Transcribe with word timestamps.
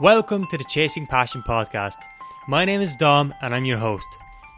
Welcome 0.00 0.46
to 0.46 0.56
the 0.56 0.64
Chasing 0.64 1.06
Passion 1.06 1.42
podcast. 1.42 1.96
My 2.48 2.64
name 2.64 2.80
is 2.80 2.96
Dom 2.96 3.34
and 3.42 3.54
I'm 3.54 3.66
your 3.66 3.76
host. 3.76 4.08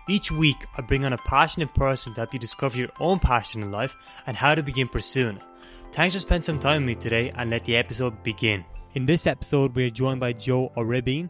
Each 0.08 0.30
week, 0.30 0.68
I 0.78 0.82
bring 0.82 1.04
on 1.04 1.14
a 1.14 1.18
passionate 1.18 1.74
person 1.74 2.14
to 2.14 2.20
help 2.20 2.32
you 2.32 2.38
discover 2.38 2.76
your 2.76 2.90
own 3.00 3.18
passion 3.18 3.60
in 3.60 3.72
life 3.72 3.96
and 4.28 4.36
how 4.36 4.54
to 4.54 4.62
begin 4.62 4.86
pursuing 4.86 5.38
it. 5.38 5.42
Thanks 5.90 6.14
for 6.14 6.20
spending 6.20 6.44
some 6.44 6.60
time 6.60 6.82
with 6.82 6.96
me 6.96 7.02
today 7.02 7.32
and 7.34 7.50
let 7.50 7.64
the 7.64 7.74
episode 7.74 8.22
begin. 8.22 8.64
In 8.94 9.04
this 9.04 9.26
episode, 9.26 9.74
we 9.74 9.84
are 9.86 9.90
joined 9.90 10.20
by 10.20 10.32
Joe 10.32 10.70
Oribin. 10.76 11.28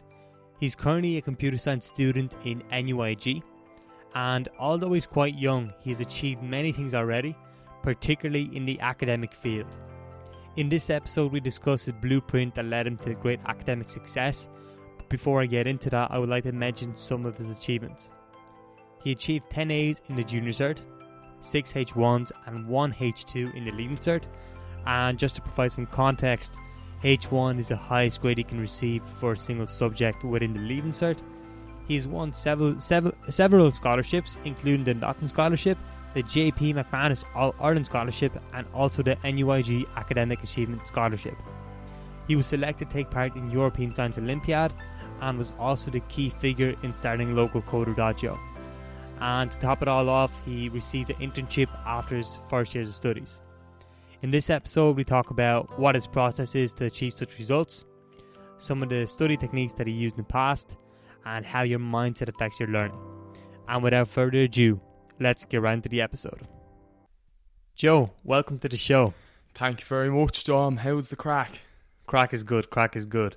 He's 0.59 0.75
currently 0.75 1.17
a 1.17 1.21
computer 1.23 1.57
science 1.57 1.87
student 1.87 2.35
in 2.45 2.61
NUIG, 2.71 3.41
and 4.13 4.47
although 4.59 4.93
he's 4.93 5.07
quite 5.07 5.39
young, 5.39 5.73
he 5.81 5.89
has 5.89 6.01
achieved 6.01 6.43
many 6.43 6.71
things 6.71 6.93
already, 6.93 7.35
particularly 7.81 8.55
in 8.55 8.63
the 8.67 8.79
academic 8.79 9.33
field. 9.33 9.75
In 10.55 10.69
this 10.69 10.91
episode, 10.91 11.31
we 11.31 11.39
discuss 11.39 11.85
his 11.85 11.95
blueprint 11.99 12.53
that 12.53 12.65
led 12.65 12.85
him 12.85 12.95
to 12.97 13.15
great 13.15 13.39
academic 13.47 13.89
success. 13.89 14.47
But 14.97 15.09
before 15.09 15.41
I 15.41 15.47
get 15.47 15.65
into 15.65 15.89
that, 15.89 16.11
I 16.11 16.19
would 16.19 16.29
like 16.29 16.43
to 16.43 16.51
mention 16.51 16.95
some 16.95 17.25
of 17.25 17.35
his 17.35 17.49
achievements. 17.49 18.09
He 19.03 19.13
achieved 19.13 19.49
10 19.49 19.71
A's 19.71 20.01
in 20.09 20.15
the 20.15 20.23
Junior 20.23 20.51
Cert, 20.51 20.77
6 21.41 21.73
H1s, 21.73 22.31
and 22.45 22.67
1 22.67 22.93
H2 22.93 23.55
in 23.55 23.65
the 23.65 23.71
Leaving 23.71 23.97
Cert. 23.97 24.25
And 24.85 25.17
just 25.17 25.35
to 25.37 25.41
provide 25.41 25.71
some 25.71 25.87
context, 25.87 26.53
H1 27.01 27.59
is 27.59 27.69
the 27.69 27.75
highest 27.75 28.21
grade 28.21 28.37
he 28.37 28.43
can 28.43 28.59
receive 28.59 29.03
for 29.19 29.31
a 29.31 29.37
single 29.37 29.65
subject 29.65 30.23
within 30.23 30.53
the 30.53 30.59
Leaving 30.59 30.91
Cert. 30.91 31.17
He 31.87 31.95
has 31.95 32.07
won 32.07 32.31
several, 32.31 32.79
several, 32.79 33.15
several 33.29 33.71
scholarships, 33.71 34.37
including 34.45 34.83
the 34.83 34.93
Naughton 34.93 35.27
Scholarship, 35.27 35.79
the 36.13 36.23
JP 36.23 36.75
McManus 36.75 37.23
All 37.35 37.55
Ireland 37.59 37.85
Scholarship, 37.85 38.33
and 38.53 38.67
also 38.73 39.01
the 39.01 39.17
NUIG 39.23 39.87
Academic 39.95 40.43
Achievement 40.43 40.85
Scholarship. 40.85 41.35
He 42.27 42.35
was 42.35 42.45
selected 42.45 42.89
to 42.89 42.93
take 42.93 43.09
part 43.09 43.35
in 43.35 43.51
European 43.51 43.93
Science 43.93 44.17
Olympiad 44.17 44.73
and 45.21 45.37
was 45.37 45.51
also 45.59 45.91
the 45.91 45.99
key 46.01 46.29
figure 46.29 46.75
in 46.83 46.93
starting 46.93 47.35
local 47.35 47.61
Coder. 47.61 48.37
And 49.19 49.51
to 49.51 49.59
top 49.59 49.81
it 49.81 49.87
all 49.87 50.09
off, 50.09 50.31
he 50.45 50.69
received 50.69 51.09
an 51.09 51.15
internship 51.17 51.69
after 51.85 52.17
his 52.17 52.39
first 52.49 52.75
years 52.75 52.89
of 52.89 52.95
studies. 52.95 53.39
In 54.21 54.31
this 54.31 54.49
episode, 54.49 54.95
we 54.95 55.03
talk 55.03 55.31
about 55.31 55.79
what 55.79 55.95
his 55.95 56.07
process 56.07 56.55
is 56.55 56.73
to 56.73 56.85
achieve 56.85 57.13
such 57.13 57.37
results, 57.37 57.85
some 58.57 58.81
of 58.81 58.89
the 58.89 59.05
study 59.05 59.35
techniques 59.35 59.73
that 59.73 59.87
he 59.87 59.93
used 59.93 60.17
in 60.17 60.23
the 60.23 60.29
past, 60.29 60.77
and 61.25 61.45
how 61.45 61.61
your 61.63 61.79
mindset 61.79 62.29
affects 62.29 62.59
your 62.59 62.69
learning. 62.69 62.99
And 63.67 63.83
without 63.83 64.07
further 64.07 64.39
ado, 64.39 64.79
let's 65.23 65.45
get 65.45 65.61
right 65.61 65.73
into 65.73 65.89
the 65.89 66.01
episode. 66.01 66.47
Joe, 67.75 68.11
welcome 68.23 68.59
to 68.59 68.69
the 68.69 68.77
show. 68.77 69.13
Thank 69.55 69.79
you 69.79 69.85
very 69.85 70.11
much, 70.11 70.43
Dom. 70.43 70.77
How's 70.77 71.09
the 71.09 71.15
crack? 71.15 71.61
Crack 72.05 72.33
is 72.33 72.43
good, 72.43 72.69
crack 72.69 72.95
is 72.95 73.05
good. 73.05 73.35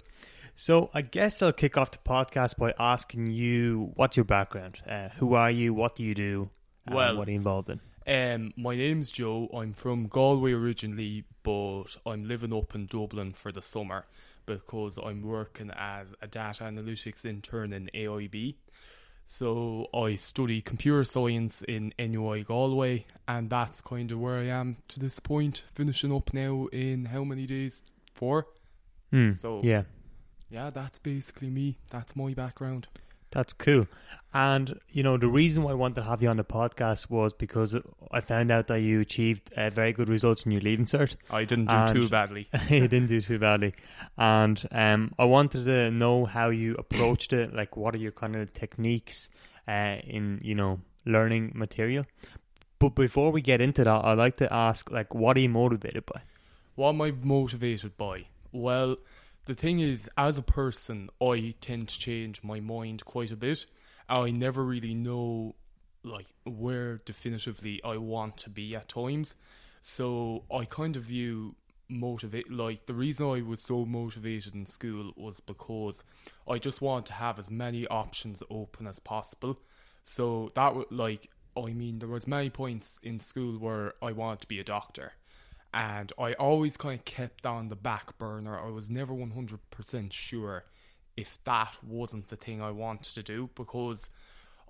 So, 0.56 0.91
I 0.93 1.03
guess 1.03 1.43
I'll 1.43 1.53
kick 1.53 1.77
off 1.77 1.91
the 1.93 1.98
podcast 1.98 2.56
by 2.56 2.75
asking 2.78 3.31
you 3.31 3.93
what's 3.95 4.17
your 4.17 4.25
background? 4.25 4.81
Uh, 4.89 5.11
who 5.17 5.34
are 5.34 5.51
you? 5.51 5.73
What 5.73 5.95
do 5.95 6.03
you 6.03 6.12
do? 6.12 6.51
Well- 6.91 7.17
what 7.17 7.28
are 7.28 7.31
you 7.31 7.37
involved 7.37 7.70
in? 7.70 7.81
Um, 8.09 8.53
my 8.56 8.77
name's 8.77 9.11
Joe. 9.11 9.48
I'm 9.53 9.73
from 9.73 10.06
Galway 10.06 10.53
originally, 10.53 11.25
but 11.43 11.97
I'm 12.06 12.27
living 12.28 12.53
up 12.55 12.75
in 12.75 12.87
Dublin 12.87 13.33
for 13.33 13.50
the 13.50 13.61
summer 13.62 14.06
because 14.47 14.97
I'm 14.97 15.23
working 15.23 15.73
as 15.75 16.15
a 16.23 16.28
data 16.28 16.65
analytics 16.65 17.25
intern 17.25 17.73
in 17.73 17.91
AIB. 17.93 18.55
So 19.29 19.89
I 19.93 20.15
study 20.15 20.63
computer 20.63 21.03
science 21.03 21.63
in 21.63 21.93
NUI 21.99 22.45
Galway, 22.45 23.07
and 23.27 23.51
that's 23.51 23.81
kind 23.81 24.13
of 24.13 24.21
where 24.21 24.37
I 24.39 24.45
am 24.47 24.77
to 24.87 25.01
this 25.01 25.19
point. 25.19 25.65
Finishing 25.75 26.15
up 26.15 26.33
now 26.33 26.67
in 26.73 27.07
how 27.07 27.25
many 27.25 27.45
days? 27.45 27.83
Four. 28.15 28.47
Hmm, 29.11 29.33
So- 29.33 29.61
yeah, 29.65 29.83
Yeah, 30.49 30.71
that's 30.71 31.01
basically 31.01 31.51
me. 31.51 31.77
That's 31.91 32.15
my 32.15 32.33
background. 32.35 32.87
That's 33.37 33.53
cool. 33.53 33.87
And 34.34 34.79
you 34.91 35.03
know, 35.03 35.17
the 35.17 35.29
reason 35.29 35.62
why 35.62 35.71
I 35.71 35.75
wanted 35.75 35.97
to 35.97 36.03
have 36.03 36.22
you 36.22 36.28
on 36.28 36.37
the 36.37 36.44
podcast 36.44 37.09
was 37.11 37.33
because 37.33 37.77
I 38.11 38.21
found 38.21 38.50
out 38.50 38.66
that 38.66 38.81
you 38.81 39.00
achieved 39.00 39.53
uh, 39.56 39.71
very 39.71 39.93
good 39.93 40.09
results 40.09 40.44
in 40.44 40.53
your 40.53 40.61
leaving 40.61 40.87
cert. 40.87 41.16
I 41.31 41.44
didn't 41.44 41.66
do 41.66 41.75
And- 41.77 41.94
too 41.94 42.09
badly. 42.19 42.49
you 42.69 42.88
didn't 42.88 43.09
do 43.09 43.21
too 43.21 43.38
badly, 43.38 43.75
and 44.19 44.66
um, 44.72 45.12
I 45.19 45.25
wanted 45.25 45.65
to 45.66 45.91
know 45.91 46.25
how 46.27 46.49
you 46.50 46.75
approached 46.78 47.33
it. 47.33 47.55
Like, 47.55 47.77
what 47.77 47.94
are 47.94 47.99
your 47.99 48.12
kind 48.12 48.37
of 48.37 48.53
techniques 48.53 49.31
uh, 49.69 49.97
in 50.16 50.38
you 50.43 50.55
know 50.55 50.81
learning 51.05 51.53
material? 51.55 52.05
But 52.78 52.94
before 52.94 53.31
we 53.32 53.41
get 53.41 53.61
into 53.62 53.84
that, 53.84 54.05
I'd 54.05 54.19
like 54.19 54.37
to 54.38 54.53
ask, 54.53 54.91
like, 54.91 55.15
what 55.15 55.37
are 55.38 55.41
you 55.41 55.49
motivated 55.49 56.05
by? 56.05 56.21
What 56.75 56.91
am 56.91 57.00
I 57.00 57.11
motivated 57.22 57.97
by? 57.97 58.27
Well, 58.53 58.97
the 59.47 59.55
thing 59.55 59.81
is, 59.81 60.11
as 60.17 60.39
a 60.39 60.43
person, 60.43 61.09
I 61.23 61.55
tend 61.61 61.89
to 61.89 61.99
change 61.99 62.43
my 62.43 62.61
mind 62.61 63.05
quite 63.05 63.31
a 63.31 63.37
bit. 63.37 63.67
I 64.09 64.31
never 64.31 64.65
really 64.65 64.95
know, 64.95 65.55
like, 66.05 66.27
where 66.45 66.99
definitively 66.99 67.81
I 67.85 67.97
want 67.97 68.37
to 68.39 68.51
be 68.51 68.75
at 68.77 68.89
times. 68.89 69.35
So 69.81 70.45
I 70.53 70.65
kind 70.65 70.97
of 70.97 71.05
view 71.05 71.55
motivate 71.89 72.51
like 72.51 72.87
the 72.87 72.95
reason 72.95 73.27
I 73.27 73.43
was 73.43 73.61
so 73.61 73.85
motivated 73.85 74.56
in 74.56 74.67
school 74.67 75.12
was 75.17 75.39
because 75.39 76.03
I 76.49 76.59
just 76.59 76.81
wanted 76.81 77.06
to 77.06 77.12
have 77.12 77.39
as 77.39 77.51
many 77.51 77.87
options 77.87 78.43
open 78.51 78.89
as 78.89 78.99
possible. 78.99 79.61
So 80.03 80.51
that 80.55 80.75
would 80.75 80.91
like 80.91 81.31
I 81.56 81.73
mean 81.73 82.01
there 82.01 82.09
was 82.09 82.27
many 82.27 82.51
points 82.51 82.99
in 83.03 83.21
school 83.21 83.59
where 83.59 83.95
I 84.03 84.12
wanted 84.12 84.41
to 84.41 84.49
be 84.49 84.59
a 84.59 84.65
doctor 84.65 85.12
and 85.72 86.12
I 86.19 86.34
always 86.34 86.77
kind 86.77 86.99
of 86.99 87.04
kept 87.04 87.44
on 87.44 87.69
the 87.69 87.77
back 87.77 88.19
burner. 88.19 88.59
I 88.59 88.71
was 88.71 88.88
never 88.91 89.12
100% 89.12 90.12
sure 90.12 90.65
if 91.16 91.43
that 91.44 91.77
wasn't 91.82 92.28
the 92.28 92.37
thing 92.37 92.60
I 92.60 92.71
wanted 92.71 93.15
to 93.15 93.22
do 93.22 93.50
because 93.54 94.10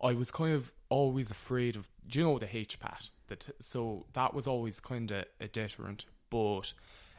I 0.02 0.12
was 0.14 0.30
kind 0.30 0.54
of 0.54 0.72
always 0.88 1.30
afraid 1.30 1.76
of, 1.76 1.88
do 2.06 2.18
you 2.18 2.24
know, 2.24 2.38
the 2.38 2.46
HPAT? 2.46 3.10
That 3.28 3.48
so 3.58 4.06
that 4.12 4.34
was 4.34 4.46
always 4.46 4.78
kind 4.78 5.10
of 5.10 5.24
a 5.40 5.48
deterrent, 5.48 6.04
but 6.30 6.72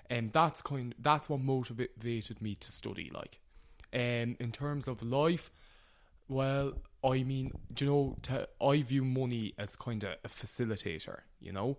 um, 0.10 0.30
that's 0.32 0.62
kind 0.62 0.96
that's 1.00 1.28
what 1.28 1.42
motivated 1.42 2.42
me 2.42 2.56
to 2.56 2.72
study. 2.72 3.12
Like, 3.14 3.42
um, 3.94 4.38
in 4.40 4.52
terms 4.54 4.88
of 4.88 5.02
life, 5.04 5.52
well, 6.30 6.74
I 7.04 7.24
mean, 7.24 7.52
you 7.78 7.88
know, 7.88 8.16
to, 8.24 8.48
I 8.62 8.82
view 8.84 9.04
money 9.04 9.54
as 9.58 9.76
kind 9.76 10.04
of 10.04 10.16
a 10.24 10.30
facilitator, 10.30 11.22
you 11.40 11.52
know, 11.52 11.78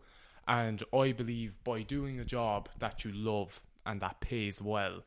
and 0.49 0.83
I 0.93 1.13
believe 1.13 1.63
by 1.63 1.83
doing 1.83 2.19
a 2.19 2.25
job 2.25 2.69
that 2.79 3.05
you 3.05 3.13
love 3.13 3.61
and 3.87 4.01
that 4.01 4.21
pays 4.21 4.61
well, 4.63 5.05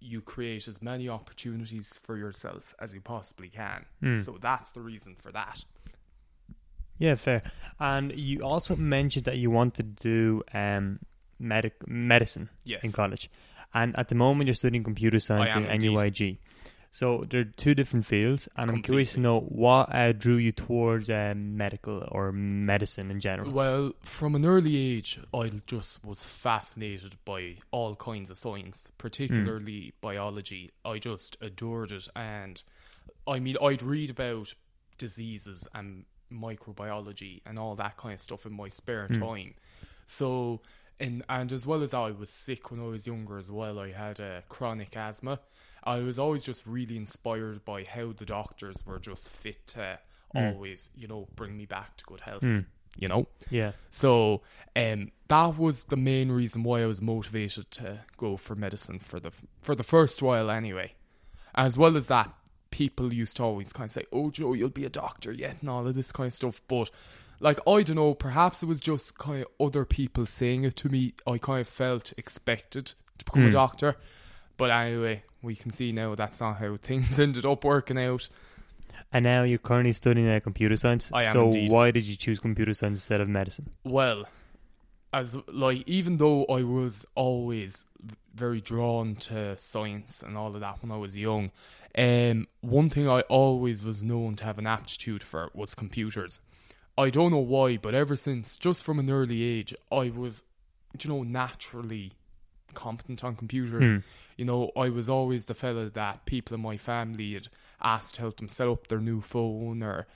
you 0.00 0.20
create 0.20 0.68
as 0.68 0.80
many 0.80 1.08
opportunities 1.08 1.98
for 2.02 2.16
yourself 2.16 2.74
as 2.78 2.94
you 2.94 3.00
possibly 3.00 3.48
can. 3.48 3.84
Hmm. 4.00 4.18
So 4.20 4.38
that's 4.40 4.72
the 4.72 4.80
reason 4.80 5.16
for 5.18 5.32
that. 5.32 5.64
Yeah, 6.98 7.16
fair. 7.16 7.42
And 7.80 8.12
you 8.16 8.40
also 8.40 8.76
mentioned 8.76 9.24
that 9.24 9.36
you 9.36 9.50
wanted 9.50 9.96
to 9.98 10.02
do 10.02 10.42
um, 10.54 11.00
medic 11.40 11.74
medicine 11.88 12.48
Yes. 12.64 12.84
in 12.84 12.92
college, 12.92 13.28
and 13.74 13.98
at 13.98 14.08
the 14.08 14.14
moment 14.14 14.46
you're 14.46 14.54
studying 14.54 14.84
computer 14.84 15.18
science 15.18 15.52
in. 15.54 15.64
NUIG. 15.64 16.38
So 16.94 17.24
they're 17.28 17.44
two 17.44 17.74
different 17.74 18.04
fields, 18.04 18.50
and 18.54 18.70
I'm 18.70 18.82
curious 18.82 19.14
to 19.14 19.20
know 19.20 19.40
what 19.40 19.94
uh, 19.94 20.12
drew 20.12 20.36
you 20.36 20.52
towards 20.52 21.08
um, 21.08 21.56
medical 21.56 22.06
or 22.12 22.32
medicine 22.32 23.10
in 23.10 23.18
general. 23.18 23.50
Well, 23.50 23.94
from 24.02 24.34
an 24.34 24.44
early 24.44 24.76
age, 24.76 25.18
I 25.32 25.50
just 25.66 26.04
was 26.04 26.22
fascinated 26.22 27.16
by 27.24 27.56
all 27.70 27.96
kinds 27.96 28.30
of 28.30 28.36
science, 28.36 28.88
particularly 28.98 29.94
biology. 30.02 30.70
I 30.84 30.98
just 30.98 31.38
adored 31.40 31.92
it, 31.92 32.08
and 32.14 32.62
I 33.26 33.38
mean, 33.38 33.56
I'd 33.62 33.82
read 33.82 34.10
about 34.10 34.54
diseases 34.98 35.66
and 35.74 36.04
microbiology 36.30 37.40
and 37.46 37.58
all 37.58 37.74
that 37.76 37.96
kind 37.96 38.12
of 38.14 38.20
stuff 38.20 38.44
in 38.44 38.52
my 38.52 38.68
spare 38.68 39.08
time. 39.08 39.54
So, 40.04 40.60
and 41.00 41.24
and 41.28 41.50
as 41.52 41.66
well 41.66 41.82
as 41.82 41.94
I 41.94 42.10
was 42.10 42.28
sick 42.28 42.70
when 42.70 42.80
I 42.80 42.84
was 42.88 43.06
younger 43.06 43.38
as 43.38 43.50
well, 43.50 43.78
I 43.78 43.92
had 43.92 44.20
uh, 44.20 44.42
chronic 44.50 44.94
asthma. 44.94 45.40
I 45.84 45.98
was 46.00 46.18
always 46.18 46.44
just 46.44 46.66
really 46.66 46.96
inspired 46.96 47.64
by 47.64 47.84
how 47.84 48.12
the 48.12 48.24
doctors 48.24 48.84
were 48.86 48.98
just 48.98 49.28
fit 49.30 49.66
to 49.68 49.98
always, 50.34 50.90
you 50.94 51.06
know, 51.08 51.28
bring 51.36 51.56
me 51.56 51.66
back 51.66 51.96
to 51.98 52.04
good 52.04 52.20
health. 52.20 52.44
You 52.98 53.08
know. 53.08 53.26
Yeah, 53.48 53.72
So 53.88 54.42
um, 54.76 55.12
that 55.28 55.56
was 55.56 55.84
the 55.84 55.96
main 55.96 56.30
reason 56.30 56.62
why 56.62 56.82
I 56.82 56.86
was 56.86 57.00
motivated 57.00 57.70
to 57.72 58.00
go 58.18 58.36
for 58.36 58.54
medicine 58.54 58.98
for 58.98 59.18
the 59.18 59.30
for 59.62 59.74
the 59.74 59.82
first 59.82 60.20
while 60.22 60.50
anyway. 60.50 60.92
As 61.54 61.78
well 61.78 61.96
as 61.96 62.08
that, 62.08 62.32
people 62.70 63.12
used 63.14 63.38
to 63.38 63.44
always 63.44 63.72
kind 63.72 63.86
of 63.88 63.92
say, 63.92 64.04
"Oh, 64.12 64.30
Joe, 64.30 64.52
you'll 64.52 64.68
be 64.68 64.84
a 64.84 64.90
doctor 64.90 65.32
yet," 65.32 65.56
and 65.62 65.70
all 65.70 65.86
of 65.86 65.94
this 65.94 66.12
kind 66.12 66.26
of 66.26 66.34
stuff. 66.34 66.60
But 66.68 66.90
like, 67.40 67.58
I 67.66 67.82
don't 67.82 67.96
know. 67.96 68.12
Perhaps 68.14 68.62
it 68.62 68.66
was 68.66 68.78
just 68.78 69.16
kind 69.16 69.40
of 69.42 69.48
other 69.58 69.86
people 69.86 70.26
saying 70.26 70.64
it 70.64 70.76
to 70.76 70.90
me. 70.90 71.14
I 71.26 71.38
kind 71.38 71.62
of 71.62 71.68
felt 71.68 72.12
expected 72.18 72.92
to 73.18 73.24
become 73.24 73.44
a 73.44 73.46
Hmm. 73.46 73.52
doctor. 73.52 73.96
But 74.58 74.70
anyway, 74.70 75.22
we 75.42 75.54
can 75.54 75.70
see 75.70 75.92
now 75.92 76.14
that's 76.14 76.40
not 76.40 76.58
how 76.58 76.76
things 76.76 77.18
ended 77.26 77.44
up 77.44 77.64
working 77.64 77.98
out. 77.98 78.28
and 79.12 79.24
now 79.24 79.42
you're 79.42 79.58
currently 79.58 79.92
studying 79.92 80.28
uh, 80.28 80.40
computer 80.40 80.76
science. 80.76 81.10
I 81.12 81.24
am 81.24 81.32
so 81.32 81.46
indeed. 81.46 81.72
why 81.72 81.90
did 81.90 82.04
you 82.04 82.16
choose 82.16 82.38
computer 82.38 82.72
science 82.74 82.98
instead 82.98 83.20
of 83.20 83.28
medicine? 83.28 83.70
Well, 83.84 84.26
as 85.12 85.36
like 85.48 85.82
even 85.86 86.16
though 86.16 86.44
I 86.46 86.62
was 86.62 87.04
always 87.14 87.84
very 88.34 88.60
drawn 88.60 89.14
to 89.16 89.56
science 89.58 90.22
and 90.22 90.36
all 90.36 90.54
of 90.54 90.60
that 90.60 90.82
when 90.82 90.90
I 90.90 90.96
was 90.96 91.18
young, 91.18 91.50
um, 91.96 92.46
one 92.62 92.88
thing 92.88 93.08
I 93.08 93.20
always 93.22 93.84
was 93.84 94.02
known 94.02 94.34
to 94.36 94.44
have 94.44 94.58
an 94.58 94.66
aptitude 94.66 95.22
for 95.22 95.50
was 95.54 95.74
computers. 95.74 96.40
I 96.96 97.10
don't 97.10 97.30
know 97.30 97.38
why, 97.38 97.76
but 97.78 97.94
ever 97.94 98.16
since, 98.16 98.56
just 98.56 98.84
from 98.84 98.98
an 98.98 99.10
early 99.10 99.42
age, 99.42 99.74
I 99.90 100.10
was, 100.10 100.42
you 101.00 101.08
know, 101.08 101.22
naturally 101.22 102.12
competent 102.74 103.22
on 103.24 103.36
computers. 103.36 103.90
Hmm. 103.92 103.98
You 104.36 104.44
know, 104.44 104.70
I 104.76 104.88
was 104.88 105.08
always 105.08 105.46
the 105.46 105.54
fella 105.54 105.90
that 105.90 106.24
people 106.26 106.54
in 106.54 106.60
my 106.60 106.76
family 106.76 107.34
had 107.34 107.48
asked 107.82 108.16
to 108.16 108.22
help 108.22 108.38
them 108.38 108.48
set 108.48 108.68
up 108.68 108.86
their 108.88 109.00
new 109.00 109.20
phone 109.20 109.82
or 109.82 110.06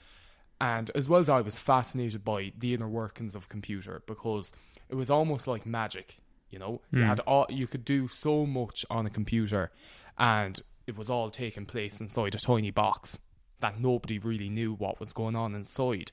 and 0.59 0.89
as 0.95 1.07
well 1.07 1.19
as 1.19 1.29
I 1.29 1.41
was 1.41 1.57
fascinated 1.59 2.25
by 2.25 2.51
the 2.57 2.73
inner 2.73 2.87
workings 2.89 3.35
of 3.35 3.45
a 3.45 3.47
computer 3.47 4.01
because 4.07 4.53
it 4.89 4.95
was 4.95 5.09
almost 5.09 5.45
like 5.47 5.65
magic, 5.67 6.17
you 6.49 6.57
know. 6.57 6.81
You 6.91 7.01
Hmm. 7.03 7.07
had 7.07 7.19
all 7.21 7.45
you 7.49 7.67
could 7.67 7.85
do 7.85 8.07
so 8.07 8.45
much 8.45 8.85
on 8.89 9.05
a 9.05 9.09
computer 9.11 9.71
and 10.17 10.59
it 10.87 10.95
was 10.97 11.09
all 11.09 11.29
taking 11.29 11.65
place 11.65 12.01
inside 12.01 12.33
a 12.33 12.39
tiny 12.39 12.71
box 12.71 13.19
that 13.59 13.79
nobody 13.79 14.17
really 14.19 14.49
knew 14.49 14.73
what 14.73 14.99
was 14.99 15.13
going 15.13 15.35
on 15.35 15.53
inside. 15.53 16.11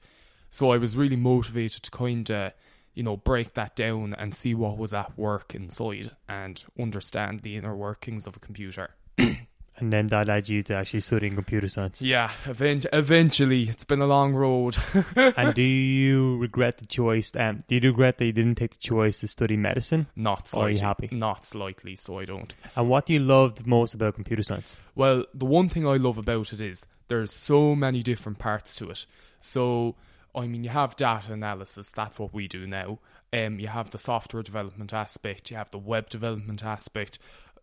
So 0.51 0.71
I 0.73 0.77
was 0.79 0.97
really 0.97 1.17
motivated 1.17 1.83
to 1.85 1.91
kind 1.91 2.31
of, 2.31 2.53
you 2.95 3.03
know, 3.03 3.17
break 3.17 3.55
that 3.55 3.75
down 3.77 4.15
and 4.17 4.35
see 4.35 4.55
what 4.55 4.79
was 4.79 4.95
at 4.95 5.17
work 5.19 5.55
inside 5.55 6.13
and 6.29 6.65
understand 6.79 7.41
the 7.41 7.57
inner 7.57 7.75
workings 7.77 8.27
of 8.27 8.37
a 8.37 8.41
computer. 8.41 8.91
And 9.77 9.93
then 9.93 10.07
that 10.07 10.29
led 10.29 10.49
you 10.49 10.63
to 10.63 10.75
actually 10.77 11.01
studying 11.01 11.35
computer 11.35 11.67
science. 11.67 12.01
Yeah, 12.01 12.31
event- 12.47 12.87
eventually, 12.93 13.65
it's 13.65 13.83
been 13.83 14.01
a 14.01 14.07
long 14.07 14.33
road. 14.33 14.77
and 15.17 15.53
do 15.53 15.63
you 15.65 16.39
regret 16.39 16.79
the 16.79 16.87
choice? 16.87 17.33
Um, 17.35 17.65
do 17.67 17.75
you 17.75 17.81
regret 17.89 18.19
that 18.19 18.25
you 18.27 18.31
didn't 18.33 18.55
take 18.55 18.71
the 18.71 18.79
choice 18.79 19.19
to 19.19 19.27
study 19.27 19.57
medicine? 19.57 20.07
Not 20.15 20.49
Or 20.55 20.67
are 20.67 20.71
you 20.71 20.77
slightly. 20.77 21.09
happy? 21.09 21.17
Not 21.17 21.45
slightly, 21.45 21.97
so 21.97 22.21
I 22.21 22.25
don't. 22.25 22.55
And 22.77 22.89
what 22.89 23.07
do 23.07 23.15
you 23.15 23.19
love 23.19 23.57
the 23.57 23.67
most 23.69 23.95
about 23.95 24.15
computer 24.15 24.45
science? 24.45 24.77
Well, 24.95 25.25
the 25.35 25.45
one 25.45 25.69
thing 25.69 25.89
I 25.89 25.97
love 25.97 26.19
about 26.19 26.53
it 26.53 26.61
is 26.61 26.87
there's 27.09 27.33
so 27.33 27.75
many 27.75 28.01
different 28.01 28.39
parts 28.39 28.77
to 28.77 28.91
it. 28.91 29.07
So, 29.41 29.97
I 30.35 30.47
mean, 30.47 30.65
you 30.65 30.71
have 30.71 30.97
data 30.97 31.33
analysis, 31.33 31.93
that's 31.93 32.19
what 32.19 32.35
we 32.35 32.49
do 32.49 32.67
now. 32.67 32.99
Um, 33.33 33.59
you 33.61 33.69
have 33.69 33.91
the 33.91 33.99
software 33.99 34.43
development 34.43 34.93
aspect, 34.93 35.51
you 35.51 35.57
have 35.57 35.71
the 35.71 35.79
web 35.79 36.09
development 36.11 36.65
aspect. 36.65 37.19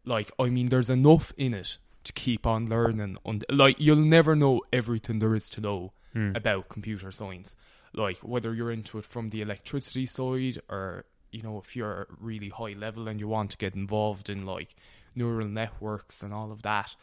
Like, 0.06 0.32
I 0.40 0.50
mean, 0.50 0.68
there's 0.68 0.90
enough 0.90 1.34
in 1.38 1.54
it 1.54 1.78
to 2.06 2.14
keep 2.14 2.48
on 2.48 2.68
learning. 2.68 3.18
Und- 3.26 3.46
like, 3.50 3.80
you'll 3.80 3.98
never 3.98 4.36
know 4.36 4.62
everything 4.74 5.20
there 5.20 5.36
is 5.36 5.50
to 5.52 5.62
know 5.62 5.94
Hmm. 6.14 6.36
about 6.36 6.68
computer 6.70 7.12
science. 7.12 7.56
Like, 7.94 8.18
whether 8.20 8.54
you're 8.54 8.72
into 8.72 8.98
it 8.98 9.06
from 9.06 9.30
the 9.30 9.42
electricity 9.42 10.06
side 10.06 10.62
or, 10.70 11.06
you 11.32 11.42
know, 11.42 11.58
if 11.60 11.76
you're 11.76 12.08
really 12.20 12.50
high 12.50 12.74
level 12.74 13.08
and 13.08 13.20
you 13.20 13.28
want 13.30 13.52
to 13.52 13.58
get 13.58 13.76
involved 13.76 14.30
in, 14.30 14.46
like, 14.46 14.76
neural 15.16 15.48
networks 15.48 16.22
and 16.24 16.34
all 16.34 16.52
of 16.52 16.62
that. 16.64 16.96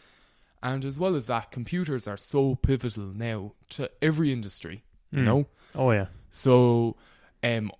And 0.62 0.85
as 0.85 0.99
well 0.99 1.15
as 1.15 1.26
that, 1.29 1.50
computers 1.50 2.06
are 2.09 2.17
so 2.17 2.56
pivotal 2.56 3.05
now 3.15 3.53
to 3.70 3.91
every 4.03 4.32
industry, 4.32 4.82
you 5.12 5.20
Hmm. 5.20 5.25
know? 5.25 5.46
Oh 5.75 5.90
yeah. 5.93 6.06
So, 6.31 6.96
um, 7.43 7.72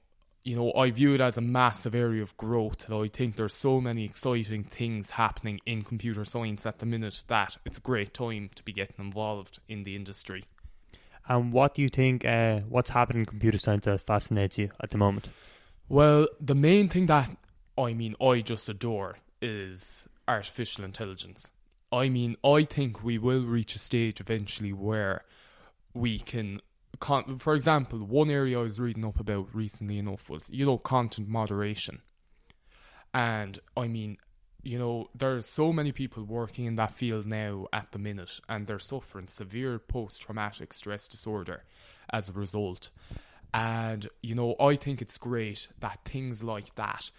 you 0.45 0.57
know, 0.57 0.73
I 0.73 0.91
view 0.91 1.15
it 1.15 1.21
as 1.21 1.37
a 1.37 1.43
massive 1.43 1.95
area 1.95 2.23
of 2.23 2.37
growth. 2.37 2.89
And 2.89 2.95
I 2.95 3.09
think 3.09 3.37
there's 3.37 3.55
so 3.55 3.81
many 3.81 4.05
exciting 4.05 4.65
things 4.65 5.11
happening 5.11 5.61
in 5.67 5.83
computer 5.83 6.25
science 6.25 6.65
at 6.65 6.79
the 6.79 6.87
minute 6.87 7.25
that 7.29 7.59
it's 7.67 7.79
a 7.79 7.83
great 7.83 8.15
time 8.15 8.51
to 8.55 8.63
be 8.63 8.73
getting 8.73 8.97
involved 8.99 9.59
in 9.69 9.85
the 9.85 9.95
industry. 9.95 10.45
And 11.29 11.53
what 11.53 11.75
do 11.75 11.83
you 11.83 11.89
think? 11.89 12.25
Uh, 12.25 12.61
what's 12.61 12.91
happening 12.91 13.21
in 13.21 13.27
computer 13.27 13.59
science 13.59 13.85
that 13.85 14.01
fascinates 14.01 14.57
you 14.57 14.71
at 14.81 14.91
the 14.91 14.97
moment? 14.97 15.29
Well, 15.89 16.29
the 16.41 16.55
main 16.55 16.89
thing 16.89 17.07
that 17.07 17.31
I 17.77 17.93
mean 17.93 18.15
I 18.21 18.41
just 18.41 18.69
adore 18.69 19.19
is 19.43 20.09
artificial 20.27 20.85
intelligence. 20.85 21.51
I 21.93 22.09
mean, 22.09 22.37
I 22.45 22.65
think 22.65 23.03
we 23.05 23.19
will 23.19 23.45
reach 23.45 23.75
a 23.75 23.79
stage 23.79 24.21
eventually 24.21 24.73
where 24.73 25.25
we 25.95 26.19
can 26.19 26.61
con- 27.01 27.39
for 27.39 27.55
example, 27.55 27.99
one 28.01 28.31
area 28.31 28.59
I 28.59 28.63
was 28.63 28.81
reading 28.81 29.05
up 29.05 29.21
about 29.21 29.55
recently 29.55 29.99
enough 29.99 30.29
was, 30.29 30.49
you 30.51 30.67
know, 30.67 30.79
content 30.79 31.29
moderation. 31.29 32.03
And 33.15 33.59
I 33.77 33.89
mean, 33.89 34.19
you 34.63 34.79
know, 34.79 35.09
there's 35.15 35.47
so 35.47 35.73
many 35.73 35.93
people 35.93 36.25
working 36.25 36.67
in 36.67 36.75
that 36.77 36.93
field 36.93 37.27
now 37.27 37.67
at 37.73 37.93
the 37.93 37.99
minute, 37.99 38.41
and 38.49 38.67
they're 38.67 38.79
suffering 38.79 39.29
severe 39.29 39.79
post 39.79 40.23
traumatic 40.23 40.73
stress 40.73 41.09
disorder 41.09 41.65
as 42.11 42.29
a 42.29 42.33
result. 42.33 42.91
And, 43.55 44.07
you 44.23 44.35
know, 44.35 44.57
I 44.61 44.77
think 44.77 45.01
it's 45.01 45.17
great 45.17 45.69
that 45.81 46.01
things 46.05 46.43
like 46.43 46.75
that 46.75 47.11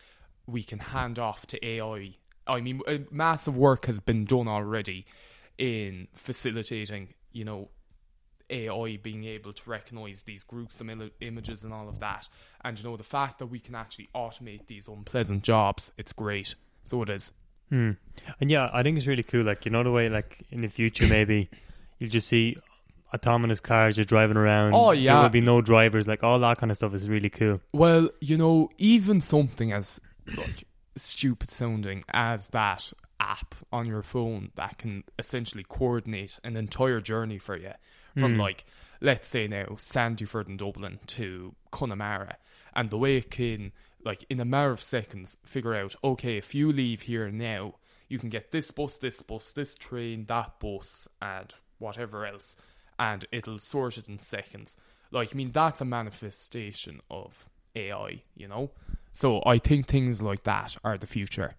we 0.45 0.63
can 0.63 0.79
hand 0.79 1.17
off 1.17 1.45
to 1.47 1.65
AI. 1.65 2.15
I 2.45 2.61
mean, 2.61 2.81
massive 3.11 3.57
work 3.57 3.85
has 3.85 3.99
been 3.99 4.25
done 4.25 4.47
already 4.47 5.05
in 5.57 6.07
facilitating, 6.13 7.09
you 7.31 7.45
know, 7.45 7.69
AI 8.49 8.97
being 9.01 9.23
able 9.25 9.53
to 9.53 9.69
recognize 9.69 10.23
these 10.23 10.43
gruesome 10.43 10.89
Im- 10.89 11.11
images 11.21 11.63
and 11.63 11.73
all 11.73 11.87
of 11.89 11.99
that. 11.99 12.27
And, 12.63 12.77
you 12.77 12.83
know, 12.83 12.97
the 12.97 13.03
fact 13.03 13.39
that 13.39 13.47
we 13.47 13.59
can 13.59 13.75
actually 13.75 14.09
automate 14.15 14.67
these 14.67 14.87
unpleasant 14.87 15.43
jobs, 15.43 15.91
it's 15.97 16.13
great. 16.13 16.55
So 16.83 17.01
it 17.03 17.09
is. 17.09 17.31
Hmm. 17.69 17.91
And 18.41 18.49
yeah, 18.49 18.69
I 18.73 18.83
think 18.83 18.97
it's 18.97 19.07
really 19.07 19.23
cool. 19.23 19.43
Like 19.43 19.65
you 19.65 19.71
know 19.71 19.83
the 19.83 19.91
way, 19.91 20.07
like 20.07 20.43
in 20.49 20.61
the 20.61 20.67
future, 20.67 21.07
maybe 21.09 21.49
you'll 21.99 22.09
just 22.09 22.27
see 22.27 22.57
autonomous 23.13 23.59
cars 23.59 23.97
are 23.99 24.03
driving 24.03 24.37
around. 24.37 24.73
Oh, 24.73 24.91
yeah, 24.91 25.15
there 25.15 25.23
will 25.23 25.29
be 25.29 25.41
no 25.41 25.61
drivers. 25.61 26.07
Like 26.07 26.23
all 26.23 26.39
that 26.39 26.57
kind 26.57 26.71
of 26.71 26.77
stuff 26.77 26.93
is 26.93 27.07
really 27.07 27.29
cool. 27.29 27.61
Well, 27.73 28.09
you 28.21 28.37
know, 28.37 28.69
even 28.77 29.21
something 29.21 29.71
as 29.71 29.99
like 30.35 30.65
stupid 30.95 31.49
sounding 31.49 32.03
as 32.09 32.49
that 32.49 32.91
app 33.19 33.55
on 33.71 33.85
your 33.85 34.01
phone 34.01 34.51
that 34.55 34.77
can 34.77 35.03
essentially 35.17 35.65
coordinate 35.67 36.39
an 36.43 36.55
entire 36.55 37.01
journey 37.01 37.37
for 37.37 37.57
you 37.57 37.71
from 38.19 38.33
Hmm. 38.35 38.41
like 38.41 38.65
let's 39.01 39.27
say 39.27 39.47
now 39.47 39.65
Sandyford 39.77 40.47
and 40.47 40.59
Dublin 40.59 40.99
to 41.07 41.55
Connemara 41.71 42.37
and 42.75 42.89
the 42.89 42.97
way 42.97 43.17
it 43.17 43.31
can 43.31 43.71
like 44.03 44.25
in 44.29 44.39
a 44.39 44.45
matter 44.45 44.71
of 44.71 44.81
seconds 44.81 45.37
figure 45.43 45.75
out 45.75 45.95
okay 46.03 46.37
if 46.37 46.53
you 46.53 46.71
leave 46.71 47.03
here 47.03 47.29
now 47.31 47.75
you 48.07 48.17
can 48.19 48.29
get 48.29 48.51
this 48.51 48.71
bus 48.71 48.97
this 48.97 49.21
bus 49.21 49.51
this 49.51 49.75
train 49.75 50.25
that 50.27 50.59
bus 50.59 51.07
and 51.21 51.53
whatever 51.77 52.25
else 52.25 52.55
and 52.97 53.25
it'll 53.31 53.59
sort 53.59 53.97
it 53.97 54.09
in 54.09 54.19
seconds. 54.19 54.75
Like 55.11 55.29
I 55.33 55.37
mean 55.37 55.51
that's 55.51 55.79
a 55.81 55.85
manifestation 55.85 56.99
of 57.09 57.47
AI 57.75 58.23
you 58.35 58.47
know? 58.47 58.71
So 59.11 59.41
I 59.45 59.57
think 59.57 59.87
things 59.87 60.21
like 60.21 60.43
that 60.43 60.75
are 60.83 60.97
the 60.97 61.07
future 61.07 61.55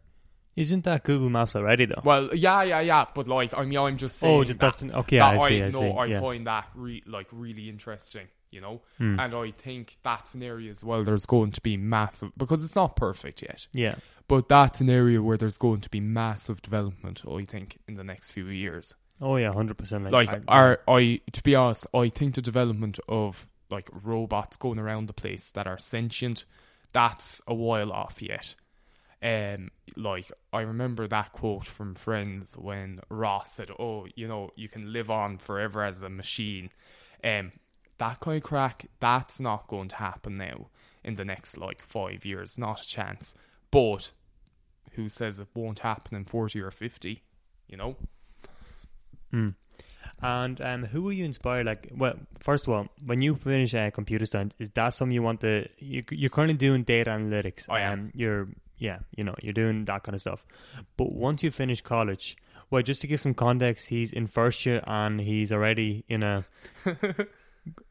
Isn't 0.61 0.85
that 0.85 1.05
Google 1.05 1.31
Maps 1.31 1.57
already 1.57 1.87
though? 1.87 2.03
well 2.05 2.35
yeah 2.35 2.63
yeah 2.63 2.81
yeah 2.81 3.05
but 3.15 3.27
like 3.29 3.53
I 3.57 3.65
mean 3.65 3.79
I'm 3.79 3.97
just 3.97 4.19
saying 4.19 4.41
oh, 4.41 4.45
just 4.45 4.61
that 4.61 4.77
that's 4.79 4.95
okay. 5.01 5.19
that 5.19 5.41
I 5.41 5.49
see. 5.49 5.63
I, 5.63 5.69
know 5.71 5.81
see. 5.81 5.91
I 5.91 6.05
yeah. 6.07 6.21
find 6.21 6.47
that 6.47 6.67
re- 6.75 7.03
like 7.07 7.27
really 7.33 7.69
interesting, 7.69 8.29
you 8.51 8.61
know, 8.61 8.83
Hmm. 8.99 9.19
and 9.19 9.35
I 9.35 9.51
think 9.51 9.97
that's 10.03 10.35
an 10.35 10.43
area 10.43 10.71
as 10.71 10.85
well. 10.85 11.03
There's 11.05 11.27
going 11.27 11.51
to 11.53 11.61
be 11.61 11.77
massive 11.77 12.33
because 12.37 12.63
it's 12.63 12.77
not 12.77 12.97
perfect 12.97 13.43
yet, 13.43 13.67
yeah. 13.73 13.95
but 14.29 14.49
that's 14.49 14.81
an 14.81 14.91
area 14.91 15.23
where 15.23 15.37
there's 15.37 15.59
going 15.59 15.81
to 15.81 15.91
be 15.91 16.01
massive 16.01 16.61
development. 16.63 17.23
I 17.29 17.45
think 17.45 17.79
in 17.89 17.95
the 17.97 18.05
next 18.05 18.31
few 18.33 18.47
years. 18.47 18.95
Oh 19.21 19.37
yeah, 19.37 19.53
hundred 19.53 19.77
percent. 19.79 20.11
Like, 20.11 20.29
I- 20.31 20.41
are 20.49 20.81
I 20.89 21.21
to 21.33 21.43
be 21.43 21.55
honest, 21.55 21.87
I 21.95 22.09
think 22.09 22.35
the 22.35 22.43
development 22.43 22.99
of 23.09 23.47
like 23.71 23.89
robots 24.03 24.57
going 24.57 24.79
around 24.79 25.07
the 25.07 25.13
place 25.13 25.51
that 25.53 25.67
are 25.67 25.79
sentient, 25.79 26.45
that's 26.93 27.41
a 27.47 27.55
while 27.55 27.93
off 27.93 28.21
yet. 28.21 28.55
Um, 29.23 29.71
like 29.97 30.33
I 30.53 30.63
remember 30.63 31.07
that 31.09 31.33
quote 31.33 31.65
from 31.65 31.95
Friends 31.95 32.57
when 32.57 33.01
Ross 33.11 33.53
said, 33.53 33.71
"Oh, 33.79 34.07
you 34.15 34.27
know, 34.27 34.51
you 34.57 34.69
can 34.69 34.93
live 34.93 35.11
on 35.11 35.39
forever 35.39 35.83
as 35.83 36.03
a 36.03 36.09
machine." 36.09 36.71
Um, 37.23 37.53
that 37.99 38.21
kind 38.21 38.39
of 38.39 38.43
crack, 38.43 38.87
that's 38.99 39.41
not 39.41 39.69
going 39.69 39.89
to 39.89 39.97
happen 39.97 40.39
now 40.39 40.69
in 41.05 41.17
the 41.17 41.25
next 41.25 41.59
like 41.59 41.83
five 41.83 42.25
years, 42.25 42.57
not 42.57 42.81
a 42.81 42.87
chance. 42.87 43.35
But 43.71 44.13
who 44.93 45.09
says 45.09 45.39
it 45.39 45.49
won't 45.55 45.81
happen 45.81 46.17
in 46.17 46.25
forty 46.25 46.61
or 46.61 46.71
fifty? 46.71 47.23
You 47.69 47.77
know. 47.77 47.97
Hmm. 49.31 49.51
And 50.23 50.61
um, 50.61 50.85
who 50.85 51.03
were 51.03 51.13
you 51.13 51.25
inspired? 51.25 51.67
Like, 51.67 51.91
well, 51.97 52.15
first 52.41 52.67
of 52.67 52.75
all, 52.75 52.89
when 53.05 53.23
you 53.23 53.37
finish 53.37 53.75
uh, 53.75 53.91
computer 53.91 54.27
science, 54.27 54.55
is 54.59 54.69
that 54.71 54.91
something 54.91 55.15
you 55.15 55.23
want 55.23 55.41
to? 55.41 55.67
You, 55.79 56.05
you're 56.11 56.31
currently 56.31 56.57
doing 56.57 56.83
data 56.83 57.11
analytics. 57.11 57.67
I 57.71 57.81
am. 57.83 57.93
Um, 57.93 58.13
you're 58.15 58.49
yeah, 58.81 58.99
you 59.15 59.23
know, 59.23 59.35
you're 59.43 59.53
doing 59.53 59.85
that 59.85 60.03
kind 60.03 60.15
of 60.15 60.21
stuff. 60.21 60.45
But 60.97 61.13
once 61.13 61.45
you 61.45 61.51
finish 61.51 61.83
college, 61.83 62.37
well, 62.71 62.83
just 62.83 63.03
to 63.03 63.07
give 63.07 63.21
some 63.21 63.35
context, 63.35 63.89
he's 63.89 64.13
in 64.13 64.27
first 64.27 64.65
year 64.65 64.83
and 64.87 65.21
he's 65.21 65.53
already 65.53 66.05
in 66.09 66.23
a 66.23 66.47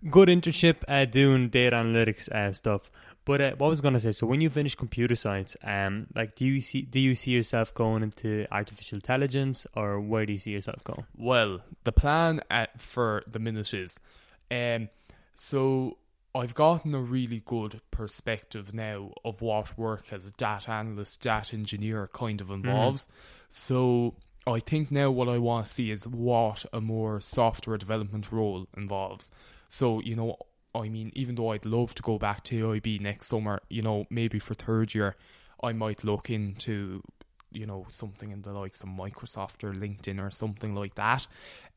good 0.09 0.29
internship 0.29 0.77
uh, 0.87 1.05
doing 1.05 1.49
data 1.49 1.75
analytics 1.75 2.27
uh, 2.29 2.51
stuff. 2.53 2.91
But 3.23 3.41
uh, 3.41 3.51
what 3.57 3.69
was 3.69 3.81
going 3.81 3.93
to 3.93 3.99
say? 3.99 4.11
So 4.13 4.25
when 4.25 4.41
you 4.41 4.49
finish 4.49 4.73
computer 4.73 5.15
science, 5.15 5.55
um, 5.63 6.07
like, 6.15 6.35
do 6.35 6.45
you 6.45 6.59
see 6.59 6.81
do 6.81 6.99
you 6.99 7.13
see 7.13 7.31
yourself 7.31 7.71
going 7.75 8.01
into 8.01 8.47
artificial 8.51 8.95
intelligence, 8.95 9.67
or 9.75 10.01
where 10.01 10.25
do 10.25 10.33
you 10.33 10.39
see 10.39 10.51
yourself 10.51 10.83
going? 10.83 11.05
Well, 11.15 11.59
the 11.83 11.91
plan 11.91 12.41
at, 12.49 12.81
for 12.81 13.21
the 13.27 13.37
minute 13.37 13.71
is, 13.75 13.99
um, 14.49 14.89
so 15.35 15.97
I've 16.35 16.53
gotten 16.53 16.93
a 16.93 17.01
really 17.01 17.41
good 17.43 17.81
perspective 17.89 18.73
now 18.73 19.13
of 19.25 19.41
what 19.41 19.77
work 19.77 20.13
as 20.13 20.25
a 20.27 20.31
data 20.31 20.71
analyst, 20.71 21.21
data 21.21 21.55
engineer 21.55 22.07
kind 22.13 22.39
of 22.39 22.51
involves. 22.51 23.07
So 23.49 24.15
I 24.45 24.59
think 24.59 24.91
now 24.91 25.09
what 25.11 25.27
I 25.27 25.37
want 25.39 25.65
to 25.65 25.71
see 25.71 25.91
is 25.91 26.07
what 26.07 26.65
a 26.71 26.81
more 26.81 27.19
software 27.19 27.77
development 27.77 28.31
role 28.31 28.67
involves. 28.77 29.31
So, 29.69 30.01
you 30.01 30.15
know, 30.15 30.37
I 30.75 30.89
mean, 30.89 31.11
even 31.15 31.35
though 31.35 31.51
I'd 31.51 31.65
love 31.65 31.95
to 31.95 32.03
go 32.03 32.17
back 32.19 32.43
to 32.45 32.67
AIB 32.67 33.01
next 33.01 33.27
summer, 33.27 33.61
you 33.69 33.81
know, 33.81 34.05
maybe 34.09 34.39
for 34.39 34.53
third 34.53 34.93
year, 34.93 35.15
I 35.63 35.73
might 35.73 36.03
look 36.03 36.29
into, 36.29 37.01
you 37.51 37.65
know, 37.65 37.85
something 37.89 38.31
in 38.31 38.43
the 38.43 38.53
likes 38.53 38.81
of 38.81 38.89
Microsoft 38.89 39.63
or 39.63 39.73
LinkedIn 39.73 40.23
or 40.23 40.29
something 40.29 40.75
like 40.75 40.95
that. 40.95 41.27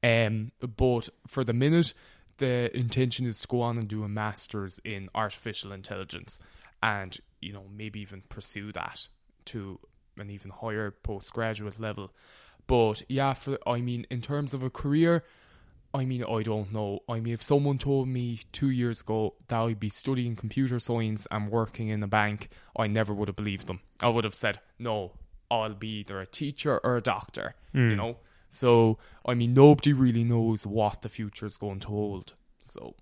Um, 0.03 0.53
but 0.61 1.09
for 1.27 1.43
the 1.43 1.55
minute, 1.55 1.95
the 2.39 2.77
intention 2.77 3.27
is 3.27 3.41
to 3.43 3.49
go 3.49 3.61
on 3.61 3.79
and 3.79 3.89
do 3.89 4.03
a 4.03 4.09
master's 4.09 4.81
in 4.85 5.09
artificial 5.15 5.73
intelligence 5.73 6.39
and, 6.83 7.19
you 7.41 7.53
know, 7.53 7.65
maybe 7.75 8.01
even 8.01 8.23
pursue 8.29 8.73
that 8.73 9.09
to 9.47 9.79
an 10.19 10.31
even 10.31 10.51
higher 10.51 10.91
postgraduate 10.91 11.81
level. 11.81 12.13
But 12.67 13.03
yeah, 13.09 13.35
for 13.35 13.59
I 13.67 13.81
mean, 13.81 14.07
in 14.11 14.21
terms 14.21 14.55
of 14.55 14.63
a 14.63 14.71
career, 14.71 15.25
I 15.95 16.05
mean, 16.05 16.25
I 16.25 16.43
don't 16.43 16.73
know. 16.73 17.01
I 17.09 17.21
mean, 17.21 17.35
if 17.35 17.43
someone 17.43 17.79
told 17.79 18.09
me 18.09 18.41
two 18.53 18.71
years 18.71 19.03
ago 19.03 19.35
that 19.49 19.59
I'd 19.59 19.81
be 19.81 19.89
studying 19.89 20.37
computer 20.37 20.79
science 20.79 21.27
and 21.31 21.51
working 21.51 21.89
in 21.89 22.03
a 22.03 22.07
bank, 22.07 22.49
I 22.77 22.87
never 22.87 23.13
would 23.13 23.29
have 23.29 23.37
believed 23.37 23.67
them. 23.67 23.81
I 24.01 24.09
would 24.09 24.25
have 24.25 24.35
said, 24.35 24.61
no, 24.79 25.13
I'll 25.51 25.75
be 25.75 26.01
either 26.01 26.21
a 26.21 26.27
teacher 26.27 26.81
or 26.83 26.97
a 26.97 27.03
doctor, 27.03 27.55
you 27.75 27.91
hmm. 27.91 27.97
know? 27.97 28.17
So, 28.53 28.99
I 29.25 29.33
mean, 29.33 29.55
nobody 29.55 29.95
really 29.95 30.25
knows 30.25 30.67
what 30.67 31.01
the 31.01 31.09
future 31.09 31.47
is 31.47 31.57
going 31.57 31.81
to 31.81 31.89
hold. 31.89 32.35
So, 32.63 32.95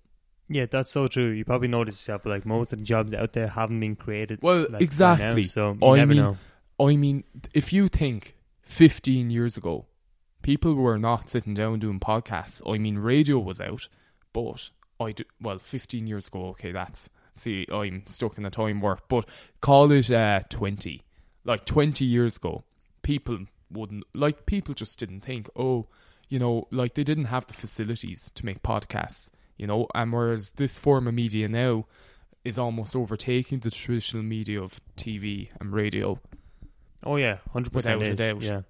Yeah, 0.49 0.67
that's 0.71 0.93
so 0.93 1.09
true. 1.09 1.31
You 1.31 1.45
probably 1.45 1.67
noticed 1.67 1.99
yourself, 1.99 2.23
but 2.23 2.31
like 2.31 2.47
most 2.47 2.73
of 2.73 2.79
the 2.79 2.85
jobs 2.85 3.13
out 3.13 3.33
there 3.33 3.49
haven't 3.49 3.81
been 3.81 3.97
created. 3.97 4.39
Well, 4.43 4.69
like, 4.71 4.81
exactly. 4.81 5.43
now, 5.43 5.49
so 5.49 5.77
you 5.83 5.89
I 5.89 5.97
never 5.97 6.15
mean, 6.15 6.23
know. 6.23 6.37
I 6.79 6.95
mean, 6.95 7.25
if 7.53 7.73
you 7.73 7.89
think 7.89 8.37
15 8.63 9.31
years 9.31 9.57
ago, 9.57 9.87
people 10.43 10.77
were 10.77 10.99
not 10.99 11.29
sitting 11.29 11.55
down 11.55 11.81
doing 11.81 11.99
podcasts. 11.99 12.63
I 12.65 12.79
mean, 12.79 12.99
radio 12.99 13.41
was 13.41 13.61
out, 13.61 13.89
but 14.33 14.71
I 15.01 15.11
do, 15.11 15.25
well, 15.41 15.59
15 15.59 16.07
years 16.07 16.29
ago, 16.29 16.47
okay, 16.51 16.71
that's, 16.71 17.11
see, 17.35 17.67
I'm 17.73 18.05
stuck 18.07 18.37
in 18.37 18.45
the 18.45 18.51
time 18.51 18.81
warp, 18.81 19.09
but 19.09 19.29
call 19.61 19.91
it 19.91 20.13
uh, 20.13 20.43
20. 20.49 21.03
Like 21.45 21.65
20 21.65 22.05
years 22.05 22.37
ago, 22.37 22.63
people 23.03 23.47
wouldn't, 23.71 24.05
like, 24.15 24.47
people 24.47 24.75
just 24.75 24.99
didn't 24.99 25.21
think, 25.21 25.49
oh, 25.57 25.87
you 26.31 26.39
know, 26.39 26.67
like 26.71 26.95
they 26.95 27.05
didn't 27.05 27.27
have 27.27 27.47
the 27.47 27.55
facilities 27.55 28.31
to 28.37 28.47
make 28.47 28.63
podcasts, 28.63 29.29
you 29.59 29.67
know, 29.67 29.89
and 29.95 30.13
whereas 30.13 30.53
this 30.53 30.79
form 30.79 31.07
of 31.07 31.13
media 31.13 31.49
now 31.49 31.85
is 32.45 32.59
almost 32.59 32.97
overtaking 32.97 33.59
the 33.59 33.71
traditional 33.71 34.23
media 34.23 34.63
of 34.63 34.81
TV 34.97 35.49
and 35.61 35.73
radio. 35.73 36.19
Oh 37.05 37.17
yeah, 37.17 37.39
hundred 37.53 37.73
percent 37.73 37.99
Without 37.99 38.13
a 38.13 38.17
doubt. 38.17 38.43
Yeah, 38.43 38.61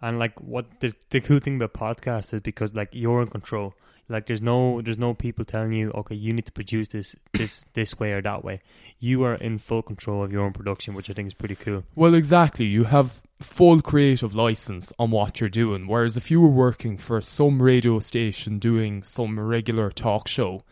and 0.00 0.18
like 0.18 0.38
what 0.40 0.80
the 0.80 0.92
the 1.10 1.20
cool 1.20 1.40
thing 1.40 1.56
about 1.56 1.72
podcasts 1.72 2.34
is 2.34 2.40
because 2.40 2.74
like 2.74 2.90
you're 2.92 3.22
in 3.22 3.28
control. 3.28 3.74
Like 4.08 4.26
there's 4.26 4.42
no 4.42 4.82
there's 4.82 4.98
no 4.98 5.14
people 5.14 5.44
telling 5.44 5.72
you 5.72 5.90
okay 5.90 6.14
you 6.14 6.32
need 6.32 6.46
to 6.46 6.52
produce 6.52 6.88
this 6.88 7.16
this 7.32 7.64
this 7.72 7.98
way 7.98 8.12
or 8.12 8.22
that 8.22 8.44
way. 8.44 8.60
You 9.00 9.24
are 9.24 9.34
in 9.34 9.58
full 9.58 9.82
control 9.82 10.22
of 10.22 10.30
your 10.30 10.44
own 10.44 10.52
production, 10.52 10.94
which 10.94 11.10
I 11.10 11.14
think 11.14 11.28
is 11.28 11.34
pretty 11.34 11.56
cool. 11.56 11.82
Well, 11.94 12.14
exactly. 12.14 12.66
You 12.66 12.84
have 12.84 13.22
full 13.40 13.82
creative 13.82 14.34
license 14.34 14.92
on 14.98 15.10
what 15.10 15.40
you're 15.40 15.50
doing. 15.50 15.86
Whereas 15.86 16.16
if 16.16 16.30
you 16.30 16.40
were 16.40 16.48
working 16.48 16.96
for 16.96 17.20
some 17.20 17.62
radio 17.62 17.98
station 17.98 18.58
doing 18.58 19.02
some 19.02 19.38
regular 19.38 19.90
talk 19.90 20.28
show, 20.28 20.62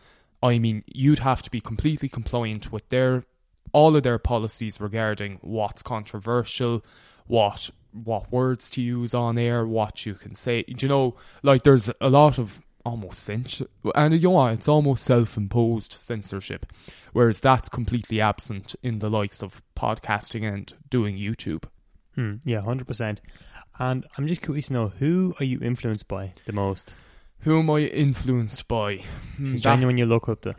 I 0.41 0.57
mean, 0.59 0.83
you'd 0.87 1.19
have 1.19 1.41
to 1.43 1.51
be 1.51 1.61
completely 1.61 2.09
compliant 2.09 2.71
with 2.71 2.89
their 2.89 3.23
all 3.71 3.95
of 3.95 4.03
their 4.03 4.19
policies 4.19 4.79
regarding 4.79 5.39
what's 5.41 5.83
controversial, 5.83 6.83
what 7.27 7.69
what 7.91 8.31
words 8.31 8.69
to 8.71 8.81
use 8.81 9.13
on 9.13 9.37
air, 9.37 9.65
what 9.65 10.05
you 10.05 10.15
can 10.15 10.35
say. 10.35 10.63
Do 10.63 10.85
you 10.85 10.89
know, 10.89 11.15
like 11.43 11.63
there's 11.63 11.89
a 12.01 12.09
lot 12.09 12.37
of 12.37 12.61
almost 12.85 13.23
censor, 13.23 13.67
and 13.95 14.13
you 14.13 14.29
know 14.29 14.47
it's 14.47 14.67
almost 14.67 15.05
self-imposed 15.05 15.93
censorship, 15.93 16.65
whereas 17.13 17.39
that's 17.39 17.69
completely 17.69 18.21
absent 18.21 18.75
in 18.83 18.99
the 18.99 19.09
likes 19.09 19.41
of 19.41 19.61
podcasting 19.75 20.43
and 20.43 20.73
doing 20.89 21.17
YouTube. 21.17 21.63
Hmm, 22.15 22.35
yeah, 22.45 22.61
hundred 22.61 22.87
percent. 22.87 23.21
And 23.77 24.05
I'm 24.17 24.27
just 24.27 24.41
curious 24.41 24.67
to 24.67 24.73
know 24.73 24.87
who 24.99 25.35
are 25.39 25.43
you 25.45 25.59
influenced 25.61 26.07
by 26.07 26.31
the 26.45 26.53
most? 26.53 26.95
Who 27.39 27.59
am 27.59 27.69
I 27.69 27.79
influenced 27.79 28.67
by? 28.67 29.01
Is 29.39 29.61
there 29.61 29.73
anyone 29.73 29.97
you 29.97 30.05
look 30.05 30.29
up 30.29 30.41
to? 30.43 30.55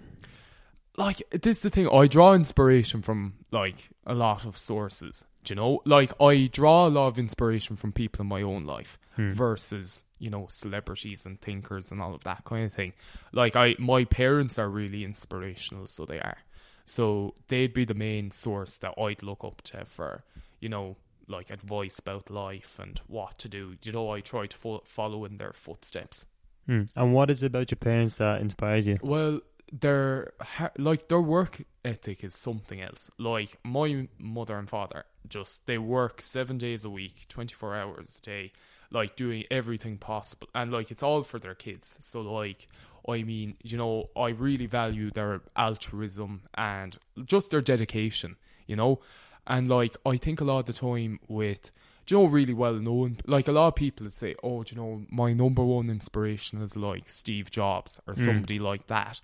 like 0.98 1.22
this 1.30 1.58
is 1.58 1.62
the 1.62 1.68
thing 1.68 1.86
i 1.92 2.06
draw 2.06 2.32
inspiration 2.32 3.02
from 3.02 3.34
like 3.50 3.90
a 4.06 4.14
lot 4.14 4.46
of 4.46 4.56
sources 4.56 5.26
do 5.44 5.52
you 5.52 5.54
know 5.54 5.82
like 5.84 6.10
i 6.22 6.48
draw 6.50 6.86
a 6.86 6.88
lot 6.88 7.06
of 7.08 7.18
inspiration 7.18 7.76
from 7.76 7.92
people 7.92 8.22
in 8.22 8.26
my 8.26 8.40
own 8.40 8.64
life 8.64 8.98
Hmm. 9.14 9.28
versus 9.30 10.04
you 10.18 10.30
know 10.30 10.46
celebrities 10.50 11.26
and 11.26 11.38
thinkers 11.40 11.92
and 11.92 12.00
all 12.00 12.14
of 12.14 12.24
that 12.24 12.44
kind 12.44 12.64
of 12.64 12.72
thing 12.72 12.94
like 13.32 13.56
i 13.56 13.74
my 13.78 14.04
parents 14.06 14.58
are 14.58 14.70
really 14.70 15.04
inspirational 15.04 15.86
so 15.86 16.06
they 16.06 16.18
are 16.18 16.38
so 16.86 17.34
they'd 17.48 17.74
be 17.74 17.84
the 17.84 17.92
main 17.94 18.30
source 18.30 18.78
that 18.78 18.94
i'd 18.98 19.22
look 19.22 19.44
up 19.44 19.60
to 19.62 19.84
for 19.84 20.24
you 20.60 20.70
know 20.70 20.96
like 21.28 21.50
advice 21.50 21.98
about 21.98 22.30
life 22.30 22.78
and 22.78 23.00
what 23.06 23.38
to 23.38 23.48
do 23.48 23.76
you 23.82 23.92
know 23.92 24.10
i 24.10 24.20
try 24.20 24.46
to 24.46 24.56
fo- 24.56 24.82
follow 24.84 25.24
in 25.24 25.38
their 25.38 25.52
footsteps 25.52 26.26
Hmm. 26.66 26.82
And 26.94 27.14
what 27.14 27.30
is 27.30 27.42
it 27.42 27.46
about 27.46 27.70
your 27.70 27.76
parents 27.76 28.16
that 28.16 28.40
inspires 28.40 28.86
you? 28.86 28.98
Well, 29.02 29.40
their 29.72 30.32
like 30.78 31.08
their 31.08 31.20
work 31.20 31.62
ethic 31.84 32.24
is 32.24 32.34
something 32.34 32.80
else. 32.80 33.10
Like 33.18 33.58
my 33.64 34.08
mother 34.18 34.58
and 34.58 34.68
father, 34.68 35.04
just 35.28 35.66
they 35.66 35.78
work 35.78 36.20
seven 36.20 36.58
days 36.58 36.84
a 36.84 36.90
week, 36.90 37.26
twenty 37.28 37.54
four 37.54 37.74
hours 37.74 38.18
a 38.18 38.22
day, 38.22 38.52
like 38.90 39.16
doing 39.16 39.44
everything 39.50 39.96
possible, 39.98 40.48
and 40.54 40.72
like 40.72 40.90
it's 40.90 41.02
all 41.02 41.22
for 41.22 41.38
their 41.38 41.54
kids. 41.54 41.96
So 42.00 42.20
like, 42.20 42.66
I 43.08 43.22
mean, 43.22 43.56
you 43.62 43.78
know, 43.78 44.10
I 44.16 44.30
really 44.30 44.66
value 44.66 45.10
their 45.10 45.42
altruism 45.56 46.42
and 46.54 46.96
just 47.24 47.50
their 47.50 47.60
dedication. 47.62 48.36
You 48.66 48.74
know, 48.74 48.98
and 49.46 49.68
like 49.68 49.96
I 50.04 50.16
think 50.16 50.40
a 50.40 50.44
lot 50.44 50.60
of 50.60 50.66
the 50.66 50.72
time 50.72 51.20
with 51.28 51.70
do 52.06 52.14
you 52.14 52.22
know 52.22 52.28
really 52.28 52.54
well 52.54 52.74
known 52.74 53.18
like 53.26 53.48
a 53.48 53.52
lot 53.52 53.68
of 53.68 53.74
people 53.74 54.04
would 54.04 54.12
say 54.12 54.34
oh 54.42 54.62
do 54.62 54.74
you 54.74 54.80
know 54.80 55.02
my 55.10 55.32
number 55.32 55.64
one 55.64 55.90
inspiration 55.90 56.60
is 56.62 56.76
like 56.76 57.08
Steve 57.08 57.50
Jobs 57.50 58.00
or 58.06 58.14
mm. 58.14 58.24
somebody 58.24 58.58
like 58.58 58.86
that. 58.86 59.20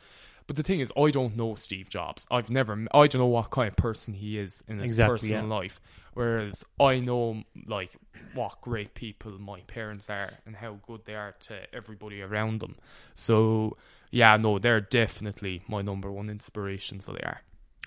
But 0.48 0.56
the 0.56 0.64
thing 0.64 0.80
is 0.80 0.92
I 0.96 1.10
don't 1.10 1.36
know 1.36 1.54
Steve 1.54 1.88
Jobs. 1.88 2.26
I've 2.30 2.50
never 2.50 2.72
I 2.92 3.06
don't 3.06 3.20
know 3.20 3.26
what 3.26 3.50
kind 3.50 3.68
of 3.68 3.76
person 3.76 4.14
he 4.14 4.38
is 4.38 4.64
in 4.68 4.78
his 4.78 4.92
Exactly, 4.92 5.14
personal 5.14 5.44
yeah. 5.44 5.54
life. 5.54 5.80
Whereas 6.14 6.64
I 6.78 6.98
know 6.98 7.44
like 7.66 7.96
what 8.34 8.60
great 8.60 8.94
people 8.94 9.32
my 9.38 9.60
parents 9.60 10.10
are 10.10 10.30
and 10.44 10.56
how 10.56 10.78
good 10.86 11.04
they 11.04 11.14
are 11.14 11.32
to 11.40 11.74
everybody 11.74 12.20
around 12.20 12.60
them. 12.60 12.76
So 13.14 13.76
yeah 14.12 14.36
no 14.36 14.58
they're 14.60 14.80
definitely 14.80 15.62
my 15.66 15.82
number 15.82 16.12
one 16.12 16.30
inspiration 16.30 17.00
so 17.00 17.12
they 17.12 17.22
are 17.22 17.40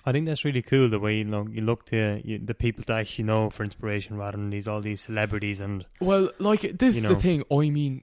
I 0.06 0.12
think 0.12 0.26
that's 0.26 0.44
really 0.44 0.62
cool 0.62 0.88
the 0.88 1.00
way 1.00 1.16
you 1.16 1.24
know 1.24 1.46
you 1.50 1.62
look 1.62 1.84
to 1.86 2.22
you, 2.24 2.38
the 2.38 2.54
people 2.54 2.84
to 2.84 2.92
actually 2.92 3.24
know 3.24 3.50
for 3.50 3.64
inspiration 3.64 4.16
rather 4.16 4.36
than 4.36 4.50
these 4.50 4.68
all 4.68 4.80
these 4.80 5.00
celebrities 5.02 5.60
and 5.60 5.84
Well, 6.00 6.30
like 6.38 6.60
this 6.78 6.96
is 6.96 7.02
know. 7.02 7.08
the 7.10 7.16
thing. 7.16 7.42
I 7.50 7.70
mean, 7.70 8.02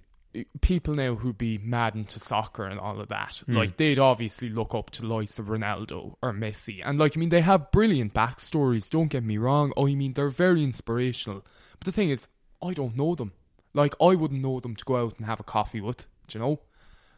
people 0.61 0.95
now 0.95 1.15
who'd 1.15 1.37
be 1.37 1.57
mad 1.59 1.95
into 1.95 2.19
soccer 2.19 2.65
and 2.65 2.79
all 2.79 2.99
of 2.99 3.07
that, 3.07 3.41
Hmm. 3.45 3.55
like 3.55 3.77
they'd 3.77 3.99
obviously 3.99 4.49
look 4.49 4.75
up 4.75 4.89
to 4.91 5.05
likes 5.05 5.39
of 5.39 5.45
Ronaldo 5.47 6.15
or 6.21 6.33
Messi, 6.33 6.81
and 6.83 6.99
like 6.99 7.15
I 7.15 7.19
mean, 7.21 7.29
they 7.29 7.41
have 7.41 7.71
brilliant 7.71 8.13
backstories. 8.13 8.89
Don't 8.89 9.07
get 9.07 9.23
me 9.23 9.37
wrong. 9.37 9.71
I 9.77 9.95
mean, 9.95 10.13
they're 10.13 10.29
very 10.29 10.61
inspirational. 10.63 11.45
But 11.79 11.85
the 11.85 11.91
thing 11.93 12.09
is, 12.09 12.27
I 12.61 12.73
don't 12.73 12.97
know 12.97 13.15
them. 13.15 13.31
Like 13.73 13.95
I 14.01 14.15
wouldn't 14.15 14.41
know 14.41 14.59
them 14.59 14.75
to 14.75 14.83
go 14.85 14.97
out 14.97 15.17
and 15.17 15.25
have 15.25 15.39
a 15.39 15.43
coffee 15.43 15.79
with. 15.81 16.05
Do 16.27 16.37
you 16.37 16.43
know? 16.43 16.59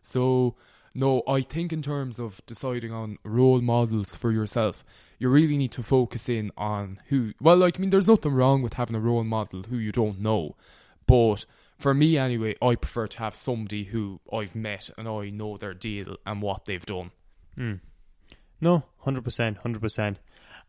So. 0.03 0.55
No, 0.97 1.23
I 1.27 1.41
think 1.41 1.73
in 1.73 1.81
terms 1.81 2.19
of 2.19 2.39
deciding 2.45 2.93
on 2.93 3.17
role 3.25 3.59
models 3.59 4.15
for 4.15 4.31
yourself, 4.31 4.85
you 5.19 5.27
really 5.27 5.57
need 5.57 5.73
to 5.73 5.83
focus 5.83 6.29
in 6.29 6.51
on 6.57 7.01
who. 7.07 7.33
Well, 7.41 7.57
like, 7.57 7.77
I 7.77 7.81
mean, 7.81 7.89
there's 7.89 8.07
nothing 8.07 8.31
wrong 8.31 8.61
with 8.61 8.75
having 8.75 8.95
a 8.95 9.01
role 9.01 9.25
model 9.25 9.63
who 9.63 9.77
you 9.77 9.91
don't 9.91 10.21
know. 10.21 10.55
But 11.05 11.45
for 11.77 11.93
me, 11.93 12.17
anyway, 12.17 12.55
I 12.61 12.75
prefer 12.75 13.07
to 13.07 13.19
have 13.19 13.35
somebody 13.35 13.83
who 13.83 14.21
I've 14.31 14.55
met 14.55 14.89
and 14.97 15.07
I 15.07 15.29
know 15.29 15.57
their 15.57 15.73
deal 15.73 16.15
and 16.25 16.41
what 16.41 16.63
they've 16.65 16.85
done. 16.85 17.11
Hmm. 17.55 17.73
No, 18.61 18.83
hundred 18.99 19.25
percent, 19.25 19.57
hundred 19.57 19.81
percent. 19.81 20.19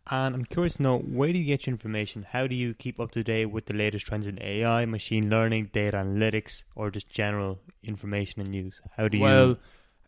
And 0.08 0.34
I'm 0.34 0.44
curious 0.44 0.74
to 0.74 0.82
know 0.82 0.98
where 0.98 1.32
do 1.32 1.38
you 1.38 1.44
get 1.44 1.66
your 1.66 1.72
information? 1.72 2.26
How 2.28 2.46
do 2.46 2.54
you 2.54 2.74
keep 2.74 3.00
up 3.00 3.12
to 3.12 3.22
date 3.24 3.46
with 3.46 3.66
the 3.66 3.74
latest 3.74 4.06
trends 4.06 4.26
in 4.26 4.40
AI, 4.42 4.84
machine 4.86 5.30
learning, 5.30 5.70
data 5.72 5.96
analytics, 5.96 6.64
or 6.74 6.90
just 6.90 7.08
general 7.08 7.60
information 7.82 8.40
and 8.40 8.50
news? 8.50 8.80
How 8.96 9.08
do 9.08 9.18
you? 9.18 9.22
Well, 9.22 9.58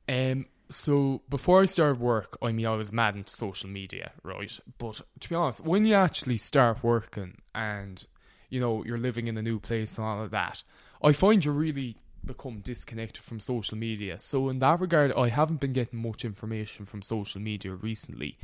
um, 0.09 0.47
so 0.71 1.23
before 1.29 1.63
I 1.63 1.67
started 1.67 2.01
work, 2.01 2.37
I 2.43 2.53
mean, 2.53 2.67
I 2.67 2.75
was 2.75 2.93
mad 2.93 3.17
into 3.17 3.31
social 3.31 3.71
media, 3.71 4.13
right? 4.23 4.59
But 4.79 5.01
to 5.21 5.29
be 5.29 5.35
honest, 5.35 5.65
when 5.65 5.85
you 5.85 5.95
actually 5.95 6.37
start 6.37 6.83
working 6.83 7.39
and 7.55 8.05
you 8.51 8.61
know 8.61 8.85
you're 8.85 8.99
living 8.99 9.29
in 9.29 9.37
a 9.37 9.43
new 9.43 9.59
place 9.59 9.97
and 9.99 10.07
all 10.07 10.23
of 10.23 10.31
that, 10.31 10.63
I 11.03 11.13
find 11.13 11.45
you 11.45 11.53
really 11.53 11.97
become 12.25 12.61
disconnected 12.61 13.23
from 13.23 13.41
social 13.41 13.79
media. 13.79 14.19
So 14.19 14.49
in 14.49 14.59
that 14.59 14.81
regard, 14.81 15.13
I 15.13 15.29
haven't 15.29 15.61
been 15.61 15.73
getting 15.73 16.03
much 16.03 16.25
information 16.25 16.85
from 16.85 17.03
social 17.03 17.41
media 17.41 17.73
recently. 17.73 18.39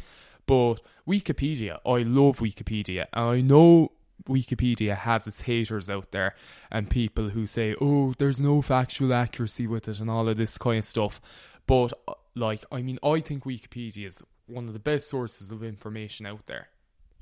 But 0.47 0.77
Wikipedia, 1.09 1.79
I 1.87 2.03
love 2.03 2.39
Wikipedia, 2.39 3.07
and 3.13 3.25
I 3.25 3.41
know 3.41 3.93
Wikipedia 4.29 4.97
has 4.97 5.27
its 5.27 5.43
haters 5.43 5.91
out 5.91 6.11
there 6.13 6.35
and 6.71 6.89
people 6.89 7.31
who 7.31 7.47
say, 7.47 7.75
"Oh, 7.81 8.13
there's 8.19 8.41
no 8.41 8.63
factual 8.63 9.13
accuracy 9.13 9.67
with 9.67 9.89
it" 9.89 10.01
and 10.01 10.11
all 10.11 10.29
of 10.29 10.37
this 10.37 10.57
kind 10.57 10.79
of 10.79 10.85
stuff. 10.85 11.21
But 11.67 11.93
uh, 12.07 12.15
like, 12.35 12.65
I 12.71 12.83
mean, 12.83 12.99
I 13.03 13.21
think 13.21 13.45
Wikipedia 13.45 14.07
is 14.07 14.23
one 14.47 14.65
of 14.65 14.73
the 14.73 14.79
best 14.79 15.09
sources 15.09 15.51
of 15.51 15.63
information 15.63 16.27
out 16.27 16.47
there. 16.47 16.69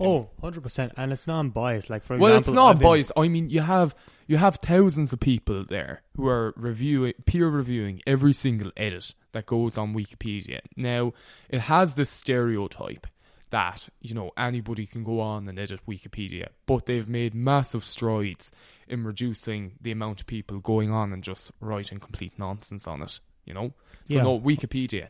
Oh, 0.00 0.30
100%. 0.42 0.92
And 0.96 1.12
it's 1.12 1.26
non 1.26 1.50
biased. 1.50 1.88
Like, 1.88 2.02
for 2.02 2.16
well, 2.16 2.36
example, 2.36 2.52
it's 2.52 2.54
not 2.54 2.80
biased. 2.80 3.12
I 3.16 3.28
mean, 3.28 3.50
you 3.50 3.60
have 3.60 3.94
you 4.26 4.36
have 4.38 4.56
thousands 4.56 5.12
of 5.12 5.20
people 5.20 5.64
there 5.64 6.02
who 6.16 6.26
are 6.26 6.52
reviewing, 6.56 7.14
peer 7.24 7.48
reviewing 7.48 8.00
every 8.06 8.32
single 8.32 8.72
edit 8.76 9.14
that 9.32 9.46
goes 9.46 9.78
on 9.78 9.94
Wikipedia. 9.94 10.60
Now, 10.76 11.12
it 11.48 11.60
has 11.60 11.94
this 11.94 12.10
stereotype 12.10 13.06
that 13.50 13.90
you 14.00 14.14
know 14.14 14.30
anybody 14.36 14.86
can 14.86 15.04
go 15.04 15.20
on 15.20 15.48
and 15.48 15.58
edit 15.58 15.80
Wikipedia, 15.86 16.48
but 16.66 16.86
they've 16.86 17.08
made 17.08 17.34
massive 17.34 17.84
strides 17.84 18.50
in 18.88 19.04
reducing 19.04 19.72
the 19.80 19.92
amount 19.92 20.20
of 20.20 20.26
people 20.26 20.58
going 20.58 20.90
on 20.90 21.12
and 21.12 21.22
just 21.22 21.52
writing 21.60 22.00
complete 22.00 22.32
nonsense 22.38 22.86
on 22.86 23.02
it. 23.02 23.20
You 23.44 23.54
know, 23.54 23.74
so 24.04 24.16
Yeah. 24.16 24.22
no 24.22 24.40
Wikipedia. 24.40 25.08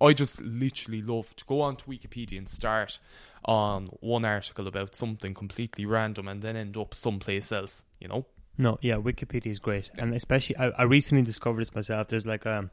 I 0.00 0.12
just 0.12 0.40
literally 0.40 1.02
love 1.02 1.34
to 1.36 1.44
go 1.44 1.60
onto 1.60 1.86
Wikipedia 1.90 2.38
and 2.38 2.48
start 2.48 3.00
on 3.44 3.86
one 4.00 4.24
article 4.24 4.68
about 4.68 4.94
something 4.94 5.34
completely 5.34 5.86
random 5.86 6.28
and 6.28 6.40
then 6.40 6.56
end 6.56 6.76
up 6.76 6.94
someplace 6.94 7.50
else, 7.50 7.84
you 8.00 8.06
know? 8.06 8.26
No, 8.56 8.78
yeah, 8.80 8.94
Wikipedia 8.96 9.48
is 9.48 9.58
great, 9.60 9.90
and 9.98 10.14
especially 10.14 10.56
I, 10.56 10.68
I 10.70 10.82
recently 10.82 11.22
discovered 11.22 11.60
this 11.60 11.74
myself. 11.74 12.08
There's 12.08 12.26
like 12.26 12.44
um, 12.46 12.70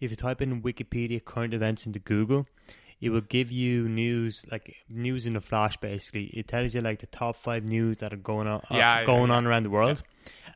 if 0.00 0.10
you 0.10 0.16
type 0.16 0.42
in 0.42 0.62
Wikipedia 0.62 1.24
current 1.24 1.54
events 1.54 1.86
into 1.86 1.98
Google, 1.98 2.46
it 3.00 3.08
will 3.10 3.22
give 3.22 3.50
you 3.50 3.88
news 3.88 4.44
like 4.50 4.76
news 4.90 5.26
in 5.26 5.34
a 5.34 5.40
flash. 5.40 5.78
Basically, 5.78 6.24
it 6.34 6.48
tells 6.48 6.74
you 6.74 6.82
like 6.82 7.00
the 7.00 7.06
top 7.06 7.36
five 7.36 7.64
news 7.66 7.96
that 7.98 8.12
are 8.12 8.16
going 8.16 8.46
on 8.46 8.60
uh, 8.70 8.76
Yeah, 8.76 8.98
yeah, 9.00 9.04
going 9.06 9.30
yeah. 9.30 9.36
on 9.36 9.46
around 9.46 9.62
the 9.62 9.70
world, 9.70 10.02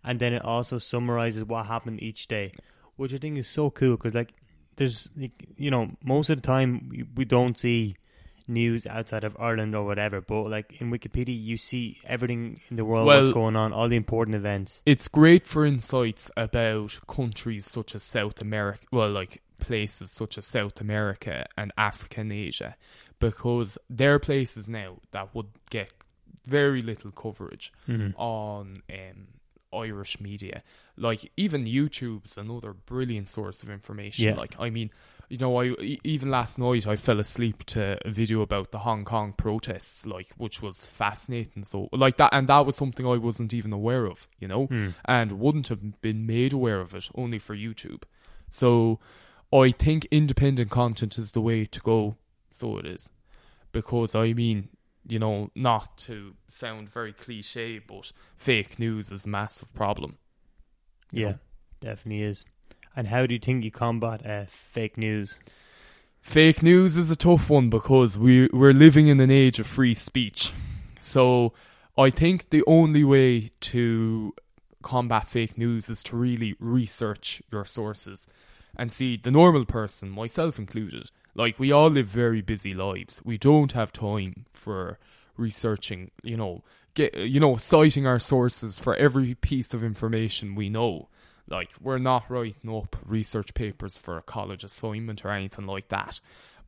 and 0.04 0.18
then 0.18 0.34
it 0.34 0.44
also 0.44 0.76
summarizes 0.78 1.44
what 1.44 1.64
happened 1.66 2.02
each 2.02 2.28
day, 2.28 2.52
which 2.96 3.12
I 3.14 3.18
think 3.18 3.38
is 3.38 3.48
so 3.48 3.70
cool 3.70 3.96
because 3.96 4.14
like 4.14 4.32
there's 4.76 5.08
like, 5.16 5.48
you 5.56 5.70
know 5.70 5.90
most 6.02 6.30
of 6.30 6.36
the 6.36 6.46
time 6.46 6.88
we, 6.90 7.04
we 7.14 7.24
don't 7.24 7.56
see 7.56 7.96
news 8.48 8.86
outside 8.86 9.24
of 9.24 9.36
Ireland 9.40 9.74
or 9.74 9.84
whatever, 9.84 10.20
but 10.20 10.44
like 10.44 10.80
in 10.80 10.90
Wikipedia 10.90 11.36
you 11.42 11.56
see 11.56 11.98
everything 12.06 12.60
in 12.70 12.76
the 12.76 12.84
world 12.84 13.06
what's 13.06 13.28
going 13.28 13.56
on, 13.56 13.72
all 13.72 13.88
the 13.88 13.96
important 13.96 14.36
events. 14.36 14.82
It's 14.86 15.08
great 15.08 15.46
for 15.46 15.66
insights 15.66 16.30
about 16.36 16.98
countries 17.08 17.66
such 17.66 17.94
as 17.94 18.02
South 18.04 18.40
America, 18.40 18.86
well, 18.92 19.10
like 19.10 19.42
places 19.58 20.12
such 20.12 20.38
as 20.38 20.44
South 20.46 20.80
America 20.80 21.46
and 21.58 21.72
Africa 21.76 22.20
and 22.20 22.32
Asia, 22.32 22.76
because 23.18 23.78
they're 23.90 24.18
places 24.20 24.68
now 24.68 24.98
that 25.10 25.34
would 25.34 25.48
get 25.70 25.90
very 26.46 26.82
little 26.82 27.10
coverage 27.10 27.72
Mm-hmm. 27.88 28.16
on 28.20 28.82
um, 28.88 29.26
Irish 29.84 30.20
media. 30.20 30.62
Like 30.96 31.30
even 31.36 31.64
YouTube's 31.64 32.36
another 32.38 32.72
brilliant 32.72 33.28
source 33.28 33.62
of 33.62 33.70
information. 33.70 34.26
Yeah. 34.26 34.34
Like 34.36 34.56
I 34.58 34.70
mean, 34.70 34.90
you 35.28 35.38
know, 35.38 35.60
I 35.60 35.74
even 36.04 36.30
last 36.30 36.58
night 36.58 36.86
I 36.86 36.96
fell 36.96 37.20
asleep 37.20 37.64
to 37.66 37.98
a 38.06 38.10
video 38.10 38.40
about 38.42 38.70
the 38.70 38.78
Hong 38.78 39.04
Kong 39.04 39.32
protests, 39.36 40.06
like 40.06 40.28
which 40.36 40.62
was 40.62 40.86
fascinating. 40.86 41.64
So 41.64 41.88
like 41.92 42.16
that, 42.18 42.30
and 42.32 42.48
that 42.48 42.64
was 42.66 42.76
something 42.76 43.06
I 43.06 43.16
wasn't 43.18 43.52
even 43.52 43.72
aware 43.72 44.06
of, 44.06 44.28
you 44.38 44.48
know, 44.48 44.68
Mm. 44.68 44.94
and 45.04 45.32
wouldn't 45.32 45.68
have 45.68 46.00
been 46.00 46.26
made 46.26 46.52
aware 46.52 46.80
of 46.80 46.94
it 46.94 47.08
only 47.14 47.38
for 47.38 47.54
YouTube. 47.56 48.02
So 48.48 49.00
I 49.52 49.70
think 49.70 50.06
independent 50.10 50.70
content 50.70 51.18
is 51.18 51.32
the 51.32 51.40
way 51.40 51.64
to 51.66 51.80
go. 51.80 52.16
So 52.52 52.78
it 52.78 52.86
is, 52.86 53.10
because 53.72 54.14
I 54.14 54.32
mean, 54.32 54.68
you 55.08 55.18
know, 55.18 55.50
not 55.54 55.96
to 55.98 56.34
sound 56.48 56.88
very 56.88 57.12
cliche, 57.12 57.78
but 57.78 58.12
fake 58.36 58.78
news 58.78 59.12
is 59.12 59.24
a 59.24 59.28
massive 59.28 59.72
problem. 59.74 60.18
Yeah, 61.12 61.30
know. 61.30 61.38
definitely 61.80 62.22
is. 62.22 62.44
And 62.94 63.08
how 63.08 63.26
do 63.26 63.34
you 63.34 63.40
think 63.40 63.64
you 63.64 63.70
combat 63.70 64.26
uh, 64.26 64.46
fake 64.48 64.96
news? 64.96 65.38
Fake 66.20 66.62
news 66.62 66.96
is 66.96 67.10
a 67.10 67.16
tough 67.16 67.48
one 67.48 67.70
because 67.70 68.18
we 68.18 68.48
we're 68.52 68.72
living 68.72 69.06
in 69.06 69.20
an 69.20 69.30
age 69.30 69.60
of 69.60 69.66
free 69.66 69.94
speech. 69.94 70.52
So 71.00 71.52
I 71.96 72.10
think 72.10 72.50
the 72.50 72.64
only 72.66 73.04
way 73.04 73.50
to 73.60 74.34
combat 74.82 75.28
fake 75.28 75.56
news 75.56 75.88
is 75.88 76.02
to 76.04 76.16
really 76.16 76.56
research 76.58 77.42
your 77.52 77.64
sources 77.64 78.26
and 78.76 78.92
see 78.92 79.16
the 79.16 79.30
normal 79.30 79.64
person, 79.64 80.10
myself 80.10 80.58
included. 80.58 81.10
Like 81.36 81.58
we 81.58 81.70
all 81.70 81.90
live 81.90 82.06
very 82.06 82.40
busy 82.40 82.74
lives. 82.74 83.20
We 83.24 83.36
don't 83.36 83.72
have 83.72 83.92
time 83.92 84.46
for 84.52 84.98
researching, 85.36 86.10
you 86.22 86.36
know, 86.36 86.64
get 86.94 87.14
you 87.14 87.38
know, 87.38 87.56
citing 87.56 88.06
our 88.06 88.18
sources 88.18 88.78
for 88.78 88.96
every 88.96 89.34
piece 89.34 89.74
of 89.74 89.84
information 89.84 90.54
we 90.54 90.70
know. 90.70 91.08
Like 91.48 91.70
we're 91.80 91.98
not 91.98 92.30
writing 92.30 92.74
up 92.74 92.96
research 93.04 93.54
papers 93.54 93.98
for 93.98 94.16
a 94.16 94.22
college 94.22 94.64
assignment 94.64 95.24
or 95.24 95.30
anything 95.30 95.66
like 95.66 95.88
that. 95.88 96.20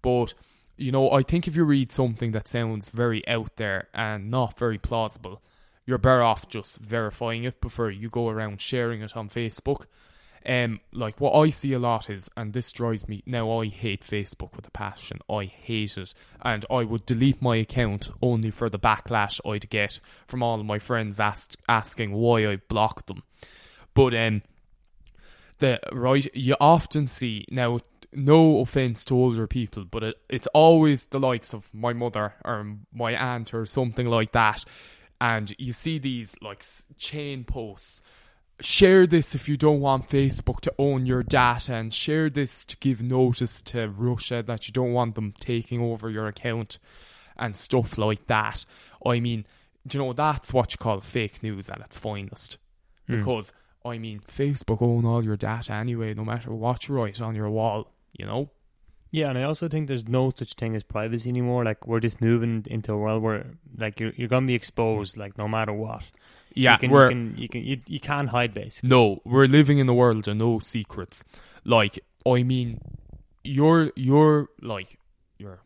But 0.02 0.34
you 0.76 0.92
know, 0.92 1.10
I 1.10 1.22
think 1.22 1.48
if 1.48 1.56
you 1.56 1.64
read 1.64 1.90
something 1.90 2.32
that 2.32 2.46
sounds 2.46 2.90
very 2.90 3.26
out 3.26 3.56
there 3.56 3.88
and 3.94 4.30
not 4.30 4.58
very 4.58 4.78
plausible, 4.78 5.42
you're 5.86 5.98
better 5.98 6.22
off 6.22 6.46
just 6.46 6.78
verifying 6.78 7.44
it 7.44 7.62
before 7.62 7.90
you 7.90 8.10
go 8.10 8.28
around 8.28 8.60
sharing 8.60 9.00
it 9.00 9.16
on 9.16 9.30
Facebook. 9.30 9.86
Um, 10.46 10.80
like 10.92 11.20
what 11.20 11.34
I 11.34 11.50
see 11.50 11.72
a 11.72 11.78
lot 11.78 12.08
is, 12.08 12.30
and 12.36 12.52
this 12.52 12.72
drives 12.72 13.08
me 13.08 13.22
now. 13.26 13.60
I 13.60 13.66
hate 13.66 14.02
Facebook 14.04 14.54
with 14.56 14.66
a 14.66 14.70
passion. 14.70 15.18
I 15.28 15.44
hate 15.44 15.96
it, 15.96 16.14
and 16.42 16.64
I 16.70 16.84
would 16.84 17.06
delete 17.06 17.42
my 17.42 17.56
account 17.56 18.10
only 18.22 18.50
for 18.50 18.68
the 18.68 18.78
backlash 18.78 19.40
I'd 19.48 19.68
get 19.68 20.00
from 20.26 20.42
all 20.42 20.62
my 20.62 20.78
friends 20.78 21.20
ask, 21.20 21.54
asking 21.68 22.12
why 22.12 22.46
I 22.46 22.56
blocked 22.56 23.08
them. 23.08 23.22
But 23.94 24.14
um, 24.14 24.42
the 25.58 25.80
right, 25.92 26.26
you 26.34 26.56
often 26.60 27.06
see 27.06 27.44
now. 27.50 27.80
No 28.10 28.60
offense 28.60 29.04
to 29.04 29.14
older 29.14 29.46
people, 29.46 29.84
but 29.84 30.02
it, 30.02 30.16
it's 30.30 30.46
always 30.54 31.08
the 31.08 31.20
likes 31.20 31.52
of 31.52 31.68
my 31.74 31.92
mother 31.92 32.32
or 32.42 32.76
my 32.90 33.14
aunt 33.14 33.52
or 33.52 33.66
something 33.66 34.06
like 34.06 34.32
that, 34.32 34.64
and 35.20 35.54
you 35.58 35.74
see 35.74 35.98
these 35.98 36.34
like 36.40 36.64
chain 36.96 37.44
posts 37.44 38.00
share 38.60 39.06
this 39.06 39.34
if 39.34 39.48
you 39.48 39.56
don't 39.56 39.80
want 39.80 40.08
Facebook 40.08 40.60
to 40.60 40.74
own 40.78 41.06
your 41.06 41.22
data 41.22 41.74
and 41.74 41.94
share 41.94 42.28
this 42.28 42.64
to 42.64 42.76
give 42.78 43.02
notice 43.02 43.62
to 43.62 43.88
Russia 43.88 44.42
that 44.46 44.66
you 44.66 44.72
don't 44.72 44.92
want 44.92 45.14
them 45.14 45.32
taking 45.40 45.80
over 45.80 46.10
your 46.10 46.26
account 46.26 46.78
and 47.36 47.56
stuff 47.56 47.98
like 47.98 48.26
that. 48.26 48.64
I 49.06 49.20
mean, 49.20 49.46
do 49.86 49.98
you 49.98 50.04
know 50.04 50.12
that's 50.12 50.52
what 50.52 50.72
you 50.72 50.78
call 50.78 51.00
fake 51.00 51.42
news 51.42 51.70
at 51.70 51.80
its 51.80 51.98
finest. 51.98 52.58
Hmm. 53.06 53.18
Because 53.18 53.52
I 53.84 53.98
mean, 53.98 54.20
Facebook 54.28 54.82
own 54.82 55.04
all 55.04 55.24
your 55.24 55.36
data 55.36 55.72
anyway, 55.72 56.14
no 56.14 56.24
matter 56.24 56.52
what 56.52 56.88
you 56.88 56.94
write 56.94 57.20
on 57.20 57.34
your 57.34 57.48
wall, 57.48 57.92
you 58.12 58.26
know? 58.26 58.50
Yeah, 59.10 59.30
and 59.30 59.38
I 59.38 59.44
also 59.44 59.68
think 59.68 59.88
there's 59.88 60.06
no 60.06 60.30
such 60.34 60.54
thing 60.54 60.76
as 60.76 60.82
privacy 60.82 61.30
anymore. 61.30 61.64
Like 61.64 61.86
we're 61.86 62.00
just 62.00 62.20
moving 62.20 62.66
into 62.68 62.92
a 62.92 62.98
world 62.98 63.22
where 63.22 63.46
like 63.76 64.00
you're 64.00 64.12
you're 64.16 64.28
gonna 64.28 64.46
be 64.46 64.54
exposed 64.54 65.16
like 65.16 65.38
no 65.38 65.48
matter 65.48 65.72
what. 65.72 66.02
Yeah, 66.58 66.72
you 66.72 66.78
can, 66.78 66.90
we're 66.90 67.04
you 67.04 67.08
can 67.08 67.34
you 67.38 67.48
can 67.48 67.64
you, 67.64 67.80
you 67.86 68.00
can't 68.00 68.28
hide 68.30 68.52
basically. 68.52 68.88
No, 68.88 69.20
we're 69.24 69.46
living 69.46 69.78
in 69.78 69.88
a 69.88 69.94
world 69.94 70.26
of 70.26 70.36
no 70.36 70.58
secrets. 70.58 71.22
Like, 71.64 72.00
I 72.26 72.42
mean, 72.42 72.80
your 73.44 73.92
your 73.94 74.48
like 74.60 74.98
your 75.38 75.60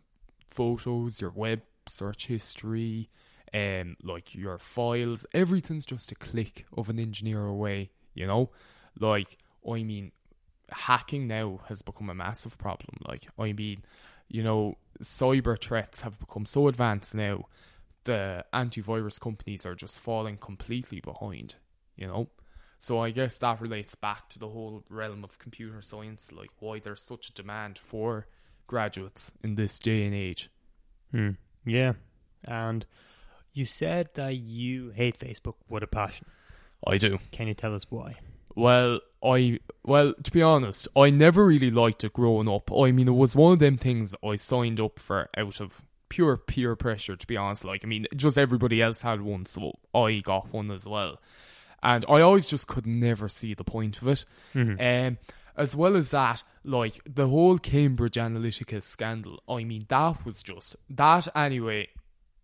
photos, 0.51 1.21
your 1.21 1.31
web 1.31 1.63
search 1.89 2.27
history, 2.27 3.09
um, 3.55 3.97
like 4.03 4.35
your 4.35 4.59
files, 4.59 5.25
everything's 5.33 5.87
just 5.87 6.13
a 6.13 6.15
click 6.15 6.67
of 6.77 6.91
an 6.91 6.99
engineer 6.99 7.47
away. 7.47 7.91
You 8.13 8.27
know, 8.27 8.51
like 9.01 9.39
I 9.67 9.83
mean, 9.83 10.13
hacking 10.71 11.27
now 11.27 11.61
has 11.69 11.81
become 11.81 12.11
a 12.11 12.15
massive 12.15 12.59
problem. 12.59 12.99
Like, 13.09 13.29
I 13.39 13.55
mean, 13.55 13.83
you 14.29 14.43
know, 14.43 14.77
cyber 15.03 15.59
threats 15.59 16.03
have 16.03 16.19
become 16.19 16.45
so 16.45 16.69
advanced 16.69 17.15
now. 17.15 17.47
The 18.05 18.45
antivirus 18.53 19.21
companies 19.21 19.65
are 19.65 19.75
just 19.75 19.99
falling 19.99 20.37
completely 20.37 21.01
behind. 21.01 21.57
You 21.97 22.07
know. 22.07 22.29
So 22.79 22.99
I 22.99 23.11
guess 23.11 23.39
that 23.39 23.61
relates 23.61 23.95
back 23.95 24.29
to 24.31 24.41
the 24.41 24.49
whole 24.49 24.83
realm 24.89 25.23
of 25.23 25.39
computer 25.39 25.81
science, 25.83 26.33
like 26.33 26.51
why 26.59 26.81
there's 26.81 27.01
such 27.01 27.29
a 27.29 27.33
demand 27.33 27.79
for 27.79 28.27
graduates 28.67 29.31
in 29.45 29.55
this 29.55 29.79
day 29.79 30.05
and 30.05 30.15
age. 30.15 30.51
Hmm. 31.13 31.31
Yeah, 31.65 31.93
and 32.45 32.85
you 33.53 33.67
said 33.67 34.09
that 34.15 34.35
you 34.35 34.91
hate 34.91 35.21
Facebook 35.21 35.55
with 35.69 35.83
a 35.83 35.87
passion. 35.87 36.27
I 36.87 36.99
do. 36.99 37.19
Can 37.31 37.47
you 37.47 37.55
tell 37.55 37.75
us 37.75 37.87
why? 37.89 38.17
Well, 38.57 39.01
I 39.25 39.61
well 39.85 40.15
to 40.15 40.31
be 40.31 40.43
honest, 40.43 40.89
I 40.97 41.11
never 41.11 41.47
really 41.47 41.71
liked 41.71 42.05
it 42.05 42.13
growing 42.13 42.49
up. 42.49 42.73
I 42.73 42.93
mean, 42.93 43.09
it 43.09 43.13
was 43.13 43.37
one 43.37 43.53
of 43.53 43.59
them 43.59 43.77
things 43.77 44.15
I 44.25 44.37
signed 44.37 44.81
up 44.81 44.99
for 44.99 45.29
out 45.37 45.61
of 45.61 45.83
pure 46.13 46.37
peer 46.37 46.77
pressure. 46.77 47.17
To 47.17 47.27
be 47.27 47.37
honest, 47.39 47.65
like 47.65 47.83
I 47.85 47.89
mean, 47.89 48.07
just 48.15 48.37
everybody 48.37 48.83
else 48.83 49.01
had 49.03 49.23
one, 49.23 49.47
so 49.47 49.73
I 49.95 50.19
got 50.19 50.53
one 50.53 50.71
as 50.71 50.87
well. 50.87 51.21
and 51.85 52.05
I 52.09 52.21
always 52.21 52.47
just 52.47 52.69
could 52.69 52.87
never 52.87 53.29
see 53.29 53.55
the 53.55 53.65
point 53.65 54.01
of 54.03 54.07
it. 54.09 54.25
Mhm. 54.55 54.77
Um, 54.81 55.19
as 55.57 55.75
well 55.75 55.97
as 55.97 56.11
that, 56.11 56.45
like 56.65 57.01
the 57.05 57.27
whole 57.29 57.59
Cambridge 57.59 58.15
Analytica 58.27 58.81
scandal. 58.83 59.43
I 59.49 59.65
mean, 59.65 59.87
that 59.89 60.25
was 60.25 60.43
just 60.43 60.77
that 60.91 61.27
anyway. 61.35 61.89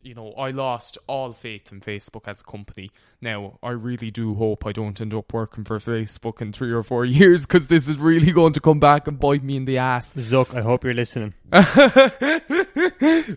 You 0.08 0.14
know, 0.14 0.32
I 0.38 0.52
lost 0.52 0.96
all 1.06 1.32
faith 1.32 1.70
in 1.70 1.82
Facebook 1.82 2.26
as 2.26 2.40
a 2.40 2.44
company. 2.44 2.90
Now, 3.20 3.58
I 3.62 3.72
really 3.72 4.10
do 4.10 4.34
hope 4.36 4.64
I 4.64 4.72
don't 4.72 4.98
end 4.98 5.12
up 5.12 5.34
working 5.34 5.64
for 5.64 5.78
Facebook 5.78 6.40
in 6.40 6.50
three 6.50 6.72
or 6.72 6.82
four 6.82 7.04
years 7.20 7.44
because 7.44 7.66
this 7.66 7.90
is 7.90 7.98
really 7.98 8.32
going 8.32 8.54
to 8.54 8.60
come 8.60 8.80
back 8.80 9.06
and 9.06 9.20
bite 9.20 9.44
me 9.44 9.56
in 9.56 9.66
the 9.66 9.76
ass. 9.76 10.14
Zuck, 10.14 10.56
I 10.56 10.62
hope 10.62 10.82
you're 10.82 10.94
listening. 10.94 11.34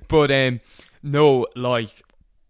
but 0.07 0.31
um, 0.31 0.61
no, 1.03 1.45
like 1.57 2.03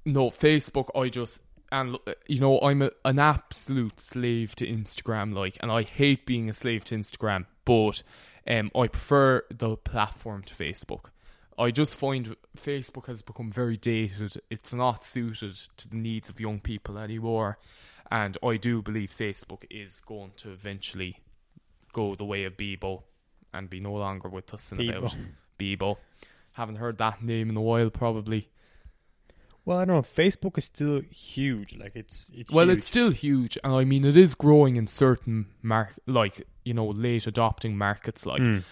no 0.05 0.29
Facebook. 0.29 0.89
I 0.93 1.09
just 1.09 1.41
and 1.71 1.97
you 2.27 2.41
know 2.41 2.59
I'm 2.59 2.83
a, 2.83 2.91
an 3.03 3.17
absolute 3.17 3.99
slave 3.99 4.53
to 4.57 4.67
Instagram. 4.67 5.33
Like, 5.33 5.57
and 5.61 5.71
I 5.71 5.81
hate 5.81 6.27
being 6.27 6.47
a 6.47 6.53
slave 6.53 6.85
to 6.85 6.95
Instagram, 6.95 7.47
but 7.65 8.03
um, 8.47 8.69
I 8.75 8.85
prefer 8.85 9.45
the 9.49 9.77
platform 9.77 10.43
to 10.43 10.53
Facebook. 10.53 11.05
I 11.57 11.71
just 11.71 11.95
find 11.95 12.35
Facebook 12.57 13.07
has 13.07 13.21
become 13.21 13.51
very 13.51 13.77
dated. 13.77 14.41
It's 14.49 14.73
not 14.73 15.03
suited 15.03 15.55
to 15.77 15.87
the 15.89 15.95
needs 15.97 16.29
of 16.29 16.39
young 16.39 16.59
people 16.59 16.97
anymore, 16.97 17.57
and 18.09 18.37
I 18.43 18.57
do 18.57 18.81
believe 18.81 19.13
Facebook 19.17 19.63
is 19.69 19.99
going 20.01 20.31
to 20.37 20.51
eventually 20.51 21.19
go 21.93 22.15
the 22.15 22.25
way 22.25 22.45
of 22.45 22.57
Bebo 22.57 23.03
and 23.53 23.69
be 23.69 23.79
no 23.79 23.93
longer 23.93 24.29
with 24.29 24.53
us 24.53 24.71
in 24.71 24.77
Bebo. 24.79 24.97
about 24.97 25.15
Bebo. 25.59 25.97
Haven't 26.53 26.77
heard 26.77 26.97
that 26.97 27.21
name 27.23 27.49
in 27.49 27.57
a 27.57 27.61
while, 27.61 27.89
probably. 27.89 28.49
Well, 29.63 29.77
I 29.77 29.85
don't 29.85 29.95
know. 29.97 30.01
Facebook 30.23 30.57
is 30.57 30.65
still 30.65 31.01
huge. 31.01 31.75
Like 31.77 31.91
it's 31.95 32.31
it's 32.33 32.51
well, 32.51 32.65
huge. 32.67 32.77
it's 32.77 32.87
still 32.87 33.11
huge, 33.11 33.57
and 33.63 33.73
I 33.73 33.83
mean, 33.83 34.03
it 34.05 34.17
is 34.17 34.33
growing 34.33 34.75
in 34.75 34.87
certain 34.87 35.47
mark, 35.61 35.93
like 36.07 36.47
you 36.65 36.73
know, 36.73 36.87
late 36.87 37.27
adopting 37.27 37.77
markets. 37.77 38.25
Like, 38.25 38.41
Mm. 38.41 38.63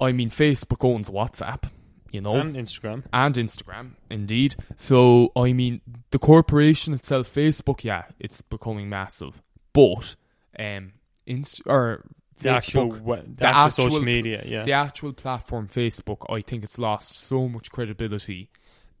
I 0.00 0.12
mean, 0.12 0.30
Facebook 0.30 0.84
owns 0.88 1.10
WhatsApp, 1.10 1.70
you 2.12 2.20
know, 2.20 2.36
and 2.36 2.54
Instagram. 2.54 3.04
and 3.12 3.34
Instagram, 3.34 3.92
indeed. 4.10 4.54
So, 4.76 5.32
I 5.34 5.52
mean, 5.52 5.80
the 6.10 6.18
corporation 6.18 6.94
itself, 6.94 7.32
Facebook, 7.32 7.82
yeah, 7.82 8.04
it's 8.20 8.42
becoming 8.42 8.88
massive, 8.88 9.42
but 9.72 10.14
um, 10.58 10.92
Inst 11.26 11.62
or 11.66 12.04
The 12.40 12.50
actual, 12.50 12.90
Facebook, 12.92 13.00
we- 13.02 13.16
the, 13.16 13.34
the 13.36 13.46
actual, 13.46 13.66
actual 13.66 13.84
social 13.84 14.02
media, 14.02 14.42
yeah. 14.46 14.64
the 14.64 14.72
actual 14.72 15.12
platform 15.12 15.68
Facebook, 15.68 16.24
I 16.28 16.40
think 16.40 16.62
it's 16.64 16.78
lost 16.78 17.16
so 17.16 17.48
much 17.48 17.70
credibility 17.72 18.50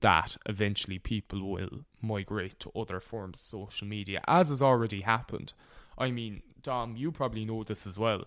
that 0.00 0.36
eventually 0.46 0.98
people 0.98 1.48
will 1.52 1.84
migrate 2.00 2.58
to 2.60 2.70
other 2.74 2.98
forms 2.98 3.38
of 3.38 3.46
social 3.46 3.86
media, 3.86 4.20
as 4.26 4.48
has 4.48 4.60
already 4.62 5.02
happened. 5.02 5.54
I 5.98 6.10
mean, 6.10 6.42
Dom, 6.62 6.96
you 6.96 7.10
probably 7.10 7.44
know 7.44 7.64
this 7.64 7.86
as 7.86 7.98
well. 7.98 8.24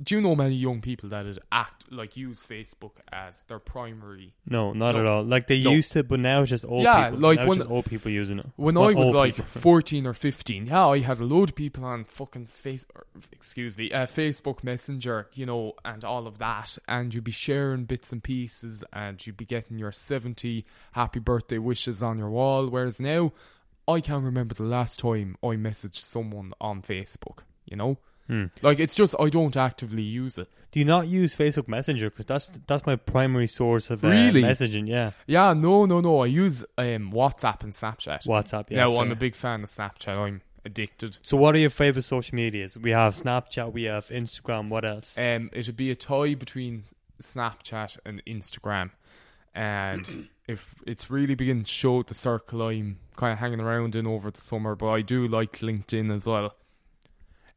Do 0.00 0.14
you 0.14 0.20
know 0.20 0.36
many 0.36 0.54
young 0.54 0.80
people 0.80 1.08
that 1.08 1.26
act 1.50 1.90
like 1.90 2.16
use 2.16 2.44
Facebook 2.48 2.92
as 3.10 3.42
their 3.48 3.58
primary? 3.58 4.34
No, 4.46 4.72
not 4.72 4.94
No. 4.94 5.00
at 5.00 5.06
all. 5.06 5.24
Like 5.24 5.48
they 5.48 5.60
No. 5.60 5.70
used 5.72 5.90
to, 5.92 6.04
but 6.04 6.20
now 6.20 6.42
it's 6.42 6.50
just 6.50 6.64
old 6.64 6.82
Yeah, 6.84 7.06
people. 7.10 7.20
like 7.20 7.40
now 7.40 7.46
when- 7.46 7.62
old 7.62 7.86
people 7.86 8.10
using 8.12 8.38
it. 8.38 8.46
When 8.56 8.76
I 8.76 8.92
was 8.92 9.10
like 9.12 9.36
people. 9.36 9.60
14 9.60 10.06
or 10.06 10.14
15, 10.14 10.66
yeah, 10.66 10.86
I 10.86 10.98
had 11.00 11.18
a 11.18 11.24
load 11.24 11.48
of 11.48 11.54
people 11.56 11.84
on 11.84 12.04
fucking 12.04 12.46
face, 12.46 12.86
or, 12.94 13.06
excuse 13.32 13.76
me, 13.76 13.90
uh, 13.90 14.06
Facebook 14.06 14.62
Messenger, 14.62 15.28
you 15.32 15.46
know, 15.46 15.72
and 15.84 16.04
all 16.04 16.28
of 16.28 16.38
that, 16.38 16.78
and 16.86 17.12
you'd 17.12 17.24
be 17.24 17.32
sharing 17.32 17.84
bits 17.86 18.12
and 18.12 18.22
pieces, 18.22 18.84
and 18.92 19.26
you'd 19.26 19.38
be 19.38 19.46
getting 19.46 19.78
your 19.78 19.90
70 19.90 20.64
happy 20.92 21.18
birthday 21.18 21.58
wishes 21.58 22.02
on 22.04 22.18
your 22.18 22.30
wall. 22.30 22.68
Whereas 22.68 23.00
now, 23.00 23.32
I 23.88 24.00
can't 24.00 24.24
remember 24.24 24.54
the 24.54 24.62
last 24.64 25.00
time 25.00 25.36
I 25.42 25.56
messaged 25.56 25.96
someone 25.96 26.52
on 26.60 26.82
Facebook. 26.82 27.38
You 27.66 27.76
know, 27.76 27.98
Hmm. 28.28 28.46
like 28.62 28.78
it's 28.78 28.94
just 28.94 29.14
I 29.18 29.28
don't 29.30 29.56
actively 29.56 30.02
use 30.02 30.36
it. 30.38 30.48
Do 30.70 30.78
you 30.78 30.84
not 30.84 31.06
use 31.08 31.34
Facebook 31.34 31.66
Messenger? 31.66 32.10
Because 32.10 32.26
that's 32.26 32.50
that's 32.66 32.84
my 32.84 32.96
primary 32.96 33.46
source 33.46 33.88
of 33.90 34.04
uh, 34.04 34.08
Really? 34.08 34.42
messaging. 34.42 34.86
Yeah, 34.86 35.12
Yeah, 35.26 35.54
no, 35.54 35.86
no, 35.86 36.00
no. 36.00 36.20
I 36.20 36.26
use 36.26 36.62
um, 36.76 37.10
WhatsApp 37.12 37.62
and 37.64 37.72
Snapchat. 37.72 38.26
WhatsApp. 38.26 38.66
Yeah, 38.70 38.78
now 38.80 38.98
I'm 39.00 39.10
a 39.10 39.16
big 39.16 39.34
fan 39.34 39.62
of 39.62 39.70
Snapchat. 39.70 40.08
I'm 40.16 40.42
addicted. 40.64 41.16
So, 41.22 41.38
what 41.38 41.54
are 41.54 41.58
your 41.58 41.70
favorite 41.70 42.02
social 42.02 42.36
medias? 42.36 42.76
We 42.76 42.90
have 42.90 43.16
Snapchat, 43.16 43.72
we 43.72 43.84
have 43.84 44.08
Instagram. 44.08 44.68
What 44.68 44.84
else? 44.84 45.16
Um, 45.16 45.48
it'd 45.54 45.76
be 45.76 45.90
a 45.90 45.94
tie 45.94 46.34
between 46.34 46.82
Snapchat 47.22 47.96
and 48.04 48.22
Instagram, 48.26 48.90
and 49.54 50.28
if 50.48 50.74
it's 50.86 51.10
really 51.10 51.34
beginning 51.34 51.64
to 51.64 51.70
show 51.70 52.02
the 52.02 52.14
circle 52.14 52.62
I'm 52.62 52.98
kind 53.16 53.34
of 53.34 53.38
hanging 53.38 53.60
around 53.60 53.94
in 53.94 54.06
over 54.06 54.30
the 54.30 54.40
summer, 54.40 54.74
but 54.74 54.88
I 54.88 55.02
do 55.02 55.28
like 55.28 55.58
LinkedIn 55.58 56.12
as 56.12 56.26
well. 56.26 56.54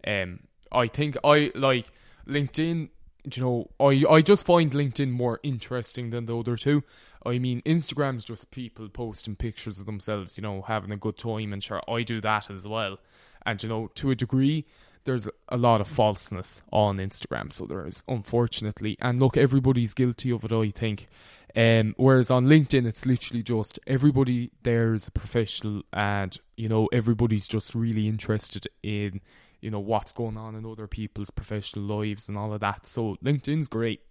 Um, 0.05 0.41
I 0.71 0.87
think 0.87 1.15
I 1.23 1.51
like 1.55 1.87
LinkedIn. 2.27 2.89
You 3.33 3.41
know, 3.41 3.69
I 3.79 4.03
I 4.09 4.21
just 4.21 4.45
find 4.45 4.71
LinkedIn 4.71 5.09
more 5.09 5.39
interesting 5.41 6.09
than 6.09 6.25
the 6.25 6.37
other 6.37 6.57
two. 6.57 6.83
I 7.25 7.39
mean, 7.39 7.61
Instagram's 7.65 8.25
just 8.25 8.51
people 8.51 8.89
posting 8.89 9.35
pictures 9.35 9.79
of 9.79 9.85
themselves, 9.85 10.37
you 10.37 10.41
know, 10.41 10.63
having 10.63 10.91
a 10.91 10.97
good 10.97 11.17
time, 11.17 11.53
and 11.53 11.63
sure, 11.63 11.81
I 11.87 12.01
do 12.03 12.19
that 12.21 12.49
as 12.49 12.67
well. 12.67 12.97
And 13.45 13.61
you 13.61 13.69
know, 13.69 13.89
to 13.95 14.11
a 14.11 14.15
degree, 14.15 14.65
there's 15.03 15.29
a 15.49 15.57
lot 15.57 15.81
of 15.81 15.87
falseness 15.87 16.61
on 16.71 16.97
Instagram, 16.97 17.51
so 17.51 17.65
there 17.65 17.85
is, 17.85 18.03
unfortunately. 18.07 18.97
And 18.99 19.19
look, 19.19 19.37
everybody's 19.37 19.93
guilty 19.93 20.31
of 20.31 20.43
it, 20.43 20.51
I 20.51 20.69
think. 20.69 21.07
Um, 21.55 21.95
whereas 21.97 22.31
on 22.31 22.45
LinkedIn, 22.45 22.85
it's 22.85 23.05
literally 23.05 23.43
just 23.43 23.79
everybody 23.85 24.51
there's 24.63 25.07
a 25.07 25.11
professional, 25.11 25.83
and 25.91 26.37
you 26.55 26.69
know, 26.69 26.87
everybody's 26.93 27.47
just 27.47 27.75
really 27.75 28.07
interested 28.07 28.67
in 28.83 29.21
you 29.61 29.69
know 29.69 29.79
what's 29.79 30.11
going 30.11 30.37
on 30.37 30.55
in 30.55 30.65
other 30.65 30.87
people's 30.87 31.29
professional 31.29 31.85
lives 31.85 32.27
and 32.29 32.37
all 32.37 32.53
of 32.53 32.61
that. 32.61 32.87
So 32.87 33.17
LinkedIn's 33.23 33.67
great. 33.67 34.01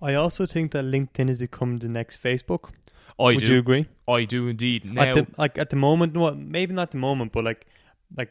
I 0.00 0.14
also 0.14 0.46
think 0.46 0.72
that 0.72 0.84
LinkedIn 0.84 1.28
has 1.28 1.38
become 1.38 1.78
the 1.78 1.88
next 1.88 2.22
Facebook. 2.22 2.70
I 3.18 3.24
Would 3.24 3.38
do, 3.38 3.52
you 3.54 3.58
agree? 3.58 3.88
I 4.06 4.24
do 4.24 4.48
indeed. 4.48 4.84
Now, 4.84 5.02
At 5.02 5.14
the, 5.14 5.26
like 5.38 5.56
at 5.56 5.70
the 5.70 5.76
moment, 5.76 6.14
well, 6.16 6.34
maybe 6.34 6.74
not 6.74 6.90
the 6.90 6.98
moment, 6.98 7.32
but 7.32 7.44
like 7.44 7.66
like 8.14 8.30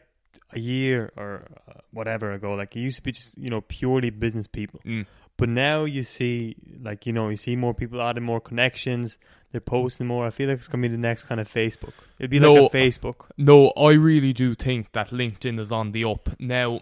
a 0.52 0.60
year 0.60 1.12
or 1.16 1.48
uh, 1.68 1.80
whatever 1.92 2.32
ago, 2.32 2.54
like 2.54 2.76
it 2.76 2.80
used 2.80 2.96
to 2.96 3.02
be 3.02 3.12
just 3.12 3.36
you 3.36 3.48
know 3.48 3.62
purely 3.62 4.10
business 4.10 4.46
people. 4.46 4.80
Mm. 4.84 5.06
But 5.38 5.48
now 5.50 5.84
you 5.84 6.02
see, 6.02 6.56
like 6.80 7.06
you 7.06 7.12
know, 7.12 7.28
you 7.28 7.36
see 7.36 7.56
more 7.56 7.74
people 7.74 8.00
adding 8.00 8.24
more 8.24 8.40
connections. 8.40 9.18
They're 9.52 9.60
posting 9.60 10.06
more. 10.06 10.26
I 10.26 10.30
feel 10.30 10.48
like 10.48 10.58
it's 10.58 10.68
gonna 10.68 10.82
be 10.82 10.88
the 10.88 10.96
next 10.98 11.24
kind 11.24 11.40
of 11.40 11.48
Facebook. 11.52 11.92
It'd 12.18 12.30
be 12.30 12.38
No. 12.40 12.54
like 12.54 12.74
a 12.74 12.76
Facebook. 12.76 13.26
No, 13.36 13.68
I 13.70 13.92
really 13.92 14.32
do 14.32 14.54
think 14.54 14.92
that 14.92 15.08
LinkedIn 15.10 15.58
is 15.60 15.70
on 15.70 15.92
the 15.92 16.04
up. 16.04 16.30
Now, 16.40 16.80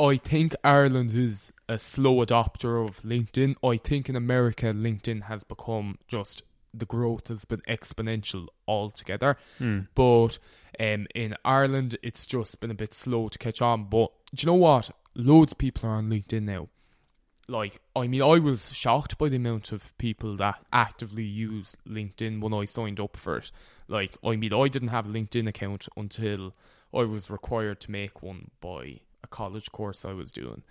I 0.00 0.16
think 0.16 0.54
Ireland 0.64 1.12
is 1.14 1.52
a 1.68 1.78
slow 1.78 2.24
adopter 2.24 2.84
of 2.86 3.00
LinkedIn. 3.02 3.54
I 3.62 3.76
think 3.76 4.08
in 4.08 4.16
America, 4.16 4.66
LinkedIn 4.66 5.24
has 5.24 5.44
become 5.44 5.98
just 6.08 6.42
the 6.74 6.86
growth 6.86 7.28
has 7.28 7.44
been 7.44 7.60
exponential 7.68 8.46
altogether. 8.66 9.36
Hmm. 9.58 9.80
But 9.94 10.38
um, 10.80 11.06
in 11.14 11.36
Ireland, 11.44 11.96
it's 12.02 12.24
just 12.26 12.60
been 12.60 12.70
a 12.70 12.74
bit 12.74 12.94
slow 12.94 13.28
to 13.28 13.38
catch 13.38 13.60
on. 13.60 13.84
But 13.84 14.10
do 14.34 14.42
you 14.42 14.46
know 14.46 14.54
what? 14.58 14.90
Loads 15.14 15.52
of 15.52 15.58
people 15.58 15.88
are 15.88 15.96
on 15.96 16.08
LinkedIn 16.08 16.44
now. 16.44 16.68
Like, 17.52 17.80
I 17.94 18.06
mean, 18.06 18.22
I 18.22 18.38
was 18.38 18.72
shocked 18.72 19.18
by 19.18 19.28
the 19.28 19.36
amount 19.36 19.72
of 19.72 19.96
people 19.98 20.36
that 20.38 20.56
actively 20.72 21.22
use 21.24 21.76
LinkedIn 21.86 22.40
when 22.40 22.54
I 22.54 22.64
signed 22.64 22.98
up 22.98 23.16
for 23.16 23.36
it. 23.36 23.50
Like, 23.88 24.16
I 24.24 24.36
mean, 24.36 24.54
I 24.54 24.68
didn't 24.68 24.88
have 24.88 25.06
a 25.06 25.10
LinkedIn 25.10 25.46
account 25.46 25.86
until 25.96 26.54
I 26.94 27.02
was 27.02 27.28
required 27.30 27.78
to 27.80 27.90
make 27.90 28.22
one 28.22 28.50
by 28.62 29.00
a 29.22 29.26
college 29.28 29.70
course 29.70 30.04
I 30.06 30.12
was 30.14 30.32
doing. 30.32 30.62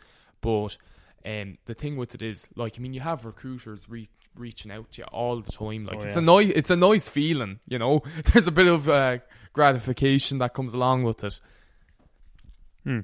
But 0.41 0.77
um, 1.23 1.59
the 1.65 1.75
thing 1.75 1.97
with 1.97 2.15
it 2.15 2.23
is, 2.23 2.47
like, 2.55 2.77
I 2.77 2.81
mean, 2.81 2.95
you 2.95 3.01
have 3.01 3.25
recruiters 3.25 3.87
re- 3.87 4.09
reaching 4.35 4.71
out 4.71 4.91
to 4.93 5.01
you 5.01 5.05
all 5.11 5.39
the 5.41 5.51
time. 5.51 5.85
Like, 5.85 5.97
Oh, 5.99 6.03
it's 6.05 6.15
yeah. 6.15 6.21
a 6.21 6.25
nice, 6.25 6.51
it's 6.55 6.71
a 6.71 6.75
nice 6.75 7.07
feeling, 7.07 7.59
you 7.67 7.77
know. 7.77 8.01
There's 8.33 8.47
a 8.47 8.51
bit 8.51 8.65
of 8.67 8.89
uh, 8.89 9.19
gratification 9.53 10.39
that 10.39 10.55
comes 10.55 10.73
along 10.73 11.03
with 11.03 11.23
it. 11.23 11.39
Hmm. 12.85 13.01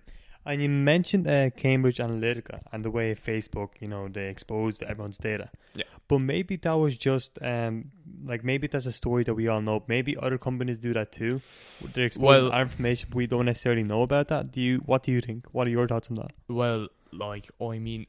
And 0.47 0.61
you 0.61 0.69
mentioned 0.69 1.27
uh, 1.27 1.49
Cambridge 1.51 1.97
Analytica 1.97 2.61
and 2.71 2.83
the 2.85 2.89
way 2.89 3.13
Facebook, 3.15 3.71
you 3.81 3.87
know, 3.87 4.07
they 4.07 4.29
exposed 4.29 4.81
everyone's 4.81 5.17
data. 5.17 5.49
Yeah. 5.75 5.83
But 6.07 6.19
maybe 6.19 6.55
that 6.55 6.71
was 6.73 6.95
just 6.95 7.37
um, 7.41 7.91
like 8.25 8.43
maybe 8.43 8.67
that's 8.67 8.85
a 8.85 8.91
story 8.91 9.23
that 9.25 9.33
we 9.33 9.47
all 9.49 9.61
know. 9.61 9.83
Maybe 9.87 10.15
other 10.15 10.37
companies 10.37 10.77
do 10.77 10.93
that 10.93 11.11
too. 11.11 11.41
They 11.93 12.03
expose 12.03 12.23
Well- 12.43 12.51
our 12.53 12.61
information, 12.61 13.09
but 13.09 13.17
we 13.17 13.27
don't 13.27 13.45
necessarily 13.45 13.83
know 13.83 14.01
about 14.03 14.29
that. 14.29 14.51
Do 14.51 14.61
you? 14.61 14.77
What 14.85 15.03
do 15.03 15.11
you 15.11 15.21
think? 15.21 15.47
What 15.51 15.67
are 15.67 15.69
your 15.69 15.87
thoughts 15.87 16.09
on 16.09 16.15
that? 16.15 16.31
Well, 16.47 16.87
like, 17.11 17.49
I 17.61 17.79
mean, 17.79 18.07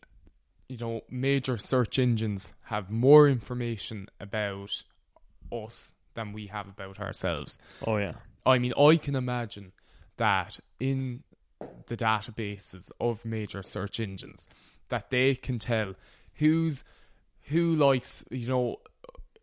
you 0.68 0.77
know, 0.79 1.01
major 1.11 1.59
search 1.59 1.98
engines 1.98 2.55
have 2.64 2.90
more 2.90 3.29
information 3.29 4.09
about 4.20 4.85
us 5.51 5.92
than 6.14 6.33
we 6.33 6.46
have 6.48 6.68
about 6.68 7.01
ourselves. 7.01 7.59
Oh 7.87 7.96
yeah. 7.96 8.14
I 8.46 8.59
mean, 8.59 8.72
I 8.79 8.96
can 8.96 9.14
imagine 9.16 9.72
that 10.18 10.59
in 10.81 11.22
the 11.88 11.96
databases 11.96 12.90
of 13.01 13.24
major 13.24 13.62
search 13.62 14.01
engines, 14.01 14.48
that 14.88 15.11
they 15.11 15.35
can 15.35 15.59
tell 15.59 15.94
who's 16.35 16.85
who 17.48 17.74
likes, 17.74 18.24
you 18.31 18.46
know, 18.46 18.77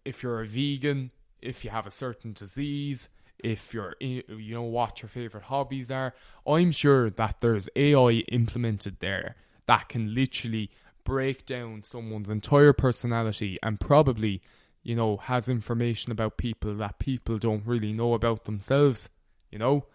if 0.03 0.21
you're 0.21 0.41
a 0.41 0.47
vegan, 0.47 1.11
if 1.41 1.65
you 1.65 1.71
have 1.71 1.87
a 1.87 1.91
certain 1.91 2.33
disease, 2.33 3.09
if 3.39 3.73
you're 3.73 3.95
you 3.99 4.53
know 4.53 4.63
what 4.63 5.01
your 5.01 5.09
favorite 5.09 5.43
hobbies 5.43 5.91
are. 5.91 6.13
I'm 6.47 6.71
sure 6.71 7.09
that 7.09 7.41
there's 7.41 7.69
AI 7.75 8.23
implemented 8.31 8.99
there 8.99 9.35
that 9.67 9.89
can 9.89 10.13
literally 10.13 10.71
break 11.03 11.45
down 11.45 11.83
someone's 11.83 12.29
entire 12.29 12.73
personality 12.73 13.59
and 13.61 13.79
probably 13.79 14.41
you 14.83 14.95
know 14.95 15.17
has 15.17 15.47
information 15.49 16.11
about 16.11 16.37
people 16.37 16.75
that 16.75 16.99
people 16.99 17.37
don't 17.37 17.65
really 17.65 17.93
know 17.93 18.13
about 18.13 18.45
themselves. 18.45 19.09
You 19.51 19.59
know, 19.59 19.85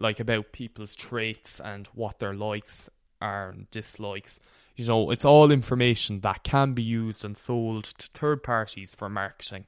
like 0.00 0.18
about 0.18 0.52
people's 0.52 0.94
traits 0.94 1.60
and 1.60 1.86
what 1.88 2.18
their 2.18 2.34
likes 2.34 2.88
are 3.20 3.50
and 3.50 3.70
dislikes. 3.70 4.40
You 4.76 4.86
know, 4.86 5.10
it's 5.10 5.26
all 5.26 5.52
information 5.52 6.20
that 6.20 6.42
can 6.42 6.72
be 6.72 6.82
used 6.82 7.24
and 7.24 7.36
sold 7.36 7.84
to 7.84 8.08
third 8.08 8.42
parties 8.42 8.94
for 8.94 9.08
marketing. 9.08 9.66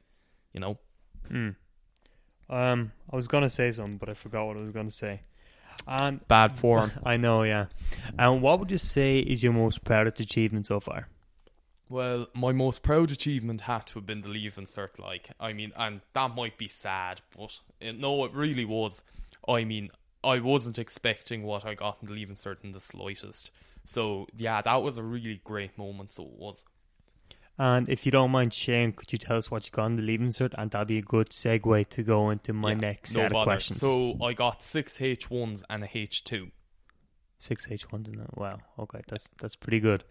You 0.53 0.61
know. 0.61 0.79
Hmm. 1.29 1.51
Um, 2.49 2.93
I 3.11 3.17
was 3.17 3.29
gonna 3.29 3.49
say 3.49 3.71
something, 3.71 3.99
but 3.99 4.09
I 4.09 4.15
forgot 4.15 4.47
what 4.47 4.57
I 4.57 4.61
was 4.61 4.71
gonna 4.71 4.91
say. 4.91 5.21
And 5.87 6.27
Bad 6.29 6.53
form. 6.53 6.93
I 7.05 7.17
know, 7.17 7.43
yeah. 7.43 7.67
And 8.19 8.43
what 8.43 8.59
would 8.59 8.71
you 8.71 8.79
say 8.79 9.19
is 9.19 9.43
your 9.43 9.53
most 9.53 9.85
proudest 9.85 10.21
achievement 10.21 10.67
so 10.67 10.81
far? 10.81 11.09
Well, 11.89 12.27
my 12.35 12.53
most 12.53 12.83
proud 12.83 13.11
achievement 13.11 13.63
had 13.63 13.87
to 13.89 13.95
have 13.95 14.07
been 14.07 14.23
the 14.23 14.29
Leaving 14.29 14.65
Cert. 14.65 14.99
Like, 14.99 15.29
I 15.39 15.53
mean, 15.53 15.73
and 15.77 16.01
that 16.15 16.35
might 16.35 16.57
be 16.57 16.69
sad, 16.69 17.21
but 17.37 17.59
it, 17.81 17.99
no, 17.99 18.25
it 18.25 18.33
really 18.33 18.65
was. 18.65 19.03
I 19.47 19.65
mean, 19.65 19.91
I 20.25 20.41
wasn't 20.41 20.79
expecting 20.79 21.43
what 21.43 21.65
I 21.65 21.75
got 21.75 21.99
in 22.01 22.09
the 22.09 22.15
Leaving 22.15 22.37
Cert 22.37 22.63
in 22.63 22.73
the 22.73 22.81
slightest. 22.81 23.51
So 23.85 24.27
yeah, 24.37 24.63
that 24.63 24.83
was 24.83 24.99
a 24.99 25.03
really 25.03 25.41
great 25.45 25.77
moment. 25.77 26.13
So 26.13 26.25
it 26.25 26.39
was. 26.39 26.65
And 27.59 27.89
if 27.89 28.07
you 28.07 28.13
don't 28.13 28.31
mind 28.31 28.55
sharing, 28.55 28.93
could 28.93 29.13
you 29.13 29.19
tell 29.19 29.37
us 29.37 29.51
what 29.51 29.67
you 29.67 29.73
got 29.73 29.87
in 29.87 29.97
the 29.97 30.03
leaving 30.03 30.29
cert? 30.29 30.55
And 30.57 30.71
that'd 30.71 30.89
be 30.89 30.99
a 30.99 31.03
good 31.03 31.29
segue 31.29 31.89
to 31.91 32.03
go 32.03 32.31
into 32.31 32.53
my 32.53 32.71
Yeah, 32.71 32.77
next 32.77 33.15
no 33.15 33.23
set 33.23 33.37
of 33.37 33.45
questions. 33.45 33.79
So 33.79 34.17
I 34.23 34.33
got 34.33 34.63
six 34.63 35.01
H 35.01 35.31
ones 35.31 35.63
and 35.69 35.85
a 35.85 35.89
H 35.93 36.25
two. 36.25 36.51
Six 37.39 37.69
H 37.71 37.93
ones 37.93 38.09
and 38.09 38.19
that. 38.21 38.39
Wow. 38.39 38.59
Okay, 38.79 39.01
that's 39.07 39.29
that's 39.39 39.55
pretty 39.55 39.81
good. 39.81 40.03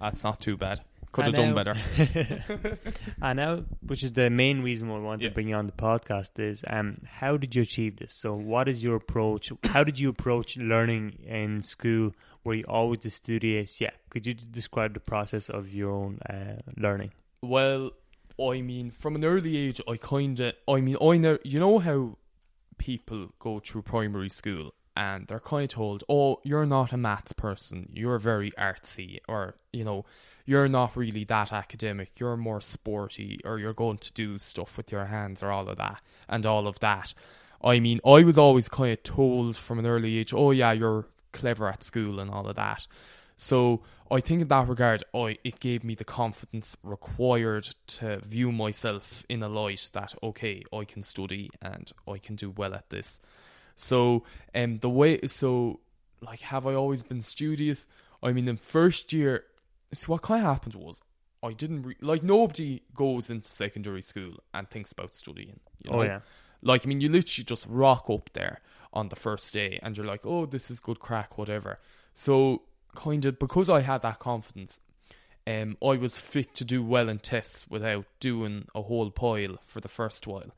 That's 0.00 0.24
not 0.24 0.40
too 0.40 0.56
bad. 0.56 0.80
Could 1.12 1.24
have 1.26 1.34
done 1.34 1.54
better. 1.54 1.74
and 3.22 3.36
now, 3.38 3.64
which 3.86 4.02
is 4.02 4.12
the 4.12 4.28
main 4.30 4.62
reason 4.62 4.88
why 4.88 4.96
I 4.96 5.00
wanted 5.00 5.22
Yeah. 5.22 5.28
to 5.30 5.34
bring 5.34 5.48
you 5.48 5.54
on 5.56 5.66
the 5.66 5.72
podcast, 5.72 6.38
is 6.38 6.64
um, 6.68 6.98
how 7.06 7.36
did 7.36 7.54
you 7.54 7.62
achieve 7.62 7.96
this? 7.96 8.14
So, 8.14 8.34
what 8.34 8.68
is 8.68 8.82
your 8.84 8.96
approach? 8.96 9.50
How 9.64 9.84
did 9.84 9.98
you 9.98 10.08
approach 10.10 10.56
learning 10.56 11.18
in 11.26 11.62
school? 11.62 12.12
Were 12.44 12.54
you 12.54 12.64
always 12.68 13.00
the 13.00 13.10
studious? 13.10 13.80
Yeah. 13.80 13.90
Could 14.10 14.26
you 14.26 14.34
describe 14.34 14.94
the 14.94 15.00
process 15.00 15.48
of 15.48 15.72
your 15.72 15.90
own 15.90 16.18
uh, 16.28 16.60
learning? 16.76 17.12
Well, 17.42 17.92
I 18.40 18.60
mean, 18.62 18.90
from 18.90 19.16
an 19.16 19.24
early 19.24 19.56
age, 19.56 19.80
I 19.88 19.96
kind 19.96 20.38
of, 20.40 20.54
I 20.68 20.80
mean, 20.80 20.96
I 21.00 21.16
know, 21.16 21.38
you 21.44 21.58
know 21.58 21.78
how 21.78 22.18
people 22.78 23.30
go 23.38 23.58
through 23.60 23.82
primary 23.82 24.28
school 24.28 24.72
and 24.96 25.26
they're 25.26 25.40
kind 25.40 25.64
of 25.64 25.68
told, 25.70 26.04
oh, 26.08 26.40
you're 26.44 26.66
not 26.66 26.92
a 26.92 26.96
maths 26.96 27.32
person, 27.32 27.88
you're 27.92 28.18
very 28.18 28.50
artsy, 28.52 29.18
or, 29.28 29.54
you 29.72 29.84
know, 29.84 30.04
you're 30.48 30.66
not 30.66 30.96
really 30.96 31.24
that 31.24 31.52
academic, 31.52 32.18
you're 32.18 32.36
more 32.36 32.62
sporty, 32.62 33.38
or 33.44 33.58
you're 33.58 33.74
going 33.74 33.98
to 33.98 34.12
do 34.14 34.38
stuff 34.38 34.78
with 34.78 34.90
your 34.90 35.04
hands, 35.04 35.42
or 35.42 35.50
all 35.50 35.68
of 35.68 35.76
that, 35.76 36.00
and 36.26 36.46
all 36.46 36.66
of 36.66 36.80
that. 36.80 37.12
I 37.62 37.80
mean, 37.80 38.00
I 38.06 38.24
was 38.24 38.38
always 38.38 38.66
kind 38.66 38.92
of 38.92 39.02
told 39.02 39.58
from 39.58 39.78
an 39.78 39.86
early 39.86 40.16
age, 40.16 40.32
oh, 40.32 40.52
yeah, 40.52 40.72
you're 40.72 41.06
clever 41.32 41.68
at 41.68 41.84
school 41.84 42.18
and 42.18 42.30
all 42.30 42.48
of 42.48 42.56
that. 42.56 42.86
So 43.36 43.82
I 44.10 44.20
think 44.20 44.40
in 44.40 44.48
that 44.48 44.68
regard, 44.68 45.04
I 45.14 45.36
it 45.44 45.60
gave 45.60 45.84
me 45.84 45.94
the 45.94 46.04
confidence 46.04 46.78
required 46.82 47.68
to 47.98 48.20
view 48.20 48.50
myself 48.50 49.26
in 49.28 49.42
a 49.42 49.48
light 49.50 49.90
that 49.92 50.14
okay, 50.22 50.64
I 50.72 50.84
can 50.84 51.02
study 51.02 51.50
and 51.60 51.92
I 52.08 52.16
can 52.16 52.36
do 52.36 52.50
well 52.50 52.74
at 52.74 52.88
this. 52.88 53.20
So 53.76 54.24
um 54.54 54.78
the 54.78 54.88
way 54.88 55.20
so 55.26 55.80
like 56.20 56.40
have 56.40 56.66
I 56.66 56.74
always 56.74 57.02
been 57.02 57.20
studious? 57.20 57.86
I 58.22 58.32
mean 58.32 58.48
in 58.48 58.56
first 58.56 59.12
year 59.12 59.44
so 59.92 60.12
what 60.12 60.22
kind 60.22 60.44
of 60.44 60.50
happened 60.50 60.74
was 60.74 61.02
I 61.42 61.52
didn't 61.52 61.82
re- 61.82 61.96
like 62.00 62.22
nobody 62.22 62.82
goes 62.94 63.30
into 63.30 63.48
secondary 63.48 64.02
school 64.02 64.34
and 64.52 64.68
thinks 64.68 64.92
about 64.92 65.14
studying. 65.14 65.60
You 65.84 65.90
know? 65.90 65.98
Oh 66.00 66.02
yeah. 66.02 66.20
Like, 66.62 66.84
I 66.84 66.88
mean, 66.88 67.00
you 67.00 67.08
literally 67.08 67.44
just 67.44 67.66
rock 67.68 68.10
up 68.10 68.30
there 68.32 68.60
on 68.92 69.08
the 69.08 69.16
first 69.16 69.52
day 69.54 69.78
and 69.82 69.96
you're 69.96 70.06
like, 70.06 70.26
oh, 70.26 70.46
this 70.46 70.70
is 70.70 70.80
good 70.80 70.98
crack, 70.98 71.38
whatever. 71.38 71.78
So, 72.14 72.62
kind 72.96 73.24
of, 73.24 73.38
because 73.38 73.70
I 73.70 73.80
had 73.80 74.02
that 74.02 74.18
confidence, 74.18 74.80
um, 75.46 75.76
I 75.82 75.96
was 75.96 76.18
fit 76.18 76.54
to 76.56 76.64
do 76.64 76.82
well 76.82 77.08
in 77.08 77.20
tests 77.20 77.68
without 77.68 78.06
doing 78.18 78.66
a 78.74 78.82
whole 78.82 79.10
pile 79.10 79.58
for 79.66 79.80
the 79.80 79.88
first 79.88 80.26
while. 80.26 80.52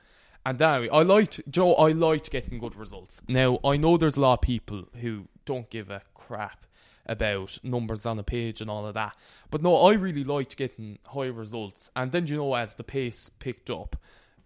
And 0.47 0.59
then 0.59 0.89
I 0.91 1.03
liked, 1.03 1.43
Joe, 1.51 1.75
I 1.75 1.93
liked 1.93 2.31
getting 2.31 2.59
good 2.59 2.75
results. 2.75 3.21
Now, 3.29 3.59
I 3.63 3.77
know 3.77 3.99
there's 3.99 4.17
a 4.17 4.21
lot 4.21 4.35
of 4.35 4.41
people 4.41 4.89
who 5.03 5.29
don't 5.45 5.69
give 5.69 5.91
a 5.91 6.01
crap 6.15 6.65
about 7.11 7.59
numbers 7.65 8.07
on 8.07 8.19
a 8.21 8.23
page 8.23 8.61
and 8.61 8.71
all 8.71 8.87
of 8.87 8.95
that. 8.95 9.17
But 9.51 9.63
no, 9.63 9.75
I 9.75 9.95
really 9.95 10.23
liked 10.23 10.57
getting 10.57 10.99
high 11.09 11.27
results. 11.27 11.91
And 11.97 12.13
then, 12.13 12.29
you 12.29 12.37
know, 12.37 12.55
as 12.55 12.75
the 12.75 12.85
pace 12.85 13.31
picked 13.41 13.69
up, 13.69 13.97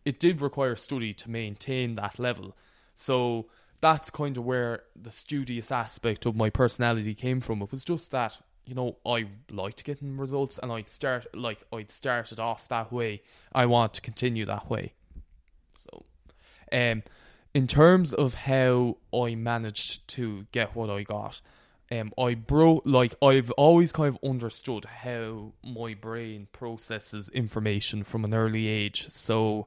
it 0.06 0.18
did 0.18 0.40
require 0.40 0.74
study 0.74 1.12
to 1.12 1.30
maintain 1.30 1.94
that 1.96 2.18
level. 2.18 2.56
So 2.94 3.46
that's 3.82 4.08
kind 4.08 4.38
of 4.38 4.46
where 4.46 4.84
the 4.96 5.10
studious 5.10 5.70
aspect 5.70 6.24
of 6.24 6.34
my 6.34 6.48
personality 6.48 7.14
came 7.14 7.42
from. 7.42 7.60
It 7.60 7.70
was 7.70 7.84
just 7.84 8.10
that, 8.12 8.40
you 8.64 8.74
know, 8.74 8.96
I 9.04 9.26
liked 9.50 9.84
getting 9.84 10.16
results 10.16 10.58
and 10.58 10.72
I'd 10.72 10.88
start 10.88 11.26
like 11.36 11.62
I'd 11.70 11.90
started 11.90 12.40
off 12.40 12.66
that 12.68 12.90
way. 12.90 13.20
I 13.54 13.66
want 13.66 13.92
to 13.94 14.00
continue 14.00 14.46
that 14.46 14.70
way. 14.70 14.94
So 15.76 16.06
um 16.72 17.02
in 17.52 17.66
terms 17.66 18.14
of 18.14 18.34
how 18.34 18.96
I 19.12 19.34
managed 19.34 20.08
to 20.08 20.46
get 20.50 20.74
what 20.74 20.88
I 20.88 21.02
got, 21.02 21.40
um, 21.90 22.12
I 22.18 22.34
broke 22.34 22.82
like 22.84 23.14
I've 23.22 23.50
always 23.52 23.92
kind 23.92 24.08
of 24.08 24.18
understood 24.28 24.84
how 24.84 25.52
my 25.62 25.94
brain 25.94 26.48
processes 26.52 27.28
information 27.28 28.04
from 28.04 28.24
an 28.24 28.34
early 28.34 28.68
age. 28.68 29.10
So 29.10 29.66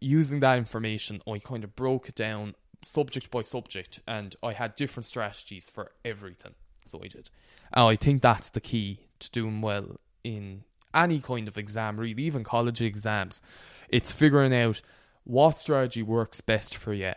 using 0.00 0.40
that 0.40 0.58
information, 0.58 1.22
I 1.28 1.38
kind 1.38 1.64
of 1.64 1.76
broke 1.76 2.08
it 2.08 2.14
down 2.14 2.54
subject 2.82 3.30
by 3.30 3.42
subject, 3.42 4.00
and 4.06 4.34
I 4.42 4.52
had 4.52 4.74
different 4.74 5.06
strategies 5.06 5.70
for 5.70 5.92
everything. 6.04 6.54
So 6.86 7.00
I 7.02 7.08
did. 7.08 7.30
And 7.72 7.84
I 7.84 7.96
think 7.96 8.22
that's 8.22 8.50
the 8.50 8.60
key 8.60 9.06
to 9.20 9.30
doing 9.30 9.60
well 9.60 10.00
in 10.24 10.64
any 10.94 11.20
kind 11.20 11.48
of 11.48 11.56
exam, 11.56 11.98
really, 11.98 12.22
even 12.22 12.44
college 12.44 12.82
exams. 12.82 13.40
It's 13.88 14.10
figuring 14.10 14.54
out 14.54 14.82
what 15.24 15.58
strategy 15.58 16.02
works 16.02 16.40
best 16.40 16.76
for 16.76 16.92
you 16.92 17.12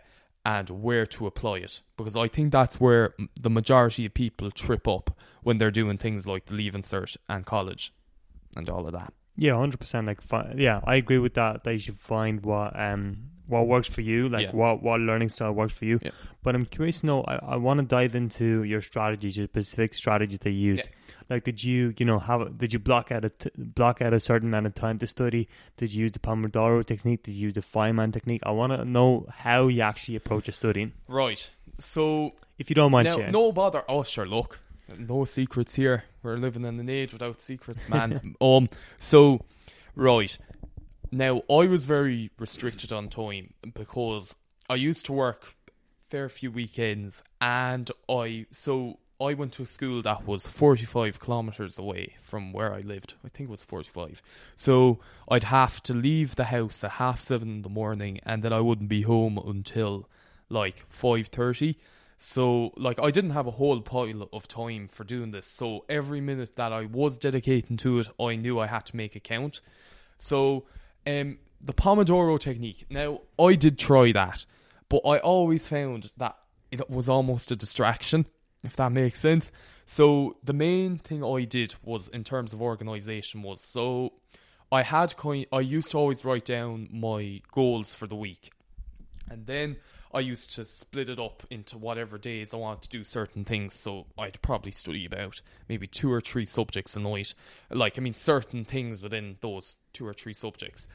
and 0.46 0.70
where 0.70 1.04
to 1.04 1.26
apply 1.26 1.58
it. 1.58 1.82
Because 1.96 2.16
I 2.16 2.28
think 2.28 2.52
that's 2.52 2.80
where 2.80 3.14
the 3.38 3.50
majority 3.50 4.06
of 4.06 4.14
people 4.14 4.52
trip 4.52 4.86
up 4.86 5.10
when 5.42 5.58
they're 5.58 5.72
doing 5.72 5.98
things 5.98 6.24
like 6.24 6.46
the 6.46 6.54
Leaving 6.54 6.82
Cert 6.82 7.16
and 7.28 7.44
college 7.44 7.92
and 8.56 8.70
all 8.70 8.86
of 8.86 8.92
that. 8.92 9.12
Yeah, 9.36 9.56
hundred 9.56 9.80
percent. 9.80 10.06
Like, 10.06 10.22
fi- 10.22 10.54
yeah, 10.56 10.80
I 10.84 10.94
agree 10.94 11.18
with 11.18 11.34
that. 11.34 11.64
They 11.64 11.78
should 11.78 11.98
find 11.98 12.44
what 12.44 12.78
um 12.78 13.30
what 13.46 13.66
works 13.66 13.88
for 13.88 14.00
you, 14.00 14.28
like 14.28 14.46
Yeah. 14.46 14.52
what 14.52 14.82
what 14.82 15.00
learning 15.00 15.28
style 15.28 15.52
works 15.52 15.72
for 15.74 15.84
you. 15.84 15.98
Yeah. 16.02 16.10
But 16.42 16.54
I'm 16.54 16.66
curious 16.66 17.00
to 17.00 17.06
know. 17.06 17.22
I, 17.22 17.36
I 17.36 17.56
want 17.56 17.78
to 17.78 17.86
dive 17.86 18.14
into 18.14 18.62
your 18.64 18.80
strategies, 18.82 19.36
your 19.36 19.46
specific 19.46 19.94
strategies 19.94 20.38
that 20.40 20.50
you 20.50 20.58
used. 20.72 20.84
Yeah. 20.84 21.14
Like, 21.30 21.44
did 21.44 21.62
you 21.64 21.92
you 21.98 22.06
know 22.06 22.18
have 22.18 22.56
did 22.58 22.72
you 22.72 22.78
block 22.78 23.10
out 23.12 23.24
a 23.24 23.30
t- 23.30 23.50
block 23.56 24.00
out 24.02 24.12
a 24.14 24.20
certain 24.20 24.48
amount 24.48 24.66
of 24.66 24.74
time 24.74 24.98
to 24.98 25.06
study? 25.06 25.48
Did 25.76 25.92
you 25.92 26.02
use 26.04 26.12
the 26.12 26.18
Pomodoro 26.20 26.84
technique? 26.86 27.22
Did 27.24 27.32
you 27.34 27.46
use 27.48 27.54
the 27.54 27.62
Feynman 27.62 28.12
technique? 28.12 28.42
I 28.44 28.50
want 28.52 28.72
to 28.72 28.84
know 28.84 29.26
how 29.30 29.68
you 29.68 29.82
actually 29.82 30.16
approach 30.16 30.46
your 30.46 30.54
studying, 30.54 30.92
Right. 31.08 31.50
So 31.78 32.32
if 32.58 32.70
you 32.70 32.74
don't 32.74 32.90
mind 32.92 33.06
now, 33.08 33.16
sharing. 33.16 33.32
no 33.32 33.52
bother. 33.52 33.82
Oh, 33.88 34.02
sure. 34.02 34.26
Look, 34.26 34.60
no 34.96 35.24
secrets 35.24 35.74
here. 35.74 36.04
We're 36.22 36.36
living 36.36 36.64
in 36.64 36.80
an 36.80 36.88
age 36.88 37.12
without 37.12 37.40
secrets, 37.40 37.88
man. 37.88 38.34
um. 38.40 38.68
So, 38.98 39.40
right 39.94 40.38
now, 41.10 41.42
I 41.50 41.66
was 41.66 41.84
very 41.84 42.30
restricted 42.38 42.92
on 42.92 43.08
time 43.08 43.54
because 43.74 44.34
I 44.68 44.74
used 44.74 45.06
to 45.06 45.12
work 45.12 45.56
fair 46.08 46.28
few 46.28 46.50
weekends, 46.50 47.22
and 47.40 47.90
I 48.08 48.46
so 48.50 48.98
I 49.20 49.34
went 49.34 49.52
to 49.54 49.62
a 49.62 49.66
school 49.66 50.02
that 50.02 50.26
was 50.26 50.46
forty 50.46 50.84
five 50.84 51.18
kilometers 51.18 51.78
away 51.78 52.14
from 52.22 52.52
where 52.52 52.72
I 52.72 52.80
lived. 52.80 53.14
I 53.24 53.28
think 53.28 53.48
it 53.48 53.50
was 53.50 53.64
forty 53.64 53.90
five. 53.90 54.22
So 54.54 55.00
I'd 55.28 55.44
have 55.44 55.82
to 55.84 55.94
leave 55.94 56.36
the 56.36 56.44
house 56.44 56.84
at 56.84 56.92
half 56.92 57.20
seven 57.20 57.48
in 57.48 57.62
the 57.62 57.68
morning, 57.68 58.20
and 58.24 58.42
then 58.42 58.52
I 58.52 58.60
wouldn't 58.60 58.88
be 58.88 59.02
home 59.02 59.38
until 59.38 60.08
like 60.48 60.84
five 60.88 61.26
thirty. 61.28 61.78
So 62.18 62.72
like 62.76 63.00
I 63.00 63.10
didn't 63.10 63.30
have 63.30 63.46
a 63.46 63.52
whole 63.52 63.80
pile 63.80 64.28
of 64.32 64.48
time 64.48 64.88
for 64.88 65.04
doing 65.04 65.32
this. 65.32 65.46
So 65.46 65.84
every 65.88 66.20
minute 66.20 66.56
that 66.56 66.72
I 66.72 66.86
was 66.86 67.16
dedicating 67.16 67.76
to 67.78 67.98
it, 67.98 68.08
I 68.20 68.36
knew 68.36 68.58
I 68.58 68.66
had 68.66 68.86
to 68.86 68.96
make 68.96 69.16
it 69.16 69.24
count. 69.24 69.60
So 70.18 70.64
um 71.06 71.38
the 71.60 71.72
Pomodoro 71.72 72.38
technique. 72.38 72.84
Now 72.90 73.20
I 73.38 73.54
did 73.54 73.78
try 73.78 74.12
that, 74.12 74.46
but 74.88 75.00
I 75.06 75.18
always 75.18 75.68
found 75.68 76.12
that 76.18 76.36
it 76.70 76.88
was 76.90 77.08
almost 77.08 77.50
a 77.50 77.56
distraction, 77.56 78.26
if 78.64 78.76
that 78.76 78.92
makes 78.92 79.20
sense. 79.20 79.50
So 79.84 80.36
the 80.42 80.52
main 80.52 80.96
thing 80.96 81.24
I 81.24 81.44
did 81.44 81.74
was 81.82 82.08
in 82.08 82.24
terms 82.24 82.52
of 82.52 82.60
organization 82.60 83.42
was 83.42 83.60
so 83.60 84.12
I 84.70 84.82
had 84.82 85.16
kind 85.16 85.46
I 85.52 85.60
used 85.60 85.92
to 85.92 85.98
always 85.98 86.24
write 86.24 86.44
down 86.44 86.88
my 86.90 87.40
goals 87.52 87.94
for 87.94 88.06
the 88.06 88.16
week 88.16 88.50
And 89.30 89.46
then 89.46 89.76
I 90.12 90.20
used 90.20 90.54
to 90.56 90.64
split 90.64 91.08
it 91.08 91.18
up 91.18 91.44
into 91.50 91.78
whatever 91.78 92.18
days 92.18 92.54
I 92.54 92.58
wanted 92.58 92.82
to 92.82 92.88
do 92.88 93.04
certain 93.04 93.44
things. 93.44 93.74
So 93.74 94.06
I'd 94.18 94.40
probably 94.42 94.72
study 94.72 95.04
about 95.04 95.40
maybe 95.68 95.86
two 95.86 96.12
or 96.12 96.20
three 96.20 96.46
subjects 96.46 96.96
a 96.96 97.00
night. 97.00 97.34
Like, 97.70 97.98
I 97.98 98.00
mean, 98.00 98.14
certain 98.14 98.64
things 98.64 99.02
within 99.02 99.36
those 99.40 99.76
two 99.92 100.06
or 100.06 100.14
three 100.14 100.34
subjects. 100.34 100.88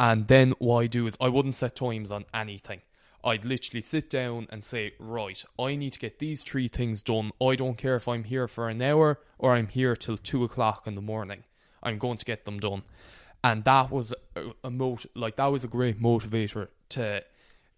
And 0.00 0.26
then 0.28 0.52
what 0.58 0.80
I 0.80 0.86
do 0.86 1.06
is 1.06 1.16
I 1.20 1.28
wouldn't 1.28 1.56
set 1.56 1.76
times 1.76 2.10
on 2.10 2.24
anything. 2.34 2.80
I'd 3.24 3.44
literally 3.44 3.80
sit 3.80 4.10
down 4.10 4.48
and 4.50 4.62
say, 4.62 4.92
right, 4.98 5.42
I 5.58 5.76
need 5.76 5.94
to 5.94 5.98
get 5.98 6.18
these 6.18 6.42
three 6.42 6.68
things 6.68 7.02
done. 7.02 7.30
I 7.40 7.54
don't 7.54 7.78
care 7.78 7.96
if 7.96 8.06
I'm 8.06 8.24
here 8.24 8.46
for 8.46 8.68
an 8.68 8.82
hour 8.82 9.20
or 9.38 9.54
I'm 9.54 9.68
here 9.68 9.96
till 9.96 10.18
two 10.18 10.44
o'clock 10.44 10.86
in 10.86 10.94
the 10.94 11.00
morning. 11.00 11.44
I'm 11.82 11.98
going 11.98 12.18
to 12.18 12.24
get 12.24 12.44
them 12.44 12.58
done. 12.58 12.82
And 13.42 13.64
that 13.64 13.90
was 13.90 14.12
a, 14.36 14.52
a 14.62 14.70
mot- 14.70 15.06
like 15.14 15.36
that 15.36 15.46
was 15.46 15.64
a 15.64 15.68
great 15.68 16.00
motivator 16.00 16.68
to 16.90 17.24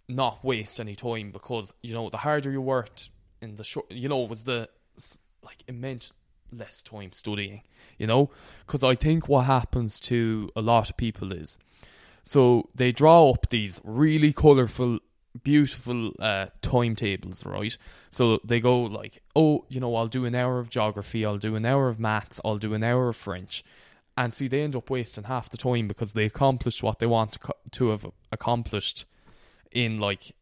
not 0.09 0.45
waste 0.45 0.81
any 0.81 0.95
time 0.95 1.31
because 1.31 1.73
you 1.83 1.93
know 1.95 2.09
the 2.09 2.19
harder 2.19 2.51
you 2.51 2.61
worked 2.61 3.11
in 3.41 3.57
the 3.57 3.65
short, 3.65 3.91
you 3.91 4.09
know, 4.09 4.21
was 4.21 4.45
the 4.45 4.69
like 5.43 5.65
immense 5.69 6.13
less 6.53 6.83
time 6.83 7.13
studying. 7.13 7.63
You 7.99 8.07
know, 8.07 8.31
because 8.67 8.85
I 8.85 8.95
think 8.95 9.29
what 9.29 9.47
happens 9.47 9.99
to 10.01 10.51
a 10.55 10.61
lot 10.61 10.91
of 10.91 10.97
people 10.97 11.33
is 11.33 11.59
so 12.23 12.69
they 12.75 12.93
draw 12.93 13.31
up 13.31 13.51
these 13.51 13.81
really 13.85 14.33
colorful 14.33 14.99
beautiful 15.43 16.13
uh, 16.19 16.47
timetables, 16.63 17.45
right? 17.45 17.77
So 18.11 18.41
they 18.45 18.61
go 18.61 18.81
like, 18.81 19.23
oh, 19.35 19.65
you 19.69 19.81
know, 19.81 19.95
I'll 19.95 20.09
do 20.09 20.25
an 20.25 20.35
hour 20.35 20.59
of 20.59 20.71
geography, 20.71 21.25
I'll 21.25 21.39
do 21.39 21.57
an 21.57 21.65
hour 21.65 21.89
of 21.89 22.01
maths, 22.01 22.41
I'll 22.45 22.59
do 22.59 22.75
an 22.75 22.83
hour 22.83 23.09
of 23.09 23.17
French, 23.17 23.63
and 24.17 24.33
see, 24.33 24.49
they 24.49 24.63
end 24.63 24.75
up 24.75 24.89
wasting 24.89 25.25
half 25.25 25.51
the 25.51 25.57
time 25.57 25.89
because 25.89 26.15
they 26.15 26.25
accomplished 26.25 26.83
what 26.83 26.99
they 26.99 27.07
want 27.07 27.33
to, 27.33 27.39
co- 27.39 27.53
to 27.73 27.89
have 27.89 28.07
accomplished 28.33 29.05
in 29.77 30.01
like 30.01 30.33